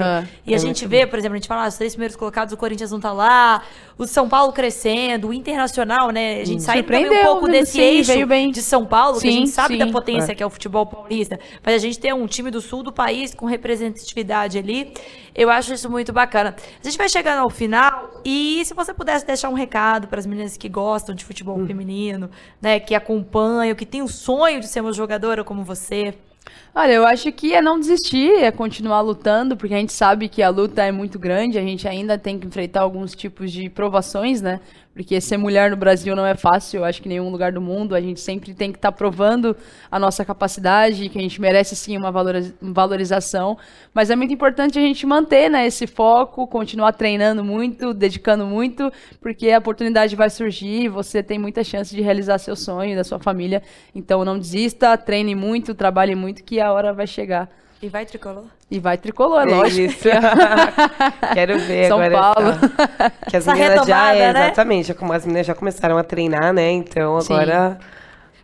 Aham. 0.00 0.28
E 0.46 0.52
a 0.52 0.56
É 0.56 0.58
gente 0.58 0.82
muito 0.84 0.88
vê, 0.90 1.06
por 1.06 1.18
exemplo, 1.18 1.34
a 1.34 1.38
gente 1.38 1.48
fala, 1.48 1.64
ah, 1.64 1.68
os 1.68 1.76
três 1.76 1.92
primeiros 1.94 2.16
colocados, 2.16 2.52
o 2.52 2.56
Corinthians 2.56 2.90
não 2.90 3.00
tá 3.00 3.12
lá, 3.12 3.62
o 3.96 4.06
São 4.06 4.28
Paulo 4.28 4.52
crescendo, 4.52 5.28
o 5.28 5.34
Internacional, 5.34 6.10
né? 6.10 6.40
A 6.40 6.44
gente 6.44 6.62
saiu 6.62 6.84
também 6.84 7.08
um 7.10 7.22
pouco 7.24 7.46
né? 7.46 7.60
desse 7.60 7.72
Sim, 7.72 7.80
eixo 7.80 8.26
bem. 8.26 8.50
de 8.50 8.62
São 8.62 8.84
Paulo, 8.86 9.20
que 9.20 9.28
a 9.28 9.30
Sim, 9.30 9.38
gente 9.38 9.50
sabe 9.50 9.74
sim. 9.74 9.78
da 9.78 9.86
potência 9.88 10.32
É. 10.32 10.34
que 10.34 10.42
é 10.42 10.46
o 10.46 10.50
futebol 10.50 10.86
paulista. 10.86 11.38
Mas 11.64 11.74
a 11.74 11.78
gente 11.78 11.98
tem 11.98 12.12
um 12.12 12.26
time 12.26 12.50
do 12.50 12.60
sul 12.60 12.82
do 12.82 12.92
país 12.92 13.34
com 13.34 13.46
representatividade 13.46 14.58
ali. 14.58 14.92
Eu 15.34 15.50
acho 15.50 15.72
isso 15.72 15.88
muito 15.88 16.12
bacana. 16.12 16.54
A 16.82 16.84
gente 16.84 16.98
vai 16.98 17.08
chegando 17.08 17.38
ao 17.40 17.50
final 17.50 18.10
e 18.24 18.62
se 18.64 18.74
você 18.74 18.92
pudesse 18.92 19.24
deixar 19.26 19.48
um 19.48 19.54
recado 19.54 20.08
para 20.08 20.18
as 20.18 20.26
meninas 20.26 20.56
que 20.56 20.68
gostam 20.68 21.14
de 21.14 21.24
futebol 21.24 21.64
feminino, 21.66 22.28
né, 22.60 22.80
que 22.80 22.94
acompanham, 22.94 23.74
que 23.76 23.86
tem 23.86 24.02
o 24.02 24.08
sonho 24.08 24.58
de 24.60 24.66
ser 24.66 24.80
uma 24.80 24.92
jogadora 24.92 25.44
como 25.44 25.62
você. 25.62 26.14
Olha, 26.74 26.92
eu 26.92 27.06
acho 27.06 27.30
que 27.32 27.54
é 27.54 27.60
não 27.60 27.78
desistir, 27.78 28.30
é 28.36 28.50
continuar 28.50 29.00
lutando, 29.00 29.56
porque 29.56 29.74
a 29.74 29.78
gente 29.78 29.92
sabe 29.92 30.28
que 30.28 30.42
a 30.42 30.48
luta 30.48 30.82
é 30.84 30.92
muito 30.92 31.18
grande, 31.18 31.58
a 31.58 31.62
gente 31.62 31.88
ainda 31.88 32.16
tem 32.16 32.38
que 32.38 32.46
enfrentar 32.46 32.82
alguns 32.82 33.14
tipos 33.14 33.50
de 33.50 33.68
provações, 33.68 34.40
né? 34.40 34.60
Porque 34.98 35.20
ser 35.20 35.36
mulher 35.36 35.70
no 35.70 35.76
Brasil 35.76 36.16
não 36.16 36.26
é 36.26 36.34
fácil, 36.34 36.78
eu 36.78 36.84
acho 36.84 37.00
que 37.00 37.06
em 37.08 37.10
nenhum 37.10 37.30
lugar 37.30 37.52
do 37.52 37.60
mundo. 37.60 37.94
A 37.94 38.00
gente 38.00 38.18
sempre 38.18 38.52
tem 38.52 38.72
que 38.72 38.78
estar 38.78 38.90
provando 38.90 39.56
a 39.88 39.96
nossa 39.96 40.24
capacidade, 40.24 41.08
que 41.08 41.16
a 41.16 41.22
gente 41.22 41.40
merece 41.40 41.76
sim 41.76 41.96
uma 41.96 42.10
valoriza- 42.10 42.52
valorização. 42.60 43.56
Mas 43.94 44.10
é 44.10 44.16
muito 44.16 44.34
importante 44.34 44.76
a 44.76 44.82
gente 44.82 45.06
manter 45.06 45.48
né, 45.48 45.64
esse 45.64 45.86
foco, 45.86 46.48
continuar 46.48 46.94
treinando 46.94 47.44
muito, 47.44 47.94
dedicando 47.94 48.44
muito, 48.44 48.92
porque 49.20 49.52
a 49.52 49.58
oportunidade 49.58 50.16
vai 50.16 50.28
surgir 50.30 50.88
você 50.88 51.22
tem 51.22 51.38
muita 51.38 51.62
chance 51.62 51.94
de 51.94 52.02
realizar 52.02 52.38
seu 52.38 52.56
sonho 52.56 52.96
da 52.96 53.04
sua 53.04 53.20
família. 53.20 53.62
Então 53.94 54.24
não 54.24 54.36
desista, 54.36 54.98
treine 54.98 55.32
muito, 55.32 55.76
trabalhe 55.76 56.16
muito, 56.16 56.42
que 56.42 56.58
a 56.58 56.72
hora 56.72 56.92
vai 56.92 57.06
chegar. 57.06 57.48
E 57.80 57.88
vai 57.88 58.04
tricolor? 58.04 58.46
E 58.70 58.78
vai 58.78 58.98
tricolor, 58.98 59.42
É 59.48 59.54
lógico. 59.54 59.80
isso. 59.92 60.08
Quero 61.32 61.58
ver 61.58 61.88
São 61.88 62.00
agora. 62.02 62.20
Paulo. 62.34 62.48
essa- 62.50 63.10
Que 63.30 63.36
as 63.38 63.46
Essa 63.48 63.54
meninas 63.54 63.86
já, 63.86 64.14
é, 64.14 64.32
né? 64.32 64.46
exatamente, 64.46 64.88
já, 64.88 64.94
como 64.94 65.12
as 65.12 65.24
meninas 65.24 65.46
já 65.46 65.54
começaram 65.54 65.96
a 65.96 66.04
treinar, 66.04 66.52
né? 66.52 66.70
Então 66.72 67.18
Sim. 67.22 67.34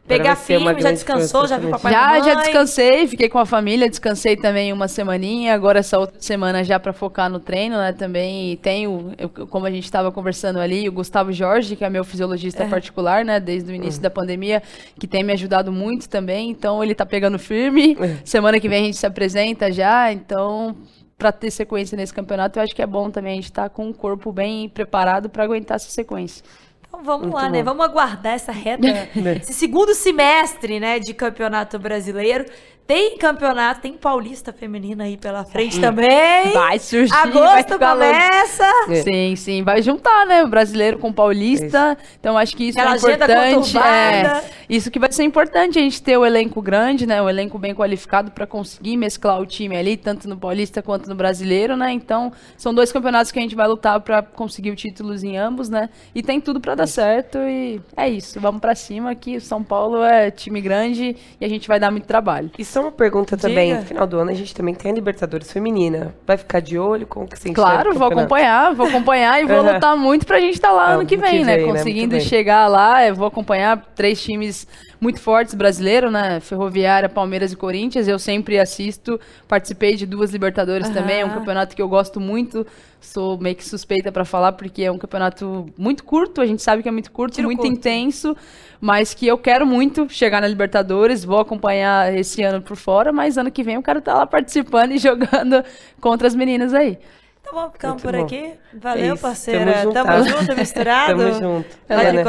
Pegar 0.07 0.37
firme, 0.37 0.65
já 0.83 0.91
descansou, 0.93 1.41
coisa, 1.41 1.55
já 1.55 1.59
viu 1.59 1.71
papai 1.71 1.91
e 1.93 1.95
Já, 1.95 2.21
já 2.21 2.35
descansei, 2.43 3.07
fiquei 3.09 3.29
com 3.29 3.39
a 3.39 3.47
família, 3.47 3.89
descansei 3.89 4.37
também 4.37 4.71
uma 4.71 4.87
semaninha, 4.87 5.55
agora 5.55 5.79
essa 5.79 5.99
outra 5.99 6.21
semana 6.21 6.63
já 6.63 6.79
para 6.79 6.93
focar 6.93 7.31
no 7.31 7.41
treino, 7.41 7.77
né, 7.79 7.91
também 7.93 8.53
e 8.53 8.57
tenho, 8.59 9.13
eu- 9.17 9.31
como 9.31 9.65
a 9.65 9.71
gente 9.71 9.85
estava 9.85 10.13
conversando 10.13 10.59
ali, 10.59 10.87
o 10.87 10.93
Gustavo 10.93 11.33
Jorge, 11.33 11.75
que 11.75 11.85
é 11.85 11.89
meu 11.89 12.05
fisiologista 12.05 12.65
particular, 12.71 13.25
né, 13.25 13.41
desde 13.41 13.73
o 13.73 13.75
início 13.75 14.03
da 14.03 14.11
pandemia, 14.11 14.63
que 15.01 15.07
tem 15.07 15.25
me 15.25 15.33
ajudado 15.33 15.73
muito 15.73 16.07
também, 16.07 16.51
então 16.51 16.85
ele 16.85 16.95
tá 16.95 17.07
pegando 17.07 17.39
firme, 17.39 17.97
semana 18.27 18.61
que 18.61 18.69
vem 18.69 18.83
a 18.83 18.85
gente 18.85 18.99
se 18.99 19.07
apresenta 19.07 19.73
já, 19.73 20.13
então 20.13 20.77
para 21.17 21.31
ter 21.33 21.51
sequência 21.51 21.97
nesse 21.97 22.13
campeonato, 22.13 22.59
eu 22.59 22.63
acho 22.63 22.75
que 22.75 22.83
é 22.83 22.87
bom 22.87 23.09
também 23.09 23.33
a 23.33 23.37
gente 23.37 23.45
estar 23.45 23.71
com 23.71 23.89
o 23.89 23.95
corpo 23.95 24.33
bem 24.33 24.69
preparado 24.69 25.31
para 25.31 25.45
aguentar 25.45 25.77
essa 25.77 25.89
sequência. 25.89 26.45
Então 26.95 27.03
vamos 27.03 27.23
Muito 27.23 27.35
lá, 27.35 27.49
né? 27.49 27.59
bom. 27.59 27.71
Vamos 27.71 27.87
aguardar 27.87 28.35
essa 28.35 28.53
reta, 28.53 28.87
esse 29.43 29.53
segundo 29.53 29.95
semestre, 29.95 30.79
né, 30.79 31.01
de 31.01 31.13
campeonato 31.13 31.79
brasileiro. 31.79 32.45
Tem 32.87 33.17
campeonato, 33.17 33.81
tem 33.81 33.95
paulista 33.95 34.53
feminina 34.53 35.05
aí 35.05 35.17
pela 35.17 35.43
frente 35.43 35.81
também. 35.81 36.53
Vai 36.53 36.79
surgir, 36.79 37.09
vai 37.09 37.23
Agosto 37.23 37.71
louco. 37.71 37.87
começa. 37.87 38.65
É. 38.91 38.95
Sim, 38.97 39.37
sim, 39.37 39.63
vai 39.63 39.81
juntar, 39.81 40.27
né? 40.27 40.45
O 40.45 40.49
brasileiro 40.49 40.99
com 40.99 41.09
o 41.09 41.13
paulista. 41.13 41.97
Então 42.21 42.37
acho 42.37 42.55
que 42.55 42.65
isso 42.65 42.79
Aquela 42.79 42.95
é 42.95 43.53
importante. 43.53 43.79
É, 43.79 44.45
isso 44.69 44.91
que 44.91 44.99
vai 44.99 45.11
ser 45.11 45.25
importante 45.25 45.79
a 45.79 45.83
gente 45.83 46.03
ter 46.03 46.19
o 46.19 46.27
elenco 46.27 46.61
grande, 46.61 47.07
né? 47.07 47.23
O 47.23 47.29
elenco 47.29 47.59
bem 47.59 47.75
qualificado 47.75 48.31
para 48.31 48.47
conseguir 48.47 48.99
mesclar 48.99 49.41
o 49.41 49.47
time 49.47 49.79
ali, 49.79 49.97
tanto 49.97 50.29
no 50.29 50.37
paulista 50.37 50.83
quanto 50.83 51.09
no 51.09 51.15
brasileiro, 51.15 51.79
né? 51.79 51.91
Então 51.91 52.33
são 52.55 52.75
dois 52.75 52.93
campeonatos 52.93 53.33
que 53.33 53.39
a 53.39 53.43
gente 53.43 53.57
vai 53.57 53.67
lutar 53.67 53.99
para 54.01 54.21
conseguir 54.23 54.71
o 54.71 54.77
títulos 54.77 55.25
em 55.25 55.39
ambos, 55.39 55.71
né? 55.71 55.89
E 56.15 56.23
tem 56.23 56.39
tudo 56.39 56.61
para 56.61 56.75
dar 56.75 56.84
certo 56.87 57.39
e 57.39 57.81
é 57.97 58.09
isso. 58.09 58.41
Vamos 58.41 58.61
para 58.61 58.75
cima 58.75 59.15
que 59.15 59.37
o 59.37 59.41
São 59.41 59.63
Paulo 59.63 60.03
é 60.03 60.31
time 60.31 60.61
grande 60.61 61.17
e 61.41 61.45
a 61.45 61.49
gente 61.49 61.67
vai 61.69 61.79
dar 61.81 61.91
muito 61.91 62.07
trabalho. 62.07 62.51
E 62.59 62.65
só 62.65 62.81
uma 62.83 62.93
pergunta 62.93 63.37
também, 63.37 63.69
Diga. 63.71 63.81
no 63.81 63.87
final 63.87 64.07
do 64.07 64.19
ano 64.19 64.31
a 64.31 64.35
gente 64.35 64.55
também 64.55 64.75
tem 64.75 64.91
a 64.91 64.95
Libertadores 64.95 65.51
Feminina. 65.51 66.15
Vai 66.27 66.37
ficar 66.37 66.61
de 66.61 66.79
olho 66.79 67.07
com 67.07 67.25
o 67.25 67.27
que 67.29 67.39
você 67.39 67.53
Claro, 67.53 67.95
vou 67.95 68.09
acompanhar, 68.09 68.75
vou 68.75 68.87
acompanhar 68.87 69.43
e 69.43 69.47
vou 69.47 69.59
Aham. 69.61 69.75
lutar 69.75 69.97
muito 69.97 70.27
pra 70.27 70.41
gente 70.41 70.55
estar 70.55 70.73
lá 70.73 70.89
Ah, 70.89 70.93
ano 70.95 71.07
que 71.07 71.15
ano 71.15 71.25
que 71.25 71.31
vem, 71.31 71.45
né? 71.45 71.57
vem, 71.57 71.67
né? 71.67 71.73
Conseguindo 71.73 72.01
Muito 72.15 72.21
bem. 72.21 72.29
chegar 72.29 72.67
lá, 72.69 73.07
eu 73.07 73.15
vou 73.15 73.27
acompanhar 73.27 73.83
três 73.95 74.23
times 74.23 74.67
muito 75.01 75.21
fortes 75.21 75.55
brasileiros, 75.55 76.11
né? 76.13 76.41
Ferroviária, 76.41 77.09
Palmeiras 77.09 77.53
e 77.53 77.57
Corinthians. 77.57 78.07
Eu 78.09 78.19
sempre 78.19 78.59
assisto, 78.59 79.21
participei 79.49 79.97
de 79.97 80.07
duas 80.07 80.31
Libertadores 80.31 80.89
também, 80.91 81.21
é 81.21 81.25
um 81.25 81.31
campeonato 81.31 81.75
que 81.77 81.83
eu 81.83 81.89
gosto 81.89 82.21
muito. 82.21 82.67
Sou 83.01 83.39
meio 83.39 83.55
que 83.55 83.65
suspeita 83.65 84.11
pra 84.11 84.25
falar 84.25 84.53
porque 84.53 84.83
é 84.83 84.91
um 84.91 84.97
campeonato 84.97 85.67
muito 85.77 86.03
curto, 86.05 86.41
a 86.41 86.47
gente 86.47 86.63
sabe 86.63 86.83
que 86.83 86.89
é 86.89 86.93
muito 86.93 87.11
curto, 87.13 87.35
Tiro 87.35 87.49
muito 87.49 87.61
curto. 87.61 87.73
intenso, 87.77 88.35
mas 88.81 89.13
que 89.13 89.27
eu 89.27 89.37
quero 89.37 89.67
muito 89.67 90.09
chegar 90.09 90.41
na 90.41 90.49
Libertadores, 90.49 91.23
vou 91.23 91.39
acompanhar 91.39 92.15
esse 92.15 92.43
ano 92.43 92.63
por 92.63 92.77
fora, 92.77 93.13
mas 93.13 93.37
ano 93.37 93.51
que 93.51 93.63
vem 93.63 93.75
eu 93.75 93.83
quero 93.83 93.99
estar 93.99 94.15
lá 94.15 94.27
participando 94.27 94.93
e 94.93 94.99
jogando 94.99 95.63
contra 96.01 96.27
as 96.27 96.35
meninas 96.35 96.73
aí. 96.73 96.99
Então 97.43 97.53
vamos 97.53 97.73
ficando 97.73 97.91
Muito 97.93 98.03
por 98.03 98.17
bom. 98.17 98.25
aqui. 98.25 98.55
Valeu, 98.73 99.05
É 99.11 99.13
isso, 99.15 99.23
parceira. 99.23 99.83
tamo 99.93 99.93
Tamo, 99.93 100.25
junto, 100.25 100.57
misturado. 100.57 101.19
Tamo 101.19 101.33
junto. 101.35 101.77
Vai 101.87 102.07
É, 102.07 102.13
né? 102.13 102.25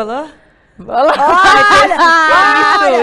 Olha, 0.77 1.13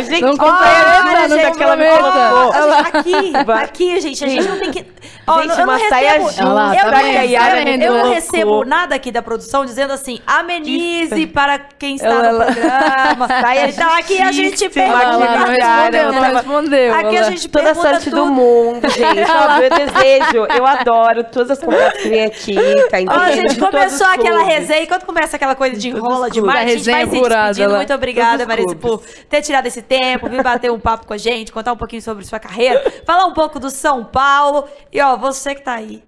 isso, 0.01 0.11
gente, 0.11 0.21
não 0.23 0.35
olha, 0.39 1.23
onde 1.23 1.29
não 1.29 1.39
é 1.39 1.51
que 1.53 1.63
ela 1.63 1.77
me 1.77 1.89
colocou. 1.89 2.53
Aqui, 2.73 3.33
aqui, 3.63 4.01
gente, 4.01 4.25
a 4.25 4.29
gente 4.29 4.47
não 4.47 4.59
tem 4.59 4.71
que. 4.71 4.87
Ó, 5.25 5.41
Gente, 5.41 5.51
eu 5.53 5.57
não 5.59 5.65
uma 5.75 5.79
saia 5.89 6.09
recebo, 6.11 6.27
justa, 6.27 6.45
lá, 6.49 6.75
eu, 6.75 6.81
tá 6.81 6.91
não 6.91 6.97
recebo, 6.99 7.69
eu 7.69 7.79
não 7.79 7.89
Colocou. 7.99 8.13
recebo 8.15 8.65
nada 8.65 8.95
aqui 8.97 9.13
da 9.13 9.23
produção 9.23 9.65
dizendo 9.65 9.93
assim, 9.93 10.21
amenize 10.27 11.27
para 11.29 11.59
quem 11.59 11.95
está 11.95 12.09
Ela- 12.09 12.33
no 12.33 12.39
programa. 12.53 13.29
Saia 13.41 13.69
então 13.69 13.93
aqui 13.95 14.21
a 14.21 14.33
gente 14.33 14.69
pergunta. 14.69 15.03
Ela 15.03 15.19
não 15.19 15.47
respondeu, 15.47 16.13
não 16.13 16.23
respondeu. 16.35 16.95
Aqui 16.95 17.17
a 17.19 17.23
gente 17.25 17.49
Toda 17.49 17.71
a 17.71 17.75
sorte 17.75 18.05
tudo. 18.11 18.17
do 18.17 18.27
mundo, 18.27 18.89
gente. 18.89 19.31
Ó, 19.31 19.59
eu 19.59 19.71
desejo, 19.87 20.47
eu 20.57 20.67
adoro 20.67 21.25
todas 21.25 21.53
as 21.53 21.59
conversas 21.61 22.03
que 22.03 22.09
vem 22.09 22.25
aqui, 22.25 22.55
tá? 22.91 22.97
Ó, 22.97 23.01
entendendo? 23.01 23.49
gente, 23.49 23.61
começou 23.61 24.07
aquela 24.09 24.43
resenha. 24.43 24.83
E 24.83 24.87
quando 24.87 25.05
começa 25.05 25.37
aquela 25.37 25.55
coisa 25.55 25.77
de 25.77 25.89
enrola 25.89 26.31
demais, 26.31 26.67
a 26.67 26.69
gente 26.77 26.91
vai 26.91 27.07
se 27.07 27.21
despedindo. 27.21 27.75
Muito 27.77 27.95
obrigada, 27.95 28.45
Marisa, 28.47 28.75
por 28.75 29.01
ter 29.29 29.43
tirado 29.43 29.67
esse 29.67 29.83
tempo, 29.83 30.29
vir 30.29 30.43
bater 30.43 30.71
um 30.73 30.81
papo 30.81 31.07
com 31.07 31.13
a 31.15 31.19
gente, 31.19 31.53
contar 31.53 31.73
um 31.73 31.77
pouquinho 31.77 32.03
sobre 32.03 32.25
sua 32.25 32.41
carreira, 32.41 32.83
falar 33.07 33.27
um 33.27 33.33
pouco 33.33 33.61
do 33.61 33.71
São 33.71 34.05
Paulo. 34.05 34.65
E, 34.93 35.01
ó, 35.01 35.12
você 35.16 35.55
que 35.55 35.62
tá 35.62 35.75
aí. 35.75 36.03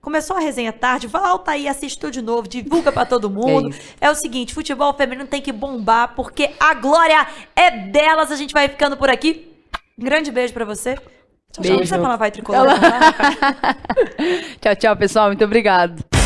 Começou 0.00 0.36
a 0.36 0.40
resenha 0.40 0.72
tarde, 0.72 1.06
volta 1.06 1.50
aí, 1.50 1.68
assiste 1.68 1.98
tudo 1.98 2.10
de 2.12 2.22
novo, 2.22 2.48
divulga 2.48 2.90
pra 2.90 3.04
todo 3.04 3.28
mundo. 3.30 3.68
isso. 3.68 3.80
É, 4.00 4.10
o 4.10 4.14
seguinte, 4.14 4.54
futebol 4.54 4.94
feminino 4.94 5.26
tem 5.28 5.42
que 5.42 5.52
bombar, 5.52 6.14
porque 6.14 6.50
a 6.58 6.72
glória 6.74 7.26
é 7.54 7.70
delas. 7.70 8.32
A 8.32 8.36
gente 8.36 8.54
vai 8.54 8.68
ficando 8.68 8.96
por 8.96 9.10
aqui. 9.10 9.46
Um 9.98 10.04
grande 10.04 10.30
beijo 10.30 10.54
pra 10.54 10.64
você. 10.64 10.94
Tchau, 10.94 11.04
tchau. 11.04 11.12
Não 11.56 11.62
Beijo. 11.62 11.76
precisa 11.78 12.00
falar 12.00 12.16
vai 12.16 12.30
tricolor. 12.30 12.66
tá? 12.80 13.76
Tchau, 14.62 14.76
tchau, 14.76 14.96
pessoal. 14.96 15.26
Muito 15.26 15.44
obrigado. 15.44 16.19